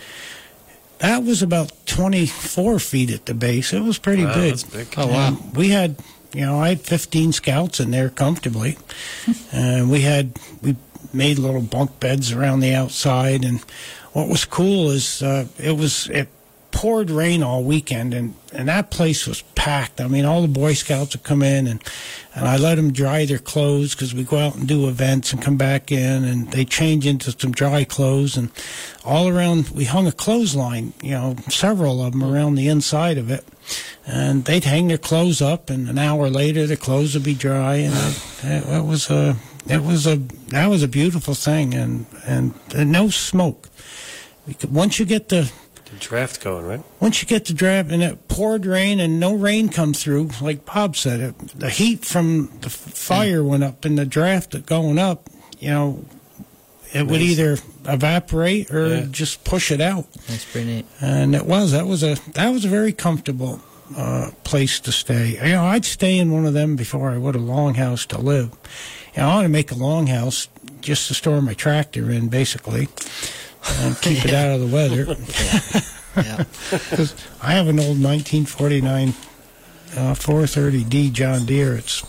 that 1.00 1.22
was 1.24 1.42
about 1.42 1.72
24 1.86 2.78
feet 2.78 3.10
at 3.10 3.26
the 3.26 3.34
base. 3.34 3.72
It 3.72 3.80
was 3.82 3.98
pretty 3.98 4.24
Wow, 4.24 4.34
big. 4.34 4.50
that's 4.50 4.62
big. 4.64 4.88
Oh, 4.96 5.06
wow. 5.08 5.28
And 5.28 5.56
we 5.56 5.68
had, 5.70 5.96
you 6.32 6.42
know, 6.42 6.60
I 6.60 6.68
had 6.70 6.80
15 6.80 7.32
scouts 7.32 7.80
in 7.80 7.90
there 7.90 8.08
comfortably, 8.10 8.78
and 9.52 9.90
we 9.90 10.02
had 10.02 10.38
we 10.62 10.76
made 11.12 11.38
little 11.38 11.60
bunk 11.62 11.98
beds 12.00 12.32
around 12.32 12.60
the 12.60 12.74
outside. 12.74 13.44
And 13.44 13.60
what 14.12 14.28
was 14.28 14.44
cool 14.44 14.90
is 14.90 15.22
uh, 15.22 15.46
it 15.58 15.72
was 15.76 16.08
it 16.10 16.28
poured 16.72 17.10
rain 17.10 17.42
all 17.42 17.64
weekend, 17.64 18.14
and 18.14 18.34
and 18.52 18.68
that 18.68 18.90
place 18.90 19.26
was 19.26 19.42
packed. 19.54 20.00
I 20.00 20.08
mean, 20.08 20.24
all 20.24 20.42
the 20.42 20.48
Boy 20.48 20.74
Scouts 20.74 21.14
would 21.14 21.24
come 21.24 21.42
in, 21.42 21.66
and 21.66 21.82
and 22.34 22.48
I 22.48 22.56
let 22.56 22.76
them 22.76 22.92
dry 22.92 23.24
their 23.26 23.38
clothes 23.38 23.94
because 23.94 24.14
we 24.14 24.24
go 24.24 24.38
out 24.38 24.56
and 24.56 24.66
do 24.66 24.88
events 24.88 25.32
and 25.32 25.42
come 25.42 25.56
back 25.56 25.92
in, 25.92 26.24
and 26.24 26.50
they 26.50 26.64
change 26.64 27.06
into 27.06 27.32
some 27.32 27.52
dry 27.52 27.84
clothes, 27.84 28.36
and 28.36 28.50
all 29.04 29.28
around 29.28 29.70
we 29.70 29.84
hung 29.84 30.06
a 30.06 30.12
clothesline, 30.12 30.92
you 31.02 31.12
know, 31.12 31.36
several 31.48 32.02
of 32.02 32.12
them 32.12 32.24
around 32.24 32.54
the 32.54 32.68
inside 32.68 33.18
of 33.18 33.30
it 33.30 33.44
and 34.06 34.44
they'd 34.44 34.64
hang 34.64 34.88
their 34.88 34.98
clothes 34.98 35.40
up, 35.40 35.70
and 35.70 35.88
an 35.88 35.98
hour 35.98 36.28
later 36.28 36.66
the 36.66 36.76
clothes 36.76 37.14
would 37.14 37.22
be 37.22 37.34
dry, 37.34 37.76
and 37.76 37.94
it, 38.42 38.66
it 38.66 38.84
was 38.84 39.10
a 39.10 39.36
it 39.68 39.82
was 39.82 40.06
a 40.06 40.16
that 40.48 40.66
was 40.66 40.82
a 40.82 40.88
beautiful 40.88 41.34
thing, 41.34 41.74
and 41.74 42.06
and, 42.26 42.54
and 42.74 42.90
no 42.90 43.08
smoke. 43.08 43.68
Once 44.68 44.98
you 44.98 45.04
get 45.04 45.28
the 45.28 45.52
The 45.90 45.96
draft 45.98 46.40
going, 46.42 46.66
right? 46.66 46.82
once 47.00 47.20
you 47.20 47.26
get 47.28 47.46
the 47.46 47.52
draft 47.52 47.90
and 47.90 48.02
it 48.02 48.28
poured 48.28 48.64
rain 48.66 49.00
and 49.00 49.18
no 49.18 49.34
rain 49.34 49.68
come 49.68 49.92
through, 49.92 50.30
like 50.40 50.64
Bob 50.64 50.96
said, 50.96 51.20
it, 51.20 51.38
the 51.58 51.68
heat 51.70 52.04
from 52.04 52.50
the 52.60 52.70
fire 52.70 53.42
went 53.42 53.64
up 53.64 53.84
and 53.84 53.98
the 53.98 54.06
draft 54.06 54.64
going 54.66 54.98
up, 54.98 55.28
you 55.58 55.70
know, 55.70 56.04
it 56.92 57.06
would 57.06 57.20
either 57.20 57.56
evaporate 57.86 58.70
or 58.70 58.88
Yeah. 58.88 59.06
just 59.10 59.44
push 59.44 59.70
it 59.70 59.80
out. 59.80 60.10
That's 60.28 60.44
pretty 60.44 60.66
neat. 60.66 60.86
And 61.00 61.34
it 61.34 61.46
was 61.46 61.72
that 61.72 61.86
was 61.86 62.02
a 62.02 62.16
that 62.34 62.50
was 62.50 62.64
a 62.64 62.68
very 62.68 62.92
comfortable 62.92 63.60
uh, 63.96 64.30
place 64.44 64.78
to 64.80 64.92
stay. 64.92 65.34
You 65.42 65.52
know, 65.54 65.64
I'd 65.64 65.84
stay 65.84 66.18
in 66.18 66.30
one 66.32 66.46
of 66.46 66.54
them 66.54 66.76
before 66.76 67.10
I 67.10 67.18
would 67.18 67.34
a 67.36 67.40
longhouse 67.40 68.06
to 68.08 68.18
live. 68.20 68.50
You 69.16 69.22
know, 69.22 69.28
I 69.28 69.34
want 69.36 69.44
to 69.44 69.48
make 69.48 69.72
a 69.72 69.74
longhouse 69.74 70.46
just 70.80 71.08
to 71.08 71.14
store 71.14 71.42
my 71.42 71.54
tractor 71.54 72.10
in, 72.10 72.28
basically, 72.28 72.88
and 73.68 73.96
keep 74.00 74.24
it 74.24 74.34
out 74.34 74.52
of 74.54 74.60
the 74.60 74.66
weather. 74.74 75.16
Yeah. 76.16 76.42
Because 76.70 77.14
I 77.42 77.52
have 77.52 77.68
an 77.68 77.78
old 77.78 78.02
1949 78.02 79.08
uh, 79.10 79.12
430D 80.14 81.12
John 81.12 81.46
Deere. 81.46 81.76
It's 81.76 82.02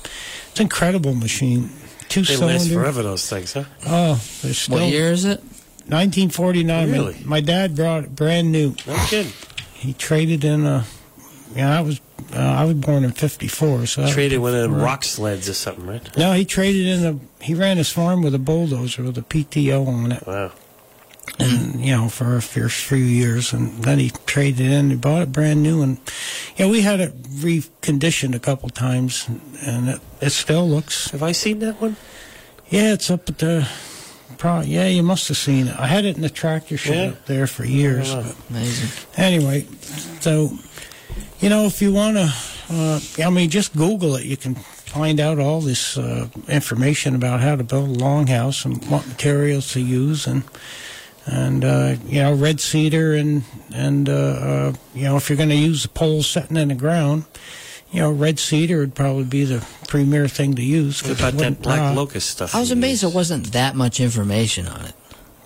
it's 0.50 0.60
an 0.60 0.64
incredible 0.66 1.14
machine. 1.14 1.70
Two 2.10 2.24
They 2.24 2.34
cylinder. 2.36 2.58
last 2.58 2.74
forever, 2.74 3.04
those 3.04 3.30
things, 3.30 3.54
huh? 3.54 3.66
Oh, 3.86 4.22
they're 4.42 4.56
still 4.56 4.80
what 4.80 4.90
year 4.90 5.12
is 5.12 5.24
it? 5.26 5.40
1949. 5.88 6.66
My- 6.92 6.98
Really? 6.98 7.16
My, 7.24 7.42
dad 7.42 7.76
brought 7.76 8.06
it 8.06 8.16
brand 8.16 8.52
new. 8.52 8.76
No 8.88 8.96
kidding. 9.06 9.32
He 9.76 9.94
traded 9.94 10.44
in 10.44 10.66
a. 10.66 10.84
Yeah, 11.56 11.78
I 11.78 11.82
was 11.82 12.02
uh, 12.34 12.40
I 12.40 12.64
was 12.66 12.74
born 12.74 13.04
in 13.04 13.12
'54, 13.12 13.86
so 13.86 14.04
I- 14.04 14.12
Traded 14.12 14.40
with 14.40 14.56
a 14.56 14.68
rock 14.68 15.04
sleds 15.04 15.48
or 15.48 15.54
something, 15.54 15.86
right? 15.86 16.18
No, 16.18 16.34
he 16.34 16.44
traded 16.44 16.88
in 16.88 17.06
a. 17.06 17.44
He 17.44 17.54
ran 17.54 17.78
his 17.78 17.92
farm 17.92 18.24
with 18.24 18.34
a 18.34 18.40
bulldozer 18.40 19.04
with 19.04 19.18
a 19.20 19.22
PTO 19.22 19.88
on 19.88 20.12
it, 20.14 20.26
Wow. 20.26 20.52
And 21.40 21.84
you 21.84 21.92
know 21.96 22.10
for 22.10 22.36
a 22.38 22.42
first 22.42 22.84
few 22.86 22.98
years, 22.98 23.54
and 23.54 23.84
then 23.84 24.00
he 24.00 24.12
traded 24.26 24.62
in. 24.66 24.90
He 24.90 24.96
bought 24.96 25.22
it 25.24 25.32
brand 25.32 25.64
new, 25.64 25.82
and 25.82 26.00
yeah, 26.58 26.68
we 26.68 26.82
had 26.82 27.00
it 27.00 27.22
reconditioned 27.24 28.36
a 28.36 28.40
couple 28.40 28.70
times, 28.70 29.28
and 29.62 29.90
it, 29.90 30.02
it 30.22 30.30
still 30.32 30.68
looks. 30.68 31.12
Have 31.12 31.24
I 31.24 31.32
seen 31.32 31.60
that 31.60 31.80
one? 31.82 31.96
Yeah, 32.70 32.94
it's 32.94 33.10
up 33.12 33.28
at 33.30 33.38
the. 33.40 33.68
Pro, 34.38 34.62
yeah, 34.62 34.88
you 34.88 35.04
must 35.04 35.28
have 35.28 35.38
seen 35.38 35.68
it. 35.68 35.80
I 35.80 35.86
had 35.86 36.04
it 36.04 36.16
in 36.16 36.24
the 36.24 36.30
tractor 36.30 36.76
shed 36.76 36.96
Yeah. 36.96 37.12
up 37.14 37.26
there 37.28 37.46
for 37.48 37.64
years. 37.64 38.14
But- 38.16 38.36
Amazing. 38.50 38.90
Anyway, 39.16 39.68
so 40.20 40.52
you 41.40 41.50
know, 41.50 41.66
if 41.66 41.82
you 41.82 41.92
want 41.94 42.18
to, 42.18 42.34
uh, 42.72 43.00
I 43.24 43.30
mean, 43.30 43.50
just 43.52 43.76
Google 43.76 44.16
it. 44.16 44.26
You 44.26 44.38
can 44.38 44.56
find 44.56 45.20
out 45.20 45.38
all 45.38 45.62
this 45.62 45.96
uh, 45.98 46.28
information 46.48 47.14
about 47.16 47.42
how 47.42 47.56
to 47.56 47.64
build 47.64 47.90
a 47.90 48.00
longhouse 48.00 48.66
and 48.66 48.84
what 48.90 49.08
materials 49.08 49.72
to 49.74 49.80
use, 49.80 50.26
and 50.26 50.44
and 51.32 51.64
uh, 51.64 51.96
you 52.06 52.22
know, 52.22 52.34
red 52.34 52.60
cedar, 52.60 53.16
and 53.16 53.44
and 53.74 54.10
uh, 54.10 54.14
uh, 54.14 54.74
you 54.94 55.04
know, 55.04 55.16
if 55.16 55.30
you're 55.30 55.38
going 55.38 55.50
to 55.50 55.56
use 55.56 55.84
the 55.84 55.90
poles 55.90 56.28
setting 56.28 56.58
in 56.58 56.68
the 56.68 56.76
ground, 56.76 57.24
you 57.92 58.02
know, 58.02 58.12
red 58.12 58.38
cedar 58.38 58.80
would 58.80 58.94
probably 58.94 59.24
be 59.24 59.46
the 59.46 59.66
premier 59.88 60.28
thing 60.28 60.56
to 60.56 60.62
use. 60.62 61.02
What 61.02 61.18
about 61.18 61.34
that 61.36 61.62
black 61.62 61.80
rot. 61.80 61.96
locust 61.96 62.32
stuff? 62.32 62.54
I 62.54 62.60
was 62.60 62.72
amazed 62.72 63.04
use? 63.04 63.12
there 63.12 63.18
wasn't 63.18 63.54
that 63.54 63.76
much 63.76 64.02
information 64.02 64.68
on 64.68 64.86
it. 64.86 64.94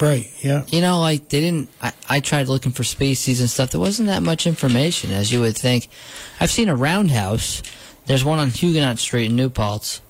Right? 0.01 0.29
Yeah. 0.41 0.65
You 0.67 0.81
know, 0.81 0.99
like 0.99 1.29
they 1.29 1.39
didn't. 1.39 1.69
I, 1.81 1.93
I 2.09 2.19
tried 2.19 2.47
looking 2.47 2.71
for 2.71 2.83
species 2.83 3.39
and 3.39 3.49
stuff. 3.49 3.69
There 3.69 3.79
wasn't 3.79 4.07
that 4.07 4.23
much 4.23 4.47
information, 4.47 5.11
as 5.11 5.31
you 5.31 5.39
would 5.41 5.55
think. 5.55 5.87
I've 6.39 6.51
seen 6.51 6.67
a 6.67 6.75
roundhouse. 6.75 7.61
There's 8.07 8.25
one 8.25 8.39
on 8.39 8.49
Huguenot 8.49 8.99
Street 8.99 9.27
in 9.27 9.35
New 9.35 9.49
Paltz, 9.49 10.01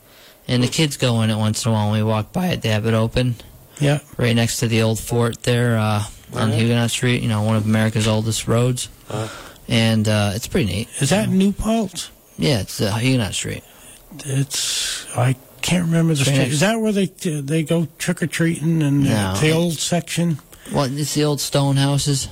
and 0.48 0.64
the 0.64 0.68
kids 0.68 0.98
go 0.98 1.22
in 1.22 1.30
it 1.30 1.38
once 1.38 1.66
in 1.66 1.72
a 1.72 1.74
while. 1.74 1.92
When 1.92 2.00
we 2.00 2.04
walk 2.04 2.32
by 2.32 2.48
it, 2.48 2.62
they 2.62 2.70
have 2.70 2.86
it 2.86 2.94
open 2.94 3.36
Yeah. 3.80 4.00
right 4.18 4.36
next 4.36 4.58
to 4.60 4.68
the 4.68 4.82
old 4.84 5.00
fort 5.00 5.44
there 5.44 5.78
uh, 5.78 6.04
on 6.34 6.50
Yeah. 6.52 6.56
Huguenot 6.58 6.92
Street. 6.92 7.22
You 7.22 7.30
know, 7.30 7.42
one 7.44 7.56
of 7.58 7.66
America's 7.66 8.08
oldest 8.08 8.48
roads, 8.48 8.90
Uh. 9.10 9.28
and 9.68 10.08
uh, 10.08 10.32
it's 10.36 10.48
pretty 10.48 10.68
neat. 10.72 10.90
Is 11.00 11.10
that 11.10 11.30
New 11.30 11.52
Paltz? 11.52 12.10
Yeah, 12.38 12.60
it's 12.62 12.80
uh, 12.82 12.94
Huguenot 12.96 13.34
Street. 13.34 13.64
It's 14.26 15.06
I 15.16 15.36
can't 15.62 15.86
remember 15.86 16.14
the 16.14 16.20
Right 16.20 16.26
street. 16.26 16.38
next- 16.38 16.54
Is 16.54 16.60
that 16.62 16.80
where 16.80 16.92
they 16.92 17.06
they 17.08 17.64
go 17.64 17.88
trick 17.98 18.22
or 18.24 18.28
treating 18.28 18.82
and 18.82 19.04
No. 19.04 19.36
the 19.40 19.52
old 19.52 19.74
section? 19.74 20.40
Well, 20.74 20.86
it's 20.86 21.14
the 21.14 21.24
old 21.26 21.42
stone 21.42 21.76
houses. 21.78 22.28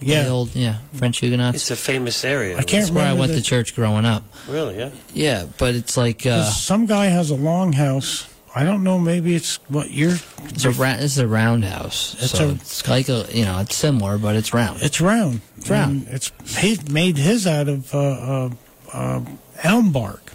Yeah, 0.00 0.24
the 0.24 0.30
old 0.30 0.54
yeah 0.56 0.78
French 0.94 1.18
Huguenots. 1.20 1.56
It's 1.56 1.70
a 1.70 1.76
famous 1.76 2.24
area. 2.24 2.54
I 2.56 2.62
can't 2.62 2.82
That's 2.86 2.90
where 2.90 3.06
I 3.06 3.12
went 3.12 3.32
the- 3.32 3.38
to 3.38 3.44
church 3.44 3.74
growing 3.74 4.04
up. 4.04 4.24
Really, 4.48 4.76
yeah. 4.78 4.90
Yeah, 5.14 5.44
but 5.58 5.74
it's 5.76 5.96
like 5.96 6.26
uh, 6.26 6.42
'Cause 6.42 6.60
some 6.60 6.86
guy 6.86 7.06
has 7.06 7.30
a 7.30 7.36
longhouse. 7.36 8.26
I 8.54 8.64
don't 8.64 8.84
know. 8.84 8.98
Maybe 8.98 9.34
it's 9.34 9.56
what 9.68 9.90
you're. 9.90 10.16
It's 10.44 10.64
a 10.64 10.70
ra- 10.72 10.90
is 11.00 11.18
a 11.18 11.26
roundhouse. 11.26 12.14
It's 12.20 12.32
so 12.32 12.48
a- 12.50 12.52
it's 12.52 12.86
like 12.86 13.08
a 13.08 13.26
you 13.32 13.44
know 13.44 13.58
it's 13.60 13.76
similar, 13.76 14.18
but 14.18 14.36
it's 14.36 14.52
round. 14.52 14.82
It's 14.82 15.00
round. 15.00 15.40
It's 15.56 15.70
round. 15.70 16.06
And 16.06 16.14
It's 16.14 16.30
he 16.58 16.78
made 16.90 17.16
his 17.16 17.46
out 17.46 17.68
of 17.68 17.94
uh, 17.94 17.98
uh, 17.98 18.50
uh, 18.92 19.20
elm 19.62 19.90
bark. 19.92 20.32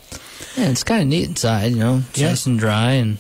Yeah, 0.56 0.70
it's 0.70 0.84
kind 0.84 1.04
of 1.04 1.08
neat 1.10 1.28
inside. 1.30 1.72
You 1.74 1.78
know, 1.80 2.04
it's 2.10 2.20
Yeah. 2.20 2.30
nice 2.30 2.46
and 2.48 2.58
dry, 2.60 2.92
and 2.94 3.18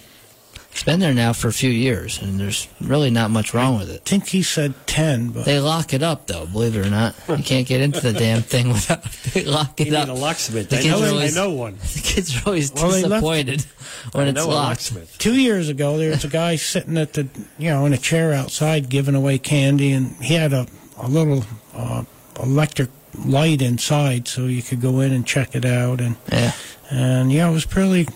it's 0.77 0.83
been 0.83 0.99
there 0.99 1.11
now 1.13 1.33
for 1.33 1.47
a 1.47 1.53
few 1.53 1.71
years, 1.71 2.21
and 2.21 2.39
there's 2.39 2.67
really 2.79 3.09
not 3.09 3.31
much 3.31 3.51
wrong 3.51 3.79
with 3.79 3.89
it. 3.89 4.01
I 4.05 4.09
think 4.09 4.27
he 4.27 4.43
said 4.43 4.75
ten, 4.85 5.29
but 5.29 5.43
They 5.45 5.59
lock 5.59 5.91
it 5.91 6.03
up 6.03 6.27
though, 6.27 6.45
believe 6.45 6.75
it 6.75 6.85
or 6.85 6.89
not. 6.91 7.15
You 7.27 7.43
can't 7.43 7.65
get 7.67 7.81
into 7.81 7.99
the 7.99 8.13
damn 8.13 8.43
thing 8.43 8.67
without 8.73 9.03
they 9.33 9.43
lock 9.43 9.79
You 9.79 9.87
it 9.87 9.91
need 9.91 10.07
a 10.07 10.13
locksmith. 10.13 10.69
The 10.69 10.77
I 10.77 10.83
know, 10.83 11.17
are 11.17 11.19
I 11.23 11.29
know 11.31 11.49
one. 11.49 11.73
The 11.95 12.01
kids 12.03 12.37
are 12.37 12.43
always 12.45 12.71
Well, 12.71 12.89
they 12.91 13.01
left- 13.05 13.09
disappointed 13.23 13.65
when 14.11 14.27
I 14.27 14.29
it's 14.29 14.39
locked. 14.45 14.49
locksmith. 14.51 15.17
two 15.17 15.35
years 15.35 15.67
ago 15.67 15.97
there 15.97 16.11
was 16.11 16.23
a 16.23 16.27
guy 16.29 16.57
sitting 16.57 16.95
at 16.99 17.13
the 17.13 17.27
you 17.57 17.71
know 17.71 17.87
in 17.87 17.93
a 17.93 17.97
chair 17.97 18.31
outside 18.31 18.87
giving 18.87 19.15
away 19.15 19.39
candy, 19.39 19.93
and 19.93 20.15
he 20.23 20.35
had 20.35 20.53
a 20.53 20.67
a 20.99 21.07
little 21.07 21.43
uh, 21.73 22.03
electric 22.43 22.89
light 23.25 23.63
inside, 23.63 24.27
so 24.27 24.45
you 24.45 24.61
could 24.61 24.79
go 24.81 24.99
in 24.99 25.11
and 25.11 25.25
check 25.25 25.55
it 25.55 25.65
out 25.65 26.01
and. 26.01 26.17
Yeah, 26.31 26.51
And 26.91 27.31
yeah, 27.31 27.49
it 27.49 27.53
was 27.53 27.65
pretty. 27.65 28.07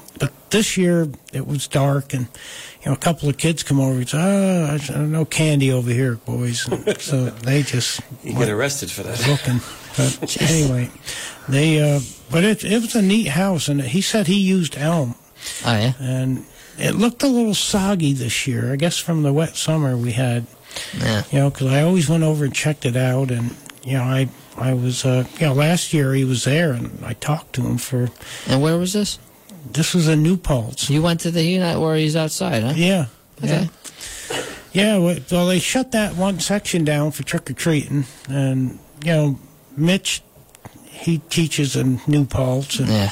But 0.51 0.57
this 0.57 0.75
year 0.75 1.07
it 1.31 1.47
was 1.47 1.65
dark, 1.67 2.13
and 2.13 2.27
you 2.81 2.87
know, 2.87 2.93
a 2.93 2.97
couple 2.97 3.29
of 3.29 3.37
kids 3.37 3.63
come 3.63 3.79
over 3.79 3.99
and 3.99 4.09
say, 4.09 4.17
"Ah, 4.19 4.77
oh, 4.95 5.05
no 5.05 5.23
candy 5.23 5.71
over 5.71 5.89
here, 5.89 6.15
boys." 6.15 6.67
And 6.67 6.99
so 7.01 7.25
they 7.29 7.63
just 7.63 8.01
You 8.21 8.33
get 8.33 8.49
arrested 8.49 8.91
for 8.91 9.03
that. 9.03 9.25
looking. 9.27 9.61
But 9.95 10.41
anyway, 10.51 10.89
they. 11.47 11.79
Uh, 11.79 12.01
but 12.29 12.43
it 12.43 12.65
it 12.65 12.81
was 12.81 12.95
a 12.95 13.01
neat 13.01 13.27
house, 13.29 13.69
and 13.69 13.81
he 13.81 14.01
said 14.01 14.27
he 14.27 14.39
used 14.39 14.77
elm, 14.77 15.15
oh 15.65 15.71
yeah, 15.71 15.93
and 16.01 16.45
it 16.77 16.95
looked 16.95 17.23
a 17.23 17.27
little 17.27 17.55
soggy 17.55 18.11
this 18.13 18.45
year. 18.45 18.73
I 18.73 18.75
guess 18.75 18.97
from 18.97 19.23
the 19.23 19.31
wet 19.33 19.55
summer 19.55 19.95
we 19.95 20.11
had. 20.11 20.47
yeah. 20.97 21.23
You 21.31 21.39
know, 21.39 21.49
because 21.49 21.67
I 21.71 21.81
always 21.83 22.09
went 22.09 22.23
over 22.23 22.43
and 22.43 22.53
checked 22.53 22.85
it 22.85 22.97
out, 22.97 23.31
and 23.31 23.55
you 23.85 23.93
know, 23.93 24.03
I 24.03 24.27
I 24.57 24.73
was 24.73 25.05
uh, 25.05 25.23
you 25.39 25.45
know 25.47 25.53
last 25.53 25.93
year 25.93 26.13
he 26.13 26.25
was 26.25 26.43
there, 26.43 26.73
and 26.73 26.99
I 27.05 27.13
talked 27.13 27.53
to 27.53 27.61
him 27.61 27.77
for. 27.77 28.09
And 28.47 28.61
where 28.61 28.77
was 28.77 28.91
this? 28.91 29.17
This 29.65 29.93
was 29.93 30.07
a 30.07 30.15
New 30.15 30.37
Paltz. 30.37 30.89
You 30.89 31.01
went 31.01 31.19
to 31.21 31.31
the 31.31 31.43
unit 31.43 31.79
where 31.79 31.95
he's 31.95 32.15
outside, 32.15 32.63
huh? 32.63 32.73
Yeah. 32.75 33.05
Okay. 33.43 33.69
Yeah. 33.69 34.43
Yeah. 34.73 35.15
Well, 35.31 35.47
they 35.47 35.59
shut 35.59 35.91
that 35.91 36.15
one 36.15 36.39
section 36.39 36.83
down 36.83 37.11
for 37.11 37.23
trick 37.23 37.49
or 37.49 37.53
treating, 37.53 38.05
and 38.29 38.79
you 39.03 39.11
know, 39.11 39.39
Mitch, 39.77 40.21
he 40.85 41.19
teaches 41.29 41.75
in 41.75 42.01
New 42.07 42.25
Paltz, 42.25 42.79
and 42.79 42.87
Yeah. 42.89 43.11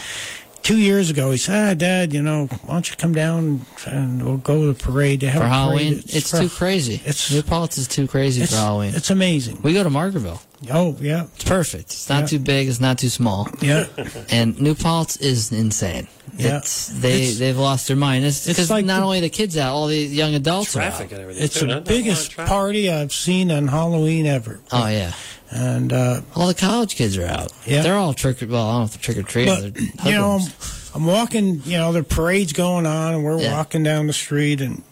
two 0.63 0.77
years 0.77 1.09
ago 1.09 1.31
he 1.31 1.37
said, 1.37 1.71
"Ah, 1.71 1.73
Dad, 1.73 2.13
you 2.13 2.21
know, 2.21 2.45
why 2.65 2.73
don't 2.75 2.89
you 2.89 2.95
come 2.97 3.13
down 3.13 3.65
and 3.85 4.23
we'll 4.23 4.37
go 4.37 4.61
to 4.61 4.73
the 4.73 4.83
parade? 4.83 5.19
They 5.21 5.27
have 5.27 5.41
For 5.41 5.47
a 5.47 5.49
parade. 5.49 5.53
Halloween, 5.59 6.03
it's, 6.07 6.31
for- 6.31 6.39
too 6.39 6.49
crazy. 6.49 6.95
it's- 6.95 7.31
New 7.31 7.41
Paltz 7.43 7.77
is 7.77 7.87
too 7.87 8.07
crazy 8.07 8.41
It's, 8.43 8.51
for 8.53 8.57
Halloween. 8.59 8.93
it's 8.95 9.09
amazing. 9.09 9.59
We 9.61 9.73
go 9.73 9.83
to 9.83 9.89
Margaretville. 9.89 10.39
Oh 10.69 10.95
yeah, 10.99 11.27
It's 11.35 11.45
perfect. 11.45 11.91
It's 11.91 12.09
not 12.09 12.21
Yeah. 12.21 12.27
too 12.27 12.39
big. 12.39 12.67
It's 12.67 12.81
not 12.81 12.97
too 12.97 13.07
small. 13.09 13.47
yeah. 13.61 13.85
And 14.29 14.59
New 14.59 14.75
Paltz 14.75 15.15
is 15.17 15.51
insane. 15.53 16.07
Yeah. 16.37 16.57
It's, 16.57 16.87
they 16.87 17.13
It's- 17.21 17.39
they've 17.39 17.57
lost 17.57 17.87
their 17.87 17.95
mind. 17.97 18.25
It's 18.25 18.39
It's 18.45 18.47
because 18.57 18.69
like 18.69 18.85
not 18.85 18.99
the- 18.99 19.05
only 19.05 19.21
the 19.21 19.29
kids 19.29 19.55
out, 19.57 19.73
all 19.73 19.87
the 19.87 19.97
young 19.97 20.35
adults 20.35 20.73
Traffic 20.73 21.11
are 21.11 21.15
and 21.15 21.21
everything. 21.23 21.43
It's 21.43 21.53
too, 21.55 21.61
the 21.67 21.75
not? 21.75 21.85
biggest 21.85 22.31
Traffic. 22.31 22.49
party 22.49 22.89
I've 22.91 23.13
seen 23.13 23.51
on 23.51 23.67
Halloween 23.69 24.25
ever. 24.25 24.59
Oh 24.71 24.87
yeah. 24.87 25.13
And 25.51 25.91
uh, 25.93 26.21
All 26.35 26.47
the 26.47 26.53
college 26.53 26.95
kids 26.95 27.17
are 27.17 27.25
out. 27.25 27.51
Yeah. 27.65 27.81
They're 27.81 27.95
all 27.95 28.13
trick. 28.13 28.37
Well, 28.41 28.67
I 28.67 28.71
don't 28.73 28.79
know 28.81 28.85
if 28.85 28.91
they're 28.93 29.01
trick 29.13 29.17
or 29.17 29.27
treating. 29.27 29.91
you 30.05 30.11
know, 30.11 30.39
I'm, 30.41 30.51
I'm 30.93 31.05
walking. 31.07 31.61
You 31.65 31.77
know, 31.77 31.91
the 31.93 32.03
parade's 32.03 32.53
going 32.53 32.85
on, 32.85 33.13
and 33.15 33.23
we're 33.23 33.39
Yeah. 33.41 33.53
walking 33.53 33.81
down 33.81 34.05
the 34.07 34.13
street, 34.13 34.61
and 34.61 34.83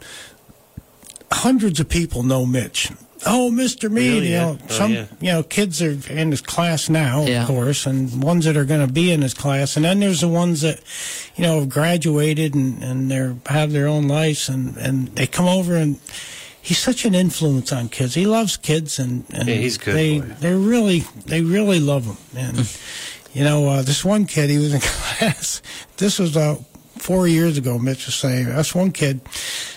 hundreds 1.31 1.79
of 1.79 1.89
people 1.89 2.23
know 2.23 2.45
Mitch. 2.45 2.89
Oh, 3.25 3.49
Mr. 3.51 3.89
Mead, 3.89 4.13
Really, 4.13 4.27
you 4.27 4.33
yeah? 4.33 4.41
know, 4.45 4.57
Oh, 4.63 4.71
some 4.71 4.93
yeah. 4.93 5.05
you 5.19 5.31
know 5.31 5.43
kids 5.43 5.81
are 5.81 5.97
in 6.09 6.31
his 6.31 6.41
class 6.41 6.87
now, 6.89 7.25
Yeah. 7.25 7.41
of 7.41 7.47
course, 7.47 7.85
and 7.85 8.21
ones 8.23 8.45
that 8.45 8.55
are 8.55 8.65
going 8.65 8.85
to 8.85 8.91
be 8.93 9.11
in 9.11 9.21
his 9.21 9.33
class, 9.33 9.75
and 9.75 9.83
then 9.85 9.99
there's 9.99 10.21
the 10.21 10.27
ones 10.27 10.61
that 10.61 10.79
you 11.35 11.43
know 11.43 11.59
have 11.59 11.69
graduated 11.69 12.53
and 12.55 12.83
and 12.83 13.09
they're 13.11 13.35
have 13.47 13.71
their 13.71 13.87
own 13.87 14.07
lives, 14.07 14.49
and 14.49 14.77
and 14.77 15.07
they 15.15 15.27
come 15.27 15.47
over 15.47 15.75
and. 15.75 15.99
He's 16.59 16.79
such 16.79 17.05
an 17.05 17.15
influence 17.15 17.71
on 17.71 17.87
kids. 17.87 18.13
He 18.13 18.25
loves 18.25 18.57
kids, 18.57 18.99
and, 18.99 19.23
and 19.29 19.47
Yeah, 19.47 19.55
he's 19.55 19.77
good, 19.77 19.95
They 19.95 20.19
boy. 20.19 20.35
they 20.41 20.53
really 20.53 20.99
they 21.25 21.41
really 21.41 21.79
love 21.79 22.03
him. 22.03 22.17
And 22.35 22.57
Hmm. 22.57 22.63
you 23.33 23.45
know, 23.45 23.69
uh, 23.69 23.81
this 23.83 24.03
one 24.03 24.25
kid, 24.25 24.49
he 24.49 24.57
was 24.57 24.73
in 24.73 24.81
class. 24.83 25.61
This 25.95 26.19
was 26.19 26.35
uh, 26.35 26.57
four 26.97 27.25
years 27.25 27.57
ago. 27.57 27.79
Mitch 27.79 28.05
was 28.07 28.15
saying 28.15 28.47
that's 28.49 28.75
one 28.75 28.91
kid, 28.91 29.21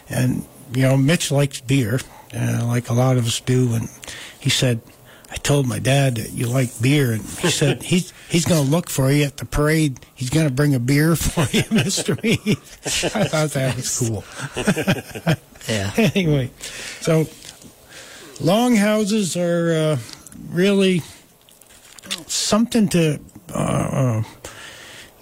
and 0.08 0.44
you 0.74 0.82
know, 0.82 0.96
Mitch 0.96 1.30
likes 1.30 1.60
beer, 1.60 2.00
uh, 2.34 2.64
like 2.66 2.88
a 2.90 2.94
lot 2.94 3.16
of 3.16 3.26
us 3.26 3.40
do. 3.40 3.74
And 3.74 3.88
he 4.38 4.50
said, 4.50 4.80
I 5.30 5.36
told 5.36 5.66
my 5.66 5.78
dad 5.78 6.16
that 6.16 6.32
you 6.32 6.46
like 6.46 6.70
beer, 6.80 7.12
and 7.12 7.22
he 7.22 7.50
said 7.50 7.82
he's 7.82 8.12
he's 8.28 8.44
going 8.44 8.64
to 8.64 8.70
look 8.70 8.90
for 8.90 9.10
you 9.10 9.24
at 9.24 9.36
the 9.36 9.44
parade. 9.44 10.00
He's 10.14 10.30
going 10.30 10.46
to 10.48 10.52
bring 10.52 10.74
a 10.74 10.80
beer 10.80 11.14
for 11.16 11.46
you, 11.56 11.64
Mister 11.70 12.16
Mead. 12.22 12.40
I 12.46 13.24
thought 13.24 13.50
that 13.50 13.76
was 13.76 13.98
cool. 13.98 14.24
Yeah. 15.68 15.92
anyway, 15.96 16.50
so 17.00 17.26
long 18.40 18.74
houses 18.76 19.36
are 19.36 19.72
uh, 19.72 19.98
really 20.50 21.02
something 22.26 22.88
to, 22.88 23.20
uh, 23.54 23.58
uh, 23.58 24.22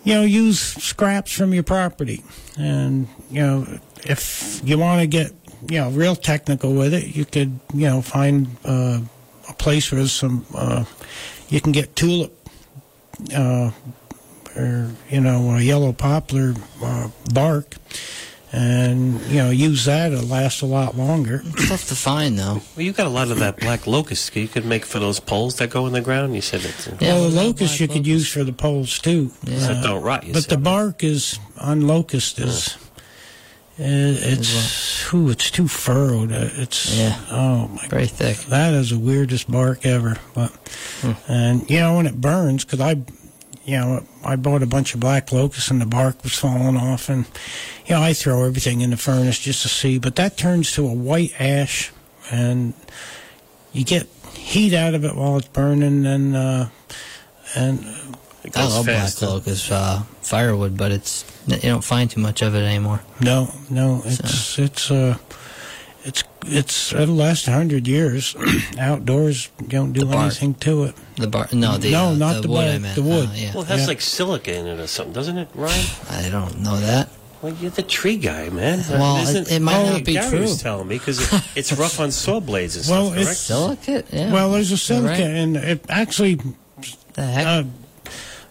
you 0.05 0.15
know, 0.15 0.23
use 0.23 0.61
scraps 0.61 1.33
from 1.33 1.53
your 1.53 1.63
property. 1.63 2.23
And, 2.57 3.09
you 3.31 3.41
know, 3.41 3.79
if 4.05 4.61
you 4.65 4.79
want 4.79 5.01
to 5.01 5.07
get, 5.07 5.33
you 5.69 5.79
know, 5.81 5.91
real 5.91 6.15
technical 6.17 6.75
with 6.75 6.95
it, 6.95 7.15
you 7.17 7.25
could, 7.25 7.59
you 7.75 7.87
know, 7.87 8.03
find 8.03 8.49
uh, 8.65 9.01
a 9.49 9.53
place 9.55 9.91
where 9.91 10.07
some, 10.07 10.45
uh, 10.55 10.85
you 11.49 11.61
can 11.61 11.73
get 11.73 11.95
tulip. 11.97 12.35
Uh, 13.35 13.71
or 14.57 14.91
you 15.11 15.21
know, 15.21 15.51
a 15.55 15.61
yellow 15.61 15.93
poplar 15.93 16.55
uh, 16.83 17.09
bark, 17.33 17.77
and 18.53 19.21
you 19.23 19.37
know, 19.39 19.51
use 19.51 19.85
that. 19.85 20.13
It'll 20.13 20.25
last 20.27 20.63
a 20.63 20.67
lot 20.67 20.97
longer. 20.97 21.43
It's 21.45 21.69
tough 21.69 21.89
to 21.89 21.95
find 21.95 22.39
though. 22.39 22.63
Well, 22.77 22.85
you 22.85 22.93
got 22.93 23.07
a 23.07 23.11
lot 23.11 23.31
of 23.31 23.39
that 23.39 23.59
black 23.59 23.87
locust 23.87 24.35
you 24.37 24.49
could 24.49 24.65
make 24.65 24.85
for 24.85 24.99
those 24.99 25.21
poles 25.21 25.57
that 25.57 25.71
go 25.71 25.87
in 25.87 25.93
the 25.93 26.01
ground. 26.01 26.35
You 26.35 26.41
said 26.41 26.65
it's 26.65 26.87
Yeah, 27.01 27.15
well, 27.15 27.31
the 27.31 27.45
locust 27.45 27.79
you 27.81 27.87
black 27.87 27.99
could 27.99 28.07
use 28.07 28.29
for 28.31 28.43
the 28.45 28.53
poles 28.53 28.99
too. 28.99 29.31
Yeah. 29.45 29.59
that 29.59 29.83
don't 29.83 30.03
rot. 30.03 30.25
You 30.27 30.33
But 30.33 30.45
said. 30.45 30.51
the 30.51 30.59
bark 30.59 31.05
is 31.05 31.39
on 31.59 31.87
locust 31.87 32.39
is. 32.39 32.77
Uh, 33.81 33.85
It's 34.33 35.09
whew, 35.11 35.31
it's 35.31 35.51
too 35.51 35.68
furrowed. 35.68 36.33
Uh, 36.33 36.49
It's 36.57 36.95
Yeah. 36.97 37.16
oh 37.31 37.68
my 37.68 37.87
Very 37.89 38.07
thick. 38.07 38.39
that 38.49 38.74
is 38.74 38.91
the 38.91 38.99
weirdest 38.99 39.51
bark 39.51 39.87
ever. 39.87 40.16
But 40.35 40.51
Hmm. 41.03 41.12
and 41.29 41.70
you 41.70 41.79
know 41.81 41.97
when 41.97 42.07
it 42.07 42.20
burns, 42.20 42.64
because 42.64 42.81
I, 42.81 42.97
you 43.64 43.76
know, 43.76 44.03
I 44.24 44.37
bought 44.37 44.62
a 44.62 44.66
bunch 44.66 44.95
of 44.95 45.01
black 45.01 45.31
locust 45.33 45.70
and 45.70 45.81
the 45.81 45.87
bark 45.87 46.22
was 46.24 46.35
falling 46.35 46.76
off, 46.76 47.09
and 47.09 47.24
you 47.87 47.95
know 47.95 48.03
I 48.03 48.12
throw 48.14 48.45
everything 48.45 48.81
in 48.81 48.91
the 48.91 48.97
furnace 48.97 49.39
just 49.39 49.62
to 49.62 49.68
see, 49.68 49.99
but 49.99 50.16
that 50.16 50.37
turns 50.37 50.72
to 50.72 50.87
a 50.87 50.93
white 50.93 51.33
ash, 51.39 51.91
and 52.31 52.74
you 53.72 53.85
get 53.85 54.09
heat 54.35 54.74
out 54.74 54.95
of 54.95 55.05
it 55.05 55.14
while 55.14 55.37
it's 55.37 55.49
burning, 55.49 56.05
and 56.07 56.35
uh, 56.35 56.66
and 57.55 57.85
it 58.57 58.61
I 58.61 58.65
love 58.67 58.87
fast. 58.87 59.21
black 59.21 59.31
locust 59.31 59.71
uh, 59.73 60.03
firewood, 60.23 60.77
but 60.77 60.93
it's 60.93 61.25
you 61.47 61.57
don't 61.71 61.85
find 61.85 62.11
too 62.11 62.21
much 62.21 62.43
of 62.43 62.55
it 62.55 62.63
anymore. 62.65 63.01
no, 63.21 63.49
no, 63.71 64.03
it's 64.05 64.59
it's 64.59 64.91
uh. 64.91 65.17
It's 66.05 66.23
it's 66.47 66.93
it'll 66.95 67.17
last 67.17 67.49
a 67.49 67.53
hundred 67.53 67.87
years. 67.89 68.35
Outdoors, 68.79 69.51
you 69.61 69.67
don't 69.69 69.93
do 69.93 70.11
anything 70.11 70.55
to 70.55 70.85
it. 70.85 70.95
The 71.17 71.27
bar, 71.27 71.49
no, 71.53 71.77
the 71.77 71.91
No, 71.91 72.07
uh, 72.09 72.15
not 72.15 72.35
the, 72.37 72.41
the 72.43 72.49
wood. 72.49 72.59
I 72.67 72.71
bark, 72.71 72.83
meant 72.83 72.95
the 72.95 73.03
wood. 73.03 73.29
Uh, 73.29 73.33
yeah. 73.35 73.53
Well, 73.53 73.63
it 73.65 73.69
has 73.69 73.81
Yeah. 73.83 73.87
like 73.89 74.01
silica 74.01 74.55
in 74.57 74.67
it 74.67 74.81
or 74.81 74.87
something, 74.87 75.13
doesn't 75.13 75.37
it, 75.37 75.49
Ryan? 75.55 75.87
I 76.09 76.29
don't 76.31 76.61
know 76.61 76.77
that. 76.79 77.11
Well, 77.43 77.53
you're 77.55 77.71
the 77.73 77.83
tree 77.83 78.17
guy, 78.17 78.49
man. 78.49 78.83
Well, 78.89 79.17
Isn't- 79.23 79.49
it- 79.49 79.55
it 79.57 79.61
might 79.61 79.85
not 79.85 80.05
be 80.05 80.15
Gary 80.15 80.31
true. 80.31 80.41
was 80.41 80.63
telling 80.63 80.89
me 80.89 80.97
because 80.99 81.21
it, 81.33 81.43
it's 81.57 81.73
rough 81.73 82.01
on 82.01 82.11
saw 82.11 82.41
blades 82.41 82.77
and 82.77 82.87
Well, 82.89 83.07
stuff. 83.07 83.19
it's- 83.19 83.27
correct? 83.27 83.41
Silicate? 83.41 84.07
Yeah. 84.13 84.33
Well, 84.33 84.51
there's 84.53 84.71
a 84.71 84.75
Is 84.75 84.81
that 84.89 84.95
silica, 84.95 85.09
right? 85.11 85.21
and 85.21 85.57
it 85.57 85.85
actually 85.89 86.41
the 87.15 87.23
heck? 87.27 87.47
uh, 87.47 87.65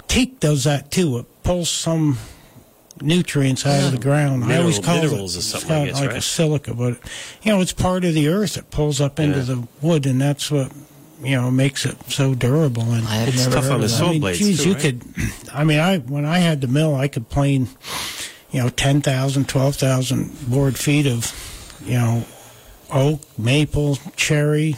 teak 0.08 0.39
does 0.39 0.64
that 0.66 0.91
too. 0.91 1.18
It 1.20 1.43
pulls 1.43 1.70
some 1.70 2.18
nutrients 3.01 3.66
out 3.66 3.86
of 3.86 3.91
the 3.91 3.97
ground. 3.99 4.43
I 4.45 4.58
always 4.58 4.80
call 4.80 4.95
minerals 5.01 5.36
it 5.36 5.39
or 5.39 5.41
something, 5.43 5.70
it's 5.70 5.72
I 5.72 5.86
guess, 5.86 5.99
like 6.01 6.10
right? 6.10 6.18
a 6.18 6.22
silica, 6.22 6.74
but 6.74 6.97
you 7.43 7.51
know 7.51 7.62
it's 7.62 7.74
part 7.74 8.03
of 8.05 8.14
the 8.14 8.28
earth. 8.30 8.58
It 8.58 8.72
pulls 8.72 8.99
up 9.01 9.20
into 9.20 9.38
Yeah. 9.39 9.43
the 9.43 9.68
wood, 9.82 10.05
and 10.05 10.20
that's 10.20 10.49
what 10.49 10.72
you 11.22 11.36
know 11.36 11.51
makes 11.51 11.86
it 11.86 11.97
so 12.10 12.34
durable. 12.36 12.91
And 12.91 13.08
I 13.08 13.24
it's 13.26 13.38
never 13.38 13.55
tough 13.62 13.72
on 13.72 13.82
the 13.82 13.89
saw 13.89 14.08
I 14.08 14.12
mean, 14.12 14.22
blades, 14.22 14.39
geez, 14.39 14.64
too, 14.64 14.70
you 14.70 14.74
right? 14.74 14.82
could. 14.82 15.03
I 15.53 15.64
mean, 15.64 15.80
I 15.80 15.97
when 15.99 16.26
I 16.26 16.39
had 16.39 16.62
the 16.62 16.68
mill, 16.68 16.95
I 16.95 17.08
could 17.08 17.30
plane, 17.30 17.68
you 18.51 18.62
know, 18.64 18.70
10,000, 18.70 19.47
12,000 19.47 20.49
board 20.49 20.78
feet 20.78 21.05
of, 21.05 21.32
you 21.86 21.93
know, 21.99 22.26
oak, 22.91 23.22
maple, 23.38 23.97
cherry, 24.16 24.76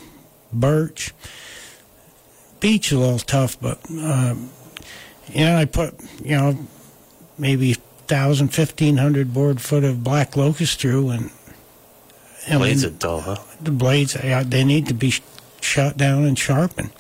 birch. 0.52 1.14
Beech 2.60 2.92
a 2.92 2.98
little 3.00 3.20
tough, 3.20 3.58
but 3.62 3.80
um, 3.90 4.50
you 5.34 5.46
know, 5.46 5.58
I 5.58 5.66
put 5.66 5.94
you 6.24 6.36
know 6.38 6.58
maybe 7.38 7.70
1,000, 8.08 8.48
1,500 8.48 9.34
board 9.34 9.62
foot 9.62 9.84
of 9.84 10.04
black 10.04 10.36
locust 10.36 10.80
through, 10.82 11.10
and 11.10 11.32
I 12.50 12.58
Blades 12.58 12.84
are 12.84 12.90
dull, 12.90 13.22
huh? 13.22 13.38
the 13.62 13.72
blades 13.72 14.16
uh, 14.16 14.44
they 14.46 14.64
need 14.64 14.88
to 14.88 14.94
be 14.94 15.12
sh- 15.12 15.22
shot 15.62 15.98
down 15.98 16.26
and 16.26 16.38
sharpened. 16.38 16.92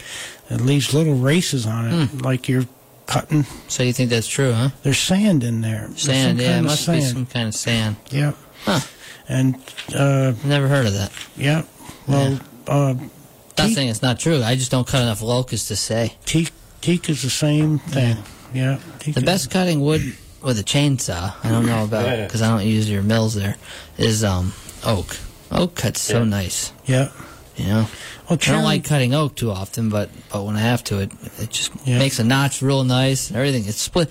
It 0.49 0.61
leaves 0.61 0.93
little 0.93 1.15
races 1.15 1.65
on 1.65 1.87
it, 1.87 2.07
Hmm. 2.07 2.17
like 2.19 2.47
you're 2.49 2.65
cutting. 3.07 3.45
So 3.67 3.83
you 3.83 3.93
think 3.93 4.09
that's 4.11 4.27
true, 4.27 4.51
huh? 4.53 4.69
There's 4.83 4.99
sand 4.99 5.43
in 5.43 5.61
there. 5.61 5.89
Sand, 5.95 6.39
yeah, 6.39 6.45
it 6.45 6.47
kind 6.51 6.59
of 6.59 6.65
must 6.65 6.87
be 6.87 7.01
some 7.01 7.25
kind 7.25 7.47
of 7.47 7.55
sand. 7.55 7.95
Yeah, 8.11 8.33
Huh. 8.65 8.79
and 9.27 9.55
uh, 9.95 10.33
Never 10.43 10.67
heard 10.67 10.85
of 10.85 10.93
that. 10.93 11.11
yeah, 11.35 11.63
well, 12.07 12.39
uh, 12.67 12.93
Not 12.93 13.65
Teak- 13.67 13.75
saying 13.75 13.89
it's 13.89 14.01
not 14.03 14.19
true. 14.19 14.41
I 14.43 14.55
just 14.55 14.69
don't 14.71 14.85
cut 14.87 15.01
enough 15.01 15.21
locust 15.21 15.67
to 15.69 15.75
say. 15.75 16.15
teak 16.25 16.51
teak 16.81 17.09
is 17.09 17.21
the 17.21 17.29
same 17.29 17.79
thing. 17.79 18.17
Yeah, 18.53 18.79
teak 18.99 19.15
The 19.15 19.21
best 19.21 19.51
cutting 19.51 19.81
wood 19.81 20.01
with 20.41 20.57
a 20.59 20.63
chainsaw, 20.63 21.33
I 21.43 21.49
don't 21.49 21.65
know 21.65 21.83
about 21.83 22.05
Yeah. 22.05 22.25
because 22.25 22.41
I 22.41 22.49
don't 22.49 22.65
use 22.67 22.89
your 22.89 23.03
mills 23.03 23.35
there, 23.35 23.55
is 23.97 24.23
um, 24.23 24.53
oak. 24.83 25.17
Oak 25.51 25.75
cuts 25.75 26.01
so 26.01 26.19
Yeah. 26.19 26.23
nice, 26.25 26.71
Yeah, 26.85 27.09
you 27.57 27.65
know. 27.65 27.87
well, 28.29 28.39
I 28.41 28.51
don't 28.51 28.63
like 28.63 28.83
cutting 28.85 29.13
oak 29.13 29.35
too 29.35 29.51
often, 29.51 29.89
but 29.89 30.09
but 30.31 30.43
when 30.45 30.55
I 30.55 30.61
have 30.61 30.83
to, 30.85 30.99
it 30.99 31.11
it 31.39 31.49
just 31.49 31.71
Yeah. 31.85 31.97
makes 31.99 32.19
a 32.19 32.23
notch 32.23 32.61
real 32.61 32.83
nice 32.83 33.27
and 33.29 33.37
everything. 33.37 33.65
It's 33.67 33.81
split. 33.81 34.09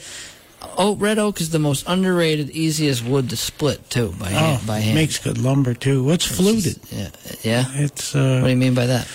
Oak, 0.77 1.01
red 1.01 1.19
oak 1.19 1.41
is 1.41 1.51
the 1.51 1.61
most 1.61 1.85
underrated, 1.87 2.51
easiest 2.51 3.05
wood 3.05 3.31
to 3.31 3.37
split 3.37 3.89
too 3.91 4.13
by 4.19 4.27
oh, 4.27 4.31
hand. 4.31 4.67
By 4.67 4.81
hand. 4.81 4.95
makes 4.97 5.19
good 5.19 5.39
lumber 5.39 5.73
too. 5.75 6.03
What's 6.03 6.27
It's 6.27 6.37
fluted. 6.37 6.81
just- 6.83 6.93
yeah, 6.93 7.09
yeah. 7.43 7.65
It's 7.85 8.13
What 8.15 8.21
do 8.21 8.45
uh, 8.45 8.49
you 8.49 8.57
mean 8.57 8.75
by 8.75 8.87
that? 8.87 9.07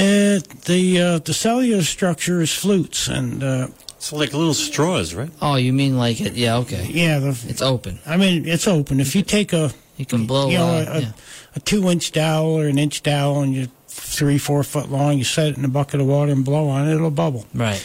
It, 0.00 0.48
the 0.64 1.00
uh, 1.00 1.18
the 1.18 1.34
cellular 1.34 1.82
structure 1.82 2.40
is 2.40 2.52
flutes, 2.54 3.08
and 3.08 3.42
uh, 3.42 3.68
It's 3.96 4.12
like 4.12 4.32
little 4.32 4.54
straws, 4.54 5.14
right? 5.14 5.30
Oh, 5.42 5.56
you 5.56 5.72
mean 5.72 5.96
like 5.98 6.20
it? 6.20 6.34
Yeah, 6.34 6.58
okay. 6.58 6.86
yeah, 6.90 7.18
the, 7.18 7.44
It's 7.48 7.62
open. 7.62 7.98
I 8.06 8.16
mean 8.16 8.46
it's 8.46 8.66
open. 8.66 9.00
If 9.00 9.14
you 9.14 9.22
take 9.22 9.52
a 9.52 9.70
You 9.96 10.06
can 10.06 10.26
blow. 10.26 10.48
you 10.48 10.58
know, 10.58 10.66
uh, 10.66 10.84
a, 10.88 10.96
a, 10.96 11.00
yeah. 11.00 11.12
a 11.56 11.60
two 11.60 11.88
inch 11.90 12.12
dowel 12.12 12.58
or 12.58 12.66
an 12.66 12.78
inch 12.78 13.02
dowel 13.02 13.42
and 13.42 13.54
you're 13.54 13.68
three, 13.88 14.38
four 14.38 14.62
foot 14.62 14.90
long, 14.90 15.18
you 15.18 15.24
set 15.24 15.48
it 15.48 15.58
in 15.58 15.64
a 15.64 15.68
bucket 15.68 16.00
of 16.00 16.06
water 16.06 16.32
and 16.32 16.44
blow 16.44 16.68
on 16.68 16.88
it, 16.88 16.94
it'll 16.94 17.10
bubble. 17.10 17.44
Right. 17.54 17.84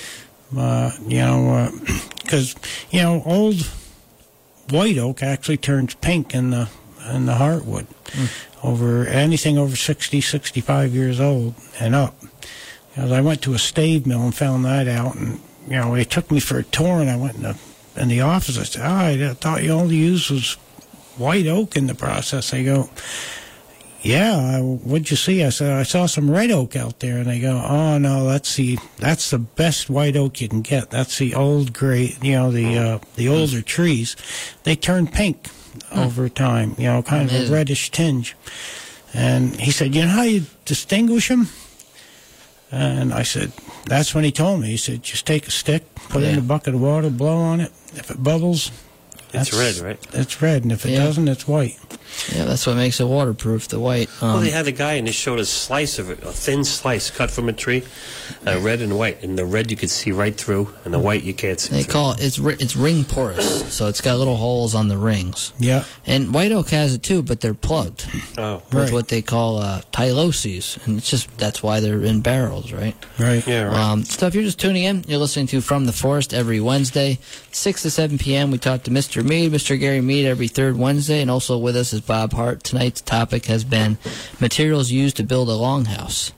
Uh, 0.55 0.91
you 1.07 1.17
know, 1.17 1.69
because, 2.23 2.55
you 2.91 3.01
know, 3.01 3.21
old 3.25 3.55
white 4.69 4.97
oak 4.97 5.21
actually 5.23 5.57
turns 5.57 5.95
pink 5.95 6.33
in 6.33 6.51
the, 6.51 6.69
in 7.13 7.25
the 7.25 7.33
heartwood 7.33 7.87
over 8.63 9.05
anything 9.05 9.57
over 9.57 9.75
60, 9.75 10.21
65 10.21 10.93
years 10.93 11.19
old 11.19 11.55
and 11.79 11.93
up. 11.93 12.15
Because 12.89 13.11
I 13.11 13.21
went 13.21 13.41
to 13.43 13.53
a 13.53 13.59
stave 13.59 14.07
mill 14.07 14.21
and 14.21 14.33
found 14.33 14.65
that 14.65 14.87
out 14.87 15.15
and, 15.15 15.39
you 15.67 15.75
know, 15.75 15.95
they 15.95 16.05
took 16.05 16.31
me 16.31 16.39
for 16.39 16.57
a 16.57 16.63
tour 16.63 17.01
and 17.01 17.09
I 17.09 17.17
went 17.17 17.35
in 17.35 17.43
the, 17.43 17.59
in 17.95 18.07
the 18.07 18.21
office. 18.21 18.57
I 18.57 18.63
said, 18.63 18.81
oh, 18.85 19.29
I 19.29 19.33
thought 19.33 19.63
you 19.63 19.71
only 19.71 19.97
used 19.97 20.31
was 20.31 20.53
white 21.17 21.47
oak 21.47 21.75
in 21.75 21.87
the 21.87 21.95
process. 21.95 22.51
They 22.51 22.63
go, 22.63 22.89
yeah, 24.01 24.59
what'd 24.61 25.09
you 25.09 25.17
see? 25.17 25.43
I 25.43 25.49
said, 25.49 25.73
I 25.73 25.83
saw 25.83 26.05
some 26.05 26.29
red 26.29 26.51
oak 26.51 26.75
out 26.75 26.99
there. 26.99 27.17
And 27.17 27.25
they 27.25 27.39
go, 27.39 27.57
oh, 27.57 27.97
no, 27.97 28.27
that's 28.27 28.55
the, 28.55 28.77
that's 28.97 29.31
the 29.31 29.39
best 29.39 29.89
white 29.89 30.15
oak 30.15 30.39
you 30.41 30.47
can 30.47 30.61
get. 30.61 30.91
That's 30.91 31.17
the 31.17 31.33
old 31.33 31.73
gray, 31.73 32.15
you 32.21 32.33
know, 32.33 32.51
the, 32.51 32.77
uh, 32.77 32.99
the 33.15 33.27
older 33.29 33.61
trees. 33.61 34.15
They 34.63 34.75
turn 34.75 35.07
pink 35.07 35.47
Mm. 35.91 36.05
over 36.05 36.29
time, 36.29 36.75
you 36.77 36.85
know, 36.85 37.01
kind 37.03 37.29
of 37.29 37.49
a 37.49 37.51
reddish 37.53 37.91
tinge. 37.91 38.35
And 39.13 39.55
he 39.59 39.71
said, 39.71 39.95
you 39.95 40.01
know 40.03 40.09
how 40.09 40.23
you 40.23 40.43
distinguish 40.65 41.29
them? 41.29 41.47
And 42.71 43.13
I 43.13 43.23
said, 43.23 43.51
that's 43.85 44.13
when 44.13 44.23
he 44.23 44.31
told 44.31 44.61
me. 44.61 44.67
He 44.67 44.77
said, 44.77 45.03
just 45.03 45.25
take 45.25 45.47
a 45.47 45.51
stick, 45.51 45.83
put 46.09 46.23
it 46.23 46.33
in 46.33 46.39
a 46.39 46.41
bucket 46.41 46.73
of 46.75 46.81
water, 46.81 47.09
blow 47.09 47.37
on 47.37 47.61
it. 47.61 47.71
If 47.93 48.11
it 48.11 48.21
bubbles, 48.21 48.71
It's 49.33 49.53
red, 49.53 49.77
right? 49.77 49.99
It's 50.13 50.41
red, 50.41 50.63
and 50.63 50.71
if 50.71 50.85
it 50.85 50.91
Yeah. 50.91 51.03
doesn't, 51.05 51.27
it's 51.27 51.47
white. 51.47 51.77
Yeah, 52.33 52.45
that's 52.45 52.65
what 52.65 52.75
makes 52.75 52.99
it 52.99 53.05
waterproof. 53.07 53.67
The 53.67 53.79
white. 53.79 54.09
Um, 54.21 54.33
well, 54.33 54.39
they 54.41 54.49
had 54.51 54.67
a 54.67 54.71
guy 54.71 54.93
and 54.93 55.07
they 55.07 55.11
showed 55.11 55.39
a 55.39 55.45
slice 55.45 55.99
of 55.99 56.09
it, 56.09 56.23
a 56.23 56.31
thin 56.31 56.63
slice 56.63 57.09
cut 57.11 57.29
from 57.31 57.49
a 57.49 57.53
tree, 57.53 57.83
uh, 58.47 58.59
red 58.59 58.81
and 58.81 58.97
white. 58.97 59.21
And 59.23 59.37
the 59.37 59.45
red 59.45 59.69
you 59.71 59.77
could 59.77 59.89
see 59.89 60.11
right 60.11 60.35
through, 60.35 60.73
and 60.85 60.93
the 60.93 60.99
white 60.99 61.23
you 61.23 61.33
can't 61.33 61.59
see. 61.59 61.75
they 61.75 61.83
through. 61.83 61.91
call 61.93 62.11
it 62.13 62.21
it's 62.23 62.39
ri- 62.39 62.57
it's 62.59 62.75
ring 62.75 63.03
porous, 63.03 63.73
so 63.73 63.87
it's 63.87 64.01
got 64.01 64.17
little 64.17 64.37
holes 64.37 64.75
on 64.75 64.87
the 64.87 64.97
rings. 64.97 65.53
Yeah, 65.59 65.83
And 66.05 66.33
white 66.33 66.51
oak 66.51 66.69
has 66.69 66.93
it 66.93 67.03
too, 67.03 67.21
but 67.21 67.41
they're 67.41 67.53
plugged 67.53 68.05
Oh, 68.37 68.61
with 68.71 68.73
Right. 68.73 68.91
what 68.93 69.07
they 69.09 69.21
call 69.21 69.57
uh, 69.59 69.81
tyloses, 69.91 70.77
and 70.85 70.97
it's 70.97 71.09
just 71.09 71.35
that's 71.37 71.61
why 71.61 71.79
they're 71.79 72.01
in 72.01 72.21
barrels, 72.21 72.71
right? 72.71 72.95
right. 73.19 73.45
yeah, 73.47 73.63
right. 73.63 73.75
Um, 73.75 74.03
so 74.03 74.27
if 74.27 74.35
you're 74.35 74.43
just 74.43 74.59
tuning 74.59 74.83
in, 74.83 75.03
you're 75.07 75.19
listening 75.19 75.47
to 75.47 75.61
From 75.61 75.85
the 75.85 75.91
Forest 75.93 76.33
every 76.33 76.59
Wednesday, 76.59 77.19
6 77.51 77.81
to 77.83 77.89
7 77.89 78.17
p.m. 78.17 78.51
We 78.51 78.57
talk 78.57 78.83
to 78.83 78.91
Mr. 78.91 79.23
Mead, 79.23 79.51
Mr. 79.51 79.79
Gary 79.79 80.01
Mead 80.01 80.25
every 80.25 80.47
third 80.47 80.77
Wednesday, 80.77 81.21
and 81.21 81.29
also 81.31 81.57
with 81.57 81.75
us 81.75 81.93
is 81.93 82.01
Bob 82.05 82.33
Hart. 82.33 82.63
Tonight's 82.63 83.01
topic 83.01 83.45
has 83.45 83.63
been 83.63 83.97
materials 84.39 84.91
used 84.91 85.17
to 85.17 85.23
build 85.23 85.49
a 85.49 85.53
longhouse. 85.53 86.31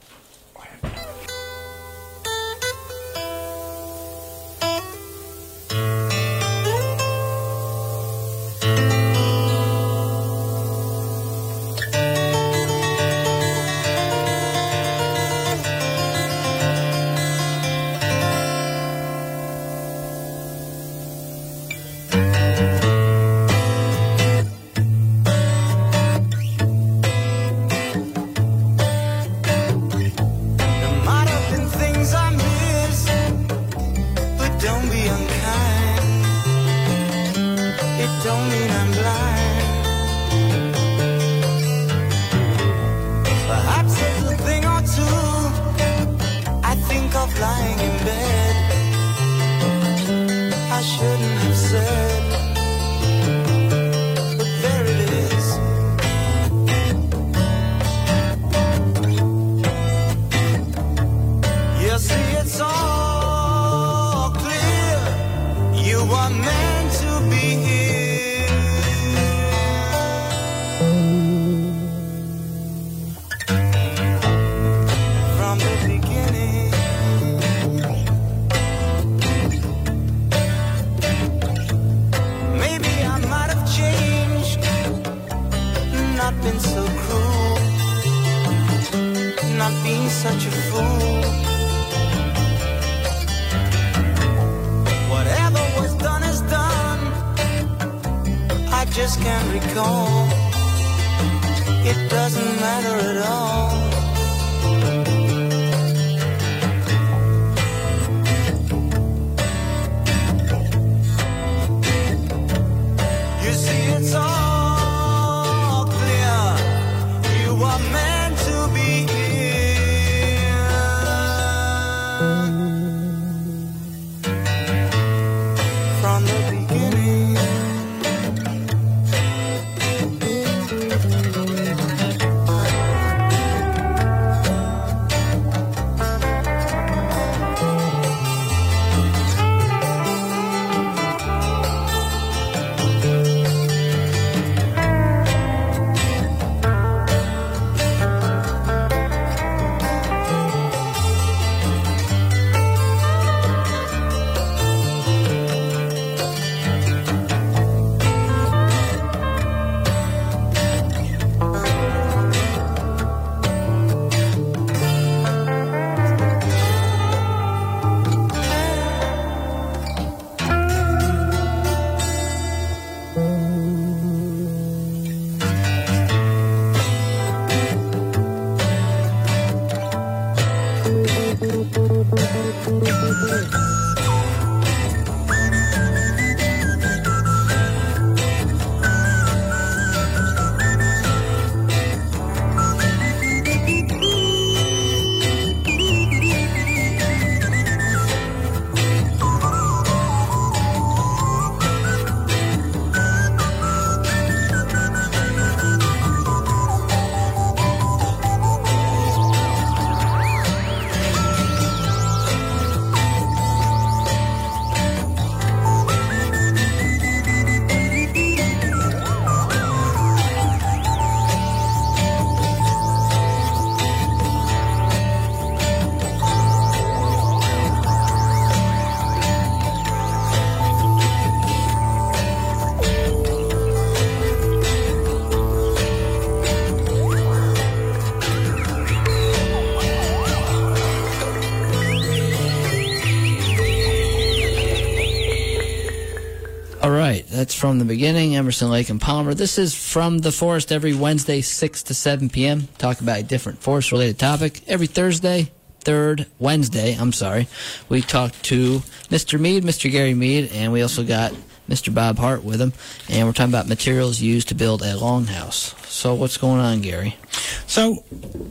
From 247.67 247.79
the 247.79 247.85
beginning. 247.85 248.33
Emerson 248.33 248.69
Lake 248.69 248.89
and 248.89 249.01
Palmer. 249.01 249.33
This 249.33 249.57
is 249.57 249.75
from 249.75 250.19
the 250.19 250.31
forest 250.31 250.71
every 250.71 250.93
Wednesday, 250.93 251.41
six 251.41 251.83
to 251.83 251.93
seven 251.93 252.29
p.m. 252.29 252.69
Talk 252.77 253.01
about 253.01 253.19
a 253.19 253.23
different 253.23 253.59
forest-related 253.59 254.17
topic. 254.17 254.61
Every 254.67 254.87
Thursday, 254.87 255.51
third 255.81 256.27
Wednesday. 256.39 256.95
I'm 256.97 257.11
sorry. 257.11 257.49
We 257.89 258.01
talk 258.01 258.31
to 258.43 258.79
Mr. 259.09 259.37
Mead, 259.37 259.65
Mr. 259.65 259.91
Gary 259.91 260.13
Mead, 260.13 260.49
and 260.53 260.71
we 260.71 260.81
also 260.81 261.03
got 261.03 261.33
Mr. 261.67 261.93
Bob 261.93 262.17
Hart 262.17 262.45
with 262.45 262.61
him, 262.61 262.71
and 263.09 263.27
we're 263.27 263.33
talking 263.33 263.51
about 263.51 263.67
materials 263.67 264.21
used 264.21 264.47
to 264.47 264.55
build 264.55 264.81
a 264.81 264.93
longhouse. 264.93 265.77
So, 265.87 266.13
what's 266.15 266.37
going 266.37 266.61
on, 266.61 266.79
Gary? 266.79 267.17
So, 267.65 268.05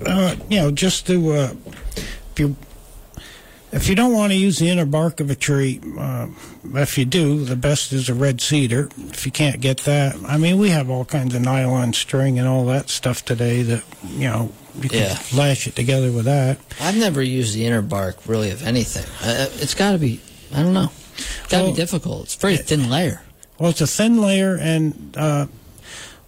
uh, 0.05 0.37
you 0.51 0.59
know, 0.59 0.71
just 0.71 1.07
to 1.07 1.33
uh, 1.33 1.55
if 2.33 2.39
you 2.39 2.55
if 3.77 3.89
you 3.89 3.95
don't 3.95 4.13
want 4.13 4.33
to 4.33 4.37
use 4.39 4.59
the 4.59 4.69
inner 4.69 4.87
bark 4.87 5.21
of 5.21 5.31
a 5.31 5.35
tree, 5.35 5.81
uh, 5.99 6.27
if 6.75 6.97
you 6.99 7.05
do, 7.05 7.45
the 7.45 7.57
best 7.57 7.93
is 7.93 8.09
a 8.09 8.15
red 8.15 8.41
cedar. 8.41 8.89
If 9.11 9.27
you 9.27 9.33
can't 9.33 9.61
get 9.61 9.79
that, 9.85 10.17
I 10.27 10.37
mean, 10.39 10.59
we 10.59 10.71
have 10.71 10.91
all 10.91 11.05
kinds 11.05 11.35
of 11.35 11.43
nylon 11.43 11.93
string 11.93 12.39
and 12.39 12.49
all 12.49 12.65
that 12.67 12.89
stuff 12.91 13.25
today 13.25 13.63
that 13.63 13.85
you 14.09 14.29
know 14.29 14.53
you 14.81 14.89
can 14.89 14.99
Yeah. 14.99 15.19
lash 15.35 15.67
it 15.67 15.77
together 15.77 16.11
with 16.11 16.25
that. 16.25 16.59
I've 16.81 16.97
never 16.97 17.23
used 17.23 17.55
the 17.55 17.65
inner 17.67 17.83
bark 17.83 18.17
really 18.27 18.51
of 18.51 18.63
anything. 18.67 19.05
Uh, 19.23 19.47
it's 19.61 19.75
got 19.75 19.93
to 19.93 19.99
be, 19.99 20.21
I 20.55 20.63
don't 20.63 20.75
know, 20.75 20.91
it's 21.17 21.47
got 21.49 21.59
to 21.59 21.63
Well, 21.65 21.73
be 21.73 21.77
difficult. 21.77 22.25
It's 22.25 22.35
a 22.35 22.39
very 22.39 22.57
thin 22.57 22.91
layer. 22.91 23.23
Well, 23.59 23.71
it's 23.71 23.81
a 23.81 23.87
thin 23.87 24.21
layer, 24.21 24.57
and 24.61 25.15
uh, 25.17 25.47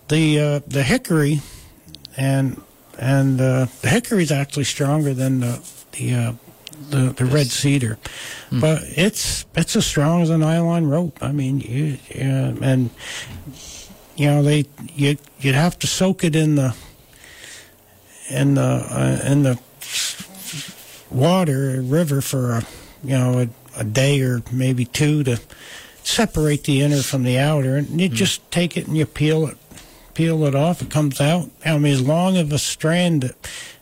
the 0.09 0.41
uh, 0.41 0.61
the 0.67 0.83
hickory, 0.83 1.41
and 2.17 2.61
and 2.99 3.41
uh, 3.41 3.67
the 3.83 3.89
hickory 3.91 4.23
is 4.23 4.33
actually 4.33 4.65
stronger 4.65 5.13
than 5.15 5.41
the 5.41 5.61
the 5.93 6.15
uh, 6.15 6.33
the, 6.91 7.13
the 7.13 7.25
red 7.25 7.47
cedar, 7.47 7.99
but 8.51 8.83
it's 8.83 9.45
it's 9.55 9.77
as 9.77 9.87
strong 9.87 10.23
as 10.23 10.31
a 10.31 10.39
nylon 10.39 10.89
rope. 10.89 11.19
I 11.23 11.33
mean, 11.33 11.61
you, 11.61 11.99
yeah, 12.15 12.55
and 12.63 12.91
you 14.17 14.27
know 14.27 14.43
they 14.43 14.67
you 14.95 15.17
you'd 15.41 15.55
have 15.55 15.79
to 15.81 15.87
soak 15.87 16.25
it 16.25 16.35
in 16.35 16.55
the 16.57 16.75
in 18.31 18.55
the 18.55 18.63
uh, 18.63 19.31
in 19.31 19.43
the 19.43 19.59
water 21.11 21.81
river 21.83 22.21
for 22.21 22.53
a 22.53 22.67
you 23.03 23.11
know 23.19 23.41
a, 23.41 23.81
a 23.81 23.85
day 23.85 24.21
or 24.21 24.43
maybe 24.53 24.85
two 24.85 25.25
to 25.25 25.41
separate 26.03 26.65
the 26.65 26.81
inner 26.81 27.03
from 27.03 27.23
the 27.23 27.39
outer, 27.39 27.77
and 27.77 28.01
you 28.01 28.09
just 28.09 28.51
take 28.51 28.77
it 28.77 28.87
and 28.87 28.97
you 28.97 29.05
peel 29.07 29.47
it, 29.47 29.59
peel 30.15 30.45
it 30.45 30.55
off. 30.55 30.81
It 30.81 30.91
comes 30.91 31.21
out. 31.21 31.51
I 31.65 31.77
mean, 31.79 31.93
as 31.93 32.01
long 32.03 32.37
of 32.39 32.53
a 32.53 32.59
strand 32.59 33.35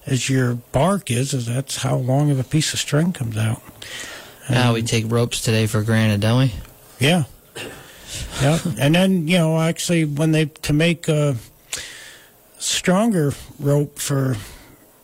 as 0.06 0.30
your 0.30 0.54
bark 0.54 1.10
is, 1.10 1.34
is 1.34 1.46
that's 1.46 1.78
how 1.78 1.96
long 1.96 2.30
of 2.30 2.38
a 2.38 2.44
piece 2.44 2.72
of 2.72 2.78
string 2.78 3.12
comes 3.12 3.36
out. 3.36 3.62
Ah, 4.48 4.52
now 4.52 4.74
we 4.74 4.82
take 4.82 5.10
ropes 5.10 5.40
today 5.40 5.66
for 5.66 5.82
granted, 5.82 6.20
don't 6.20 6.38
we? 6.38 6.54
Yeah, 6.98 7.24
yeah. 8.40 8.58
and 8.78 8.94
then 8.94 9.28
you 9.28 9.38
know, 9.38 9.60
actually, 9.60 10.04
when 10.04 10.32
they 10.32 10.46
to 10.46 10.72
make 10.72 11.08
a 11.08 11.36
stronger 12.58 13.32
rope 13.58 13.98
for 13.98 14.36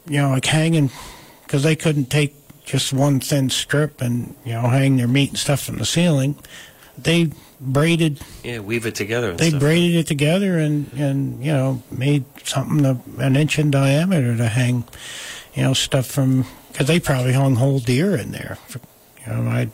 you 0.07 0.18
know 0.18 0.30
like 0.30 0.46
hanging, 0.46 0.90
because 1.44 1.62
they 1.62 1.76
couldn't 1.76 2.07
take 2.07 2.34
just 2.64 2.92
one 2.92 3.20
thin 3.20 3.50
strip 3.50 4.00
and 4.00 4.34
you 4.44 4.53
know 4.53 4.62
hang 4.62 4.96
their 4.96 5.09
meat 5.09 5.30
and 5.30 5.38
stuff 5.38 5.62
from 5.62 5.78
the 5.78 5.84
ceiling. 5.84 6.36
They 6.96 7.30
braided 7.62 8.20
Yeah, 8.42 8.58
weave 8.60 8.86
it 8.86 8.94
together. 8.94 9.30
And 9.30 9.38
they 9.38 9.50
stuff. 9.50 9.60
braided 9.60 9.96
it 9.96 10.06
together 10.06 10.58
and 10.58 10.92
and 10.94 11.44
you 11.44 11.52
know 11.52 11.82
made 11.90 12.24
something 12.44 12.84
an 13.18 13.36
inch 13.36 13.58
in 13.58 13.70
diameter 13.70 14.36
to 14.36 14.48
hang 14.48 14.84
you 15.54 15.62
know 15.62 15.74
stuff 15.74 16.06
from 16.06 16.46
because 16.70 16.86
they 16.86 17.00
probably 17.00 17.32
hung 17.32 17.56
whole 17.56 17.78
deer 17.78 18.16
in 18.16 18.32
there 18.32 18.58
for, 18.68 18.80
you 19.26 19.32
know 19.32 19.50
I 19.50 19.70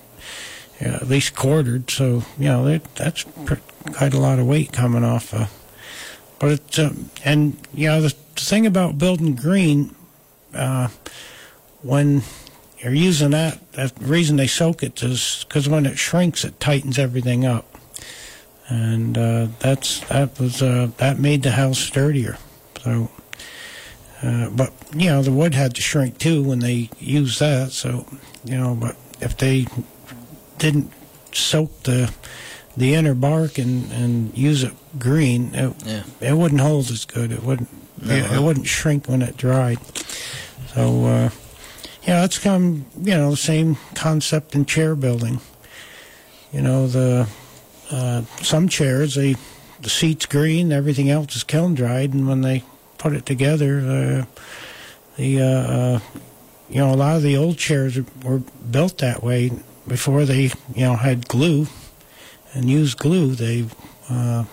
yeah, 0.80 0.94
at 0.96 1.08
least 1.08 1.34
quartered 1.34 1.90
so 1.90 2.22
you 2.38 2.48
know 2.48 2.64
that 2.66 2.94
that's 2.94 3.24
quite 3.92 4.14
a 4.14 4.20
lot 4.20 4.38
of 4.38 4.46
weight 4.46 4.72
coming 4.72 5.04
off 5.04 5.32
but 6.38 6.52
it's 6.52 6.78
um, 6.78 7.10
and 7.24 7.56
you 7.74 7.88
know 7.88 8.00
the 8.00 8.14
thing 8.44 8.66
about 8.66 8.98
building 8.98 9.34
green, 9.34 9.94
uh, 10.54 10.88
when 11.82 12.22
you're 12.78 12.94
using 12.94 13.30
that, 13.30 13.72
that 13.72 13.96
the 13.96 14.06
reason 14.06 14.36
they 14.36 14.46
soak 14.46 14.82
it 14.82 15.02
is 15.02 15.44
because 15.48 15.68
when 15.68 15.86
it 15.86 15.98
shrinks, 15.98 16.44
it 16.44 16.60
tightens 16.60 16.98
everything 16.98 17.44
up, 17.44 17.77
and 18.68 19.16
uh, 19.16 19.48
that's 19.60 20.00
that 20.08 20.38
was 20.38 20.62
uh, 20.62 20.88
that 20.98 21.18
made 21.18 21.42
the 21.42 21.52
house 21.52 21.78
sturdier. 21.78 22.36
So, 22.84 23.10
uh, 24.22 24.50
but 24.50 24.72
you 24.94 25.06
know 25.06 25.22
the 25.22 25.32
wood 25.32 25.54
had 25.54 25.74
to 25.76 25.82
shrink 25.82 26.18
too 26.18 26.42
when 26.42 26.58
they 26.60 26.90
used 26.98 27.40
that. 27.40 27.72
So 27.72 28.06
you 28.44 28.56
know, 28.58 28.74
but 28.74 28.96
if 29.20 29.36
they 29.36 29.66
didn't 30.58 30.92
soak 31.32 31.82
the 31.84 32.12
the 32.76 32.94
inner 32.94 33.14
bark 33.14 33.58
and, 33.58 33.90
and 33.92 34.36
use 34.38 34.62
it 34.62 34.72
green, 34.98 35.54
it, 35.54 35.74
Yeah. 35.84 36.02
it 36.20 36.34
wouldn't 36.36 36.60
hold 36.60 36.90
as 36.90 37.04
good. 37.04 37.32
It 37.32 37.42
wouldn't 37.42 37.68
it, 38.02 38.32
it 38.32 38.40
wouldn't 38.42 38.66
shrink 38.66 39.08
when 39.08 39.22
it 39.22 39.36
dried. 39.36 39.78
So 40.74 41.06
uh, 41.06 41.30
yeah, 42.06 42.24
it's 42.24 42.38
come 42.38 42.86
you 43.00 43.14
know 43.14 43.30
the 43.30 43.36
same 43.36 43.76
concept 43.94 44.54
in 44.54 44.66
chair 44.66 44.94
building. 44.94 45.40
You 46.52 46.62
know 46.62 46.86
the 46.86 47.28
uh, 47.90 48.22
some 48.42 48.68
chairs 48.68 49.14
they 49.14 49.36
the 49.80 49.88
seats 49.90 50.26
green, 50.26 50.72
everything 50.72 51.08
else 51.08 51.36
is 51.36 51.44
kiln 51.44 51.74
dried, 51.74 52.12
and 52.12 52.26
when 52.28 52.40
they 52.42 52.64
put 52.98 53.12
it 53.12 53.24
together, 53.24 53.78
uh, 53.78 54.24
the 55.16 55.40
uh, 55.40 55.44
uh, 55.44 56.00
you 56.68 56.78
know 56.78 56.92
a 56.92 56.96
lot 56.96 57.16
of 57.16 57.22
the 57.22 57.36
old 57.36 57.56
chairs 57.58 57.98
were 58.24 58.38
built 58.70 58.98
that 58.98 59.22
way 59.22 59.52
before 59.86 60.24
they 60.24 60.42
you 60.74 60.82
know 60.84 60.96
had 60.96 61.28
glue 61.28 61.66
and 62.54 62.68
used 62.68 62.98
glue. 62.98 63.34
They 63.34 63.66
uh, 64.10 64.44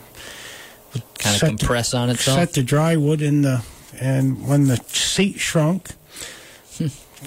would 0.93 1.03
Kind 1.17 1.35
of 1.35 1.39
set 1.39 1.41
the- 1.41 1.57
compress 1.57 1.93
on 1.93 2.09
itself. 2.11 2.37
set 2.39 2.53
the 2.53 2.63
dry 2.63 2.95
wood 2.95 3.21
in 3.21 3.41
the 3.41 3.63
and 3.99 4.47
when 4.47 4.67
the 4.67 4.77
seat 4.87 5.39
shrunk 5.39 5.89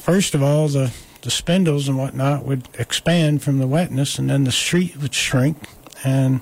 first 0.03 0.35
of 0.35 0.43
all 0.43 0.69
the 0.69 0.93
the 1.23 1.31
spindles 1.31 1.89
and 1.89 1.99
whatnot 1.99 2.45
would 2.45 2.69
expand 2.79 3.43
from 3.43 3.59
the 3.59 3.67
wetness 3.67 4.19
and 4.19 4.31
then 4.31 4.45
the 4.45 4.53
street 4.53 4.97
would 4.99 5.15
shrink 5.15 5.57
and 6.05 6.41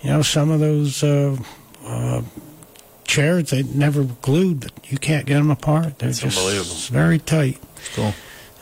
you 0.00 0.10
know 0.10 0.22
some 0.22 0.50
of 0.50 0.60
those 0.60 1.02
uh, 1.02 1.36
uh, 1.84 2.22
chairs 3.04 3.50
they 3.50 3.62
never 3.62 4.04
glued 4.22 4.60
but 4.60 4.72
you 4.90 4.98
can't 4.98 5.26
get 5.26 5.34
them 5.34 5.50
apart 5.50 5.98
they're 5.98 6.08
That's 6.08 6.20
just 6.20 6.38
unbelievable. 6.38 6.74
very 6.90 7.18
tight 7.18 7.58
It's 7.76 7.94
Cool. 7.94 8.14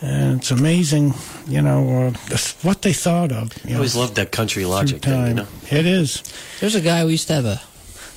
and 0.03 0.41
it's 0.41 0.51
amazing 0.51 1.15
you 1.47 1.63
know 1.63 2.13
uh, 2.31 2.37
what 2.63 2.83
they 2.83 2.93
thought 2.93 3.33
of 3.33 3.53
you 3.65 3.71
I 3.71 3.71
know, 3.71 3.77
always 3.77 3.97
loved 3.97 4.17
that 4.17 4.33
country 4.33 4.65
logic 4.65 5.03
thing, 5.03 5.27
you 5.29 5.35
know. 5.35 5.47
it 5.71 5.87
is 5.87 6.23
There's 6.61 6.75
a 6.75 6.81
guy 6.81 7.05
we 7.05 7.13
used 7.13 7.29
to 7.29 7.35
have 7.35 7.47
a 7.47 7.61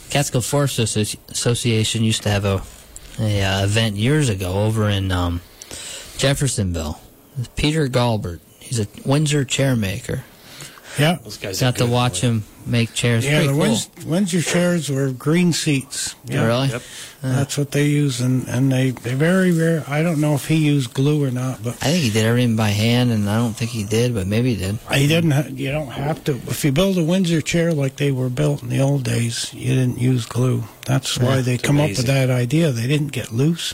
Catskill 0.10 0.40
Forest 0.42 0.80
Association 0.80 2.02
used 2.04 2.24
to 2.24 2.30
have 2.30 2.46
a 2.46 2.62
a 3.20 3.42
uh, 3.44 3.64
event 3.66 3.96
years 3.98 4.30
ago 4.30 4.54
over 4.66 4.88
in 4.88 5.12
um, 5.12 5.42
Jeffersonville. 6.18 7.02
Peter 7.56 7.88
Galbert. 7.90 8.40
He's 8.60 8.80
a 8.80 8.88
Windsor 9.06 9.44
chair 9.44 9.76
maker. 9.76 10.24
Yeah 11.00 11.18
Those 11.24 11.38
guys 11.38 11.60
Got 11.60 11.76
to 11.78 11.86
watch 11.86 12.22
him 12.22 12.44
make 12.66 12.94
chairs. 12.94 13.24
yeah 13.26 13.38
Pretty 13.40 13.48
the 13.48 13.54
cool. 13.54 13.62
Wins- 13.62 13.90
Windsor 14.06 14.42
chairs 14.42 14.90
were 14.90 15.12
green 15.12 15.54
seats 15.54 16.16
yeah. 16.26 16.46
Really? 16.46 16.68
Yep. 16.70 16.82
Uh. 17.24 17.36
That's 17.36 17.58
what 17.58 17.72
they 17.72 17.86
use, 17.86 18.22
and, 18.22 18.48
and 18.48 18.72
they 18.72 18.92
they 18.92 19.16
very 19.16 19.52
rare. 19.52 19.84
I 19.88 20.04
don't 20.04 20.22
know 20.22 20.36
if 20.36 20.48
he 20.48 20.58
used 20.58 20.94
glue 20.94 21.24
or 21.24 21.32
not, 21.32 21.64
but 21.64 21.74
I 21.82 21.88
think 21.92 22.04
he 22.04 22.10
did 22.12 22.26
everything 22.26 22.56
by 22.56 22.70
hand, 22.70 23.12
and 23.12 23.28
I 23.28 23.38
don't 23.38 23.54
think 23.54 23.72
he 23.72 23.84
did, 23.84 24.14
but 24.14 24.28
maybe 24.28 24.54
he 24.54 24.58
did. 24.64 24.78
he 24.94 25.08
didn't. 25.08 25.32
Ha- 25.32 25.46
you 25.50 25.72
don't 25.72 25.88
have 25.88 26.24
to. 26.26 26.34
If 26.36 26.64
you 26.64 26.72
build 26.72 26.96
a 27.00 27.04
Windsor 27.04 27.42
chair 27.42 27.74
like 27.74 27.96
they 27.96 28.12
were 28.12 28.30
built 28.30 28.62
in 28.62 28.70
the 28.70 28.82
old 28.82 29.04
days, 29.04 29.52
you 29.54 29.74
didn't 29.74 29.98
use 29.98 30.28
glue. 30.28 30.66
That's 30.86 31.18
why 31.18 31.38
Yeah, 31.38 31.42
they 31.42 31.54
it's 31.56 31.64
come 31.64 31.80
up 31.80 31.90
with 31.90 32.06
that 32.06 32.30
idea. 32.30 32.72
They 32.72 32.86
didn't 32.86 33.14
get 33.14 33.32
loose, 33.32 33.74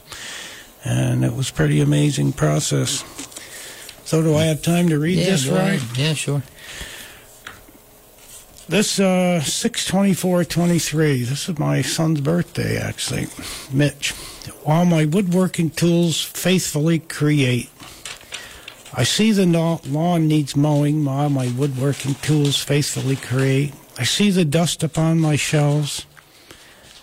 and 0.85 1.25
it 1.25 1.33
was 1.35 1.51
pretty 1.51 1.81
amazing 1.81 2.31
process. 2.33 3.03
So, 4.05 4.21
do 4.21 4.35
I 4.35 4.43
have 4.45 4.61
time 4.61 4.87
to 4.89 4.99
read 4.99 5.17
yeah, 5.17 5.25
this 5.25 5.45
go 5.45 5.55
right? 5.55 5.81
Yeah, 5.97 6.13
sure. 6.13 6.43
This 8.69 8.97
uh, 8.97 9.41
six 9.41 9.85
twenty 9.85 10.13
four 10.13 10.45
twenty 10.45 10.79
three. 10.79 11.23
This 11.23 11.49
is 11.49 11.59
my 11.59 11.81
son's 11.81 12.21
birthday, 12.21 12.77
actually, 12.77 13.27
Mitch. 13.71 14.11
While 14.63 14.85
my 14.85 15.05
woodworking 15.05 15.69
tools 15.69 16.21
faithfully 16.23 16.99
create, 16.99 17.69
I 18.93 19.03
see 19.03 19.31
the 19.31 19.45
lawn 19.45 20.27
needs 20.27 20.55
mowing. 20.55 21.03
While 21.03 21.29
my 21.29 21.49
woodworking 21.49 22.15
tools 22.15 22.57
faithfully 22.63 23.17
create, 23.17 23.73
I 23.99 24.05
see 24.05 24.31
the 24.31 24.45
dust 24.45 24.81
upon 24.81 25.19
my 25.19 25.35
shelves. 25.35 26.05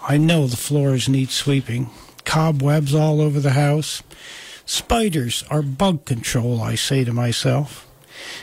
I 0.02 0.16
know 0.16 0.46
the 0.46 0.56
floors 0.56 1.08
need 1.10 1.30
sweeping. 1.30 1.90
Cobwebs 2.24 2.94
all 2.94 3.20
over 3.20 3.38
the 3.38 3.50
house. 3.50 4.02
Spiders 4.64 5.44
are 5.50 5.62
bug 5.62 6.06
control, 6.06 6.62
I 6.62 6.74
say 6.74 7.04
to 7.04 7.12
myself. 7.12 7.86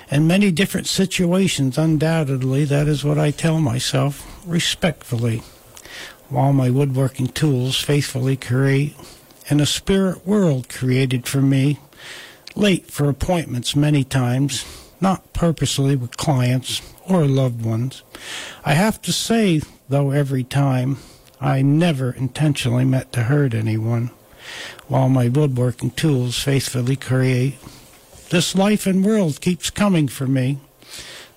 In 0.09 0.27
many 0.27 0.51
different 0.51 0.87
situations, 0.87 1.77
undoubtedly, 1.77 2.65
that 2.65 2.87
is 2.87 3.03
what 3.03 3.17
I 3.17 3.31
tell 3.31 3.59
myself, 3.59 4.25
respectfully, 4.45 5.41
while 6.29 6.53
my 6.53 6.69
woodworking 6.69 7.27
tools 7.27 7.79
faithfully 7.79 8.37
create 8.37 8.95
in 9.49 9.59
a 9.59 9.65
spirit 9.65 10.25
world 10.25 10.69
created 10.69 11.27
for 11.27 11.41
me, 11.41 11.79
late 12.55 12.89
for 12.91 13.09
appointments 13.09 13.75
many 13.75 14.03
times, 14.03 14.65
not 14.99 15.33
purposely 15.33 15.95
with 15.95 16.17
clients 16.17 16.81
or 17.07 17.25
loved 17.25 17.63
ones. 17.63 18.03
I 18.65 18.73
have 18.73 19.01
to 19.03 19.13
say, 19.13 19.61
though, 19.89 20.11
every 20.11 20.43
time, 20.43 20.97
I 21.39 21.61
never 21.61 22.11
intentionally 22.11 22.85
meant 22.85 23.13
to 23.13 23.23
hurt 23.23 23.53
anyone, 23.53 24.09
while 24.87 25.09
my 25.09 25.27
woodworking 25.27 25.91
tools 25.91 26.41
faithfully 26.41 26.95
create 26.95 27.57
this 28.29 28.55
life 28.55 28.85
and 28.85 29.05
world 29.05 29.41
keeps 29.41 29.69
coming 29.69 30.07
for 30.07 30.27
me. 30.27 30.59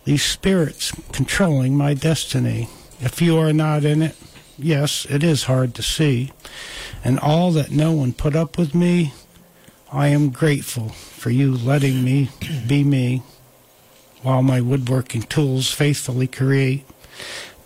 These 0.04 0.24
spirits 0.24 0.92
controlling 1.12 1.76
my 1.76 1.94
destiny. 1.94 2.68
If 3.00 3.22
you 3.22 3.38
are 3.38 3.52
not 3.52 3.84
in 3.84 4.02
it, 4.02 4.16
yes, 4.58 5.06
it 5.08 5.22
is 5.22 5.44
hard 5.44 5.74
to 5.76 5.82
see. 5.82 6.32
And 7.04 7.18
all 7.20 7.52
that 7.52 7.70
no 7.70 7.92
one 7.92 8.12
put 8.12 8.34
up 8.34 8.58
with 8.58 8.74
me, 8.74 9.12
I 9.92 10.08
am 10.08 10.30
grateful 10.30 10.88
for 10.90 11.30
you 11.30 11.54
letting 11.56 12.04
me 12.04 12.30
be 12.66 12.84
me 12.84 13.22
while 14.22 14.42
my 14.42 14.60
woodworking 14.60 15.22
tools 15.22 15.72
faithfully 15.72 16.26
create. 16.26 16.84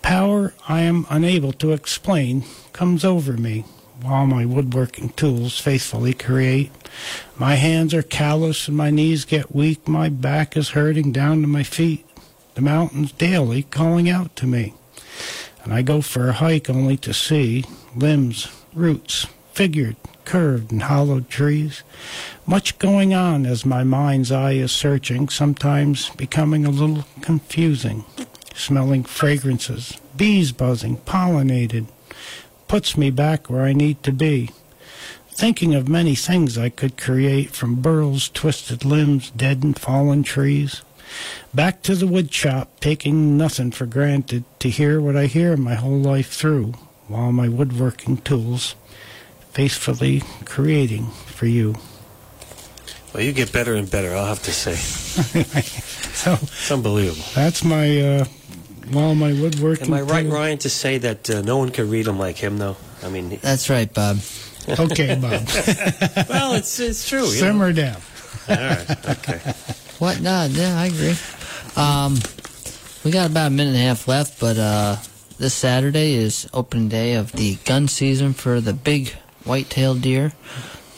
Power 0.01 0.53
I 0.67 0.81
am 0.81 1.05
unable 1.09 1.51
to 1.53 1.71
explain 1.71 2.45
comes 2.73 3.03
over 3.03 3.33
me 3.33 3.65
while 4.05 4.27
my 4.27 4.45
woodworking 4.45 5.09
tools 5.09 5.59
faithfully 5.59 6.13
create. 6.13 6.71
My 7.37 7.55
hands 7.55 7.93
are 7.93 8.03
callous 8.03 8.67
and 8.67 8.77
my 8.77 8.91
knees 8.91 9.25
get 9.25 9.55
weak. 9.55 9.87
My 9.87 10.09
back 10.09 10.55
is 10.55 10.69
hurting 10.69 11.11
down 11.11 11.41
to 11.41 11.47
my 11.47 11.63
feet. 11.63 12.05
The 12.53 12.61
mountains 12.61 13.11
daily 13.11 13.63
calling 13.63 14.09
out 14.09 14.35
to 14.37 14.45
me. 14.45 14.73
And 15.63 15.73
I 15.73 15.81
go 15.81 16.01
for 16.01 16.29
a 16.29 16.33
hike 16.33 16.69
only 16.69 16.97
to 16.97 17.13
see 17.13 17.65
limbs, 17.95 18.47
roots, 18.73 19.25
figured, 19.51 19.95
curved, 20.23 20.71
and 20.71 20.83
hollowed 20.83 21.29
trees. 21.29 21.81
Much 22.45 22.77
going 22.77 23.13
on 23.13 23.45
as 23.45 23.65
my 23.65 23.83
mind's 23.83 24.31
eye 24.31 24.53
is 24.53 24.71
searching, 24.71 25.29
sometimes 25.29 26.11
becoming 26.11 26.65
a 26.65 26.69
little 26.69 27.05
confusing. 27.21 28.05
Smelling 28.53 29.03
fragrances, 29.03 29.99
bees 30.15 30.51
buzzing, 30.51 30.97
pollinated, 30.97 31.87
puts 32.67 32.97
me 32.97 33.09
back 33.11 33.49
where 33.49 33.63
I 33.63 33.73
need 33.73 34.01
to 34.03 34.11
be 34.11 34.49
thinking 35.29 35.75
of 35.75 35.89
many 35.89 36.15
things 36.15 36.57
I 36.57 36.69
could 36.69 36.97
create 36.97 37.51
from 37.51 37.81
burls, 37.81 38.29
twisted 38.29 38.85
limbs, 38.85 39.29
dead 39.31 39.63
and 39.63 39.77
fallen 39.77 40.23
trees. 40.23 40.81
Back 41.53 41.81
to 41.83 41.95
the 41.95 42.07
wood 42.07 42.33
shop, 42.33 42.79
taking 42.79 43.37
nothing 43.37 43.71
for 43.71 43.85
granted 43.85 44.45
to 44.59 44.69
hear 44.69 45.01
what 45.01 45.17
I 45.17 45.25
hear 45.25 45.57
my 45.57 45.75
whole 45.75 45.99
life 45.99 46.31
through, 46.31 46.73
while 47.09 47.33
my 47.33 47.49
woodworking 47.49 48.17
tools 48.17 48.75
faithfully 49.51 50.23
creating 50.45 51.07
for 51.07 51.47
you. 51.47 51.75
Well, 53.13 53.21
you 53.23 53.33
get 53.33 53.51
better 53.51 53.75
and 53.75 53.91
better, 53.91 54.13
I'll 54.15 54.25
have 54.27 54.43
to 54.43 54.51
say. 54.53 54.75
So 56.15 56.33
It's 56.41 56.71
unbelievable. 56.71 57.25
that's 57.35 57.61
my 57.61 57.99
uh, 58.01 58.25
while 58.91 59.15
my 59.15 59.33
woodworking. 59.33 59.87
Am 59.87 59.93
I 59.93 60.01
right, 60.01 60.23
tool- 60.23 60.31
Ryan, 60.33 60.57
to 60.59 60.69
say 60.69 60.97
that 60.99 61.29
uh, 61.29 61.41
no 61.41 61.57
one 61.57 61.69
can 61.69 61.89
read 61.89 62.05
them 62.05 62.17
like 62.19 62.37
him, 62.37 62.57
though? 62.57 62.77
I 63.03 63.09
mean, 63.09 63.37
that's 63.41 63.69
right, 63.69 63.91
Bob. 63.93 64.17
Okay, 64.67 65.13
Bob, 65.13 65.47
well, 66.27 66.55
it's 66.55 66.79
it's 66.79 67.07
true. 67.07 67.19
You 67.19 67.25
know? 67.25 67.29
simmer 67.29 67.71
down. 67.71 68.01
All 68.49 68.55
right, 68.55 69.07
okay. 69.09 69.53
What? 69.99 70.19
No, 70.21 70.47
yeah, 70.49 70.79
I 70.79 70.87
agree. 70.87 71.13
Um, 71.75 72.17
we 73.03 73.11
got 73.11 73.29
about 73.29 73.47
a 73.47 73.49
minute 73.51 73.75
and 73.75 73.77
a 73.77 73.85
half 73.85 74.07
left, 74.07 74.39
but 74.39 74.57
uh, 74.57 74.95
this 75.37 75.53
Saturday 75.53 76.13
is 76.15 76.49
open 76.51 76.89
day 76.89 77.13
of 77.13 77.31
the 77.33 77.57
gun 77.65 77.87
season 77.87 78.33
for 78.33 78.59
the 78.59 78.73
big 78.73 79.09
white-tailed 79.43 80.01
deer. 80.01 80.33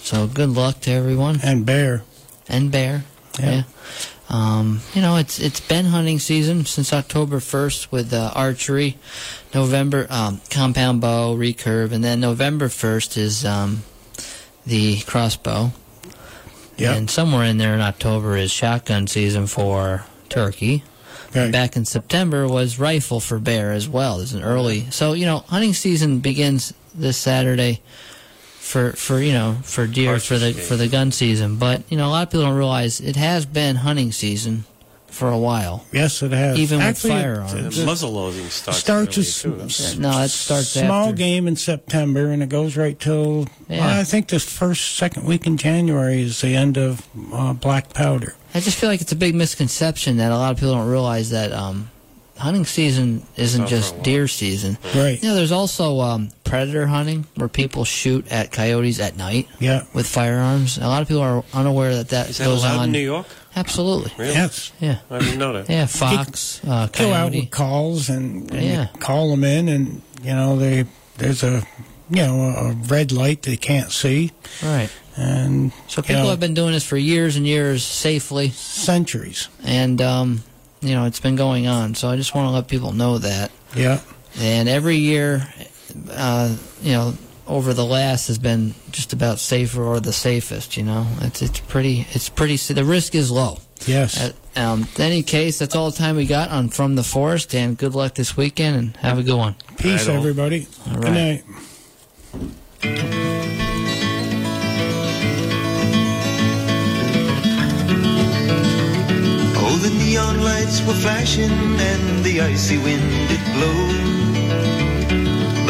So 0.01 0.27
good 0.27 0.51
luck 0.51 0.79
to 0.81 0.91
everyone 0.91 1.41
And 1.43 1.65
bear. 1.65 2.03
and 2.47 2.71
bear. 2.71 3.03
Yeah. 3.37 3.49
Yeah. 3.51 3.63
Um, 4.29 4.81
you 4.93 5.01
know, 5.01 5.15
it's 5.15 5.39
it's 5.39 5.61
been 5.61 5.85
hunting 5.85 6.19
season 6.19 6.65
since 6.65 6.91
October 6.91 7.37
1st 7.37 7.91
with 7.91 8.13
uh, 8.13 8.31
archery, 8.35 8.97
November 9.53 10.05
um, 10.09 10.41
compound 10.49 10.99
bow, 10.99 11.35
recurve, 11.35 11.91
and 11.93 12.03
then 12.03 12.19
November 12.19 12.67
1st 12.67 13.17
is 13.17 13.45
um, 13.45 13.83
the 14.65 14.99
crossbow. 15.01 15.71
Yeah. 16.75 16.93
And 16.93 17.09
somewhere 17.09 17.45
in 17.45 17.57
there 17.57 17.73
in 17.73 17.81
October 17.81 18.37
is 18.37 18.51
shotgun 18.51 19.07
season 19.07 19.47
for 19.47 20.05
turkey. 20.29 20.83
Right. 21.33 21.51
Back 21.51 21.75
in 21.75 21.85
September 21.85 22.47
was 22.47 22.79
rifle 22.79 23.19
for 23.19 23.39
bear 23.39 23.73
as 23.73 23.89
well. 23.89 24.17
There's 24.17 24.33
an 24.33 24.43
early. 24.43 24.89
So, 24.91 25.13
you 25.13 25.25
know, 25.25 25.39
hunting 25.39 25.73
season 25.73 26.19
begins 26.19 26.73
this 26.93 27.17
Saturday 27.17 27.81
for 28.67 28.91
for 28.93 29.19
you 29.21 29.31
know, 29.33 29.57
for 29.63 29.87
deer 29.87 30.19
for 30.19 30.37
the 30.37 30.51
for 30.53 30.75
the 30.75 30.87
gun 30.89 31.11
season, 31.11 31.55
but 31.55 31.81
you 31.89 31.97
know, 31.97 32.07
a 32.07 32.11
lot 32.11 32.23
of 32.27 32.29
people 32.31 32.45
don't 32.45 32.57
realize 32.57 32.99
it 32.99 33.15
has 33.15 33.45
been 33.45 33.77
hunting 33.77 34.11
season 34.11 34.65
for 35.07 35.29
a 35.31 35.37
while. 35.37 35.85
Yes, 35.93 36.21
it 36.21 36.31
has. 36.31 36.59
Even 36.59 36.77
with 36.79 36.87
Actually, 36.87 37.13
it- 37.13 37.21
firearms. 37.23 37.53
And 37.53 37.73
it- 37.73 37.85
muzzle 37.85 38.11
loading 38.11 38.49
starts. 38.49 38.79
starts 38.79 39.45
early, 39.45 39.61
as 39.63 39.93
too. 39.93 39.99
No, 40.01 40.11
that 40.11 40.29
starts 40.29 40.67
small 40.67 41.05
after. 41.05 41.15
game 41.15 41.47
in 41.47 41.55
September, 41.55 42.29
and 42.31 42.43
it 42.43 42.49
goes 42.49 42.75
right 42.77 42.99
till 42.99 43.47
Yeah. 43.69 43.99
I 43.99 44.03
think 44.03 44.27
the 44.27 44.39
first 44.39 44.95
second 44.97 45.23
week 45.25 45.47
in 45.47 45.55
January 45.57 46.21
is 46.21 46.41
the 46.41 46.53
end 46.55 46.77
of 46.77 47.07
uh, 47.33 47.53
black 47.53 47.93
powder. 47.93 48.35
I 48.53 48.59
just 48.59 48.77
feel 48.77 48.89
like 48.89 49.01
it's 49.01 49.11
a 49.13 49.15
big 49.15 49.33
misconception 49.33 50.17
that 50.17 50.31
a 50.31 50.35
lot 50.37 50.51
of 50.51 50.57
people 50.57 50.73
don't 50.75 50.87
realize 50.89 51.29
that 51.31 51.51
um, 51.53 51.89
hunting 52.37 52.65
season 52.65 53.23
isn't 53.37 53.61
Not 53.61 53.69
for 53.69 53.75
a 53.75 53.77
just 53.79 54.03
deer 54.03 54.27
season. 54.27 54.77
Right. 54.93 55.21
You 55.23 55.29
know, 55.29 55.35
there's 55.35 55.51
also 55.51 55.99
um, 56.01 56.29
predator 56.49 56.87
hunting 56.87 57.25
where 57.35 57.49
people 57.49 57.83
shoot 57.85 58.25
at 58.31 58.51
coyotes 58.51 58.99
at 58.99 59.17
night 59.17 59.47
Yeah. 59.59 59.83
with 59.93 60.07
firearms. 60.07 60.77
A 60.77 60.87
lot 60.87 61.01
of 61.01 61.07
people 61.07 61.23
are 61.23 61.43
unaware 61.53 61.95
that 61.95 62.09
that 62.09 62.29
Is 62.29 62.37
that 62.37 62.45
goes 62.45 62.63
allowed 62.63 62.79
on. 62.79 62.85
in 62.85 62.91
New 62.91 62.99
York? 62.99 63.27
Absolutely. 63.55 64.11
Really? 64.17 64.33
Yes. 64.33 64.71
Yeah. 64.79 64.97
I 65.09 65.19
didn't 65.19 65.39
know 65.39 65.53
that. 65.53 65.69
Yeah, 65.69 65.85
fox, 65.87 66.61
uh, 66.63 66.87
Go 66.87 67.11
out 67.11 67.31
coyote. 67.31 67.39
with 67.41 67.51
calls 67.51 68.09
and, 68.09 68.51
and 68.51 68.63
Yeah. 68.65 68.87
call 68.99 69.31
them 69.31 69.43
in, 69.43 69.67
and 69.69 70.01
you 70.23 70.33
know 70.33 70.57
they 70.57 70.85
there's 71.17 71.43
a 71.43 71.63
you 72.09 72.21
know 72.23 72.39
a 72.41 72.71
red 72.87 73.11
light 73.11 73.41
they 73.41 73.57
can't 73.57 73.91
see, 73.91 74.31
Right. 74.63 74.89
and 75.15 75.71
So 75.87 76.01
people 76.01 76.23
know, 76.23 76.29
have 76.29 76.39
been 76.39 76.53
doing 76.53 76.73
this 76.73 76.83
for 76.85 76.97
years 76.97 77.35
and 77.35 77.45
years 77.47 77.83
safely, 77.83 78.51
centuries. 78.51 79.49
and 79.63 80.01
um, 80.01 80.43
you 80.81 80.93
know 80.95 81.05
it's 81.05 81.19
been 81.19 81.35
going 81.35 81.67
on. 81.67 81.95
So 81.95 82.09
I 82.09 82.15
just 82.15 82.33
want 82.35 82.47
to 82.47 82.51
let 82.51 82.67
people 82.67 82.91
know 82.93 83.17
that. 83.17 83.51
Yeah. 83.75 83.99
And 84.39 84.69
every 84.69 84.97
year, 84.97 85.47
uh, 86.11 86.55
you 86.81 86.93
know, 86.93 87.13
over 87.47 87.73
the 87.73 87.85
last 87.85 88.27
has 88.27 88.37
been 88.37 88.73
just 88.91 89.13
about 89.13 89.39
safer 89.39 89.83
or 89.83 89.99
the 89.99 90.13
safest. 90.13 90.77
You 90.77 90.83
know, 90.83 91.07
it's 91.21 91.41
it's 91.41 91.59
pretty 91.59 92.05
it's 92.11 92.29
pretty 92.29 92.57
the 92.73 92.85
risk 92.85 93.15
is 93.15 93.31
low. 93.31 93.59
Yes. 93.85 94.19
Uh, 94.19 94.31
um, 94.59 94.87
any 94.97 95.21
case, 95.21 95.59
that's 95.59 95.75
all 95.75 95.91
the 95.91 95.97
time 95.97 96.15
we 96.15 96.25
got 96.25 96.49
on 96.49 96.69
from 96.69 96.95
the 96.95 97.03
forest. 97.03 97.53
And 97.53 97.77
good 97.77 97.93
luck 97.93 98.15
this 98.15 98.35
weekend, 98.35 98.75
and 98.75 98.97
have 98.97 99.19
a 99.19 99.23
good 99.23 99.37
one. 99.37 99.55
Peace, 99.77 100.07
Right 100.07 100.17
everybody. 100.17 100.67
All 100.89 100.99
Good 100.99 101.11
night. 101.11 101.43
Oh, 109.59 109.79
the 109.81 109.89
neon 109.89 110.41
lights 110.43 110.81
were 110.85 110.93
flashing 110.93 111.51
and 111.51 112.23
the 112.23 112.41
icy 112.41 112.77
wind 112.77 113.29
did 113.29 113.41
blow. 113.53 114.36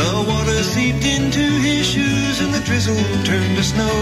The 0.08 0.24
water 0.26 0.64
seeped 0.64 1.06
into 1.06 1.44
his 1.68 1.86
shoes 1.86 2.40
and 2.40 2.54
the 2.54 2.62
drizzle 2.62 2.96
turned 3.26 3.58
to 3.58 3.64
snow. 3.64 3.98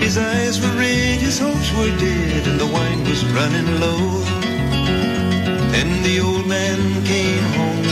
His 0.00 0.16
eyes 0.16 0.58
were 0.62 0.74
red, 0.78 1.20
his 1.20 1.38
hopes 1.38 1.70
were 1.76 1.94
dead, 1.98 2.46
and 2.48 2.58
the 2.58 2.66
wine 2.66 3.04
was 3.04 3.22
running 3.36 3.68
low. 3.78 4.24
And 5.80 6.02
the 6.06 6.20
old 6.20 6.46
man 6.46 7.04
came 7.04 7.44
home 7.58 7.88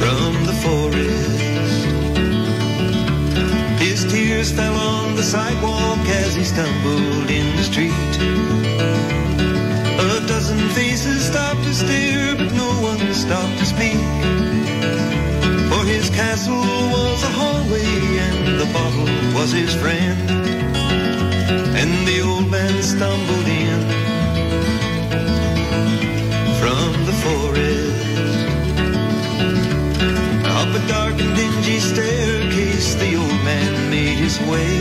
from 0.00 0.32
the 0.44 0.56
forest. 0.64 1.40
His 3.80 4.04
tears 4.12 4.52
fell 4.52 4.76
on 4.76 5.16
the 5.16 5.22
sidewalk 5.22 6.06
as 6.22 6.34
he 6.34 6.44
stumbled 6.44 7.30
in 7.30 7.56
the 7.56 7.64
street. 7.64 9.15
A 10.58 10.68
faces 10.70 11.26
stopped 11.26 11.62
to 11.64 11.74
stare, 11.74 12.34
but 12.36 12.50
no 12.52 12.70
one 12.80 13.14
stopped 13.14 13.58
to 13.58 13.66
speak. 13.66 14.00
For 15.70 15.84
his 15.84 16.08
castle 16.10 16.66
was 16.94 17.22
a 17.22 17.32
hallway 17.38 17.92
and 18.28 18.60
the 18.60 18.68
bottle 18.72 19.10
was 19.36 19.52
his 19.52 19.74
friend. 19.74 20.30
And 21.80 21.92
the 22.08 22.20
old 22.22 22.50
man 22.50 22.82
stumbled 22.82 23.48
in 23.64 23.80
from 26.60 26.90
the 27.08 27.16
forest. 27.24 28.06
Up 30.58 30.70
a 30.80 30.82
dark 30.88 31.16
and 31.20 31.36
dingy 31.36 31.78
staircase, 31.80 32.94
the 32.94 33.16
old 33.16 33.40
man 33.44 33.90
made 33.90 34.18
his 34.26 34.40
way. 34.50 34.74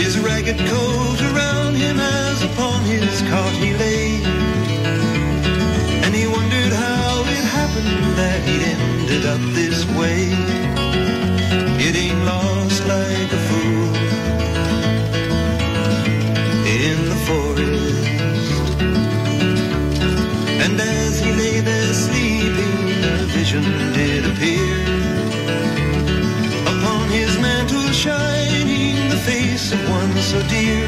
His 0.00 0.18
ragged 0.18 0.58
coat 0.68 0.89
so 30.30 30.40
dear, 30.46 30.86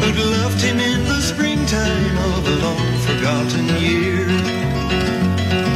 who'd 0.00 0.18
loved 0.36 0.60
him 0.60 0.78
in 0.78 1.04
the 1.04 1.20
springtime 1.22 2.16
of 2.30 2.40
a 2.54 2.56
long 2.66 2.88
forgotten 3.06 3.64
year, 3.80 4.26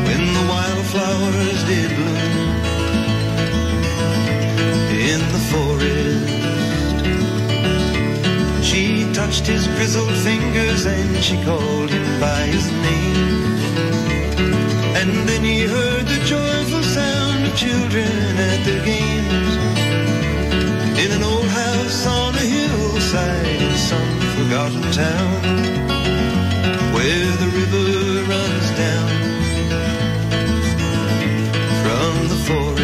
when 0.06 0.22
the 0.36 0.44
wildflowers 0.52 1.60
did 1.70 1.90
bloom 1.96 2.50
in 5.10 5.20
the 5.34 5.42
forest. 5.52 6.28
She 8.68 9.10
touched 9.14 9.46
his 9.46 9.66
grizzled 9.68 10.16
fingers 10.28 10.84
and 10.84 11.24
she 11.24 11.42
called 11.44 11.88
him 11.88 12.20
by 12.20 12.42
his 12.54 12.66
name. 12.86 13.56
And 15.00 15.12
then 15.26 15.42
he 15.42 15.60
heard 15.62 16.04
the 16.06 16.20
joyful 16.26 16.82
sound 16.82 17.46
of 17.46 17.56
children 17.56 18.12
at 18.50 18.64
their 18.66 18.84
games. 18.84 18.99
Forgotten 24.50 24.82
town. 24.90 25.42
Where 26.92 27.32
the 27.36 27.46
river 27.54 27.86
runs 28.28 28.70
down 28.76 29.08
from 31.84 32.28
the 32.28 32.34
forest. 32.46 32.80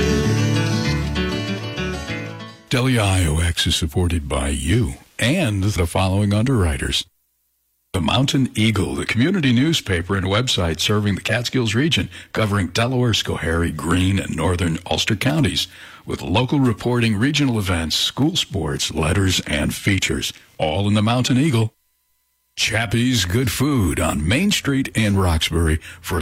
Is 3.66 3.74
supported 3.74 4.28
by 4.28 4.50
you 4.50 4.94
and 5.18 5.64
the 5.64 5.88
following 5.88 6.32
underwriters. 6.32 7.04
The 7.92 8.00
Mountain 8.00 8.50
Eagle, 8.54 8.94
the 8.94 9.06
community 9.06 9.52
newspaper 9.52 10.14
and 10.14 10.26
website 10.26 10.78
serving 10.78 11.16
the 11.16 11.20
Catskills 11.20 11.74
region, 11.74 12.08
covering 12.32 12.68
Delaware, 12.68 13.12
Schoharie, 13.12 13.74
Greene, 13.74 14.20
and 14.20 14.36
northern 14.36 14.78
Ulster 14.88 15.16
counties, 15.16 15.66
with 16.06 16.22
local 16.22 16.60
reporting, 16.60 17.16
regional 17.16 17.58
events, 17.58 17.96
school 17.96 18.36
sports, 18.36 18.94
letters, 18.94 19.40
and 19.40 19.74
features, 19.74 20.32
all 20.56 20.86
in 20.88 20.94
the 20.94 21.02
Mountain 21.02 21.36
Eagle. 21.36 21.74
Chappie's 22.56 23.26
Good 23.26 23.50
Food 23.50 24.00
on 24.00 24.26
Main 24.26 24.50
Street 24.50 24.88
in 24.96 25.18
Roxbury 25.18 25.76
for 26.00 26.14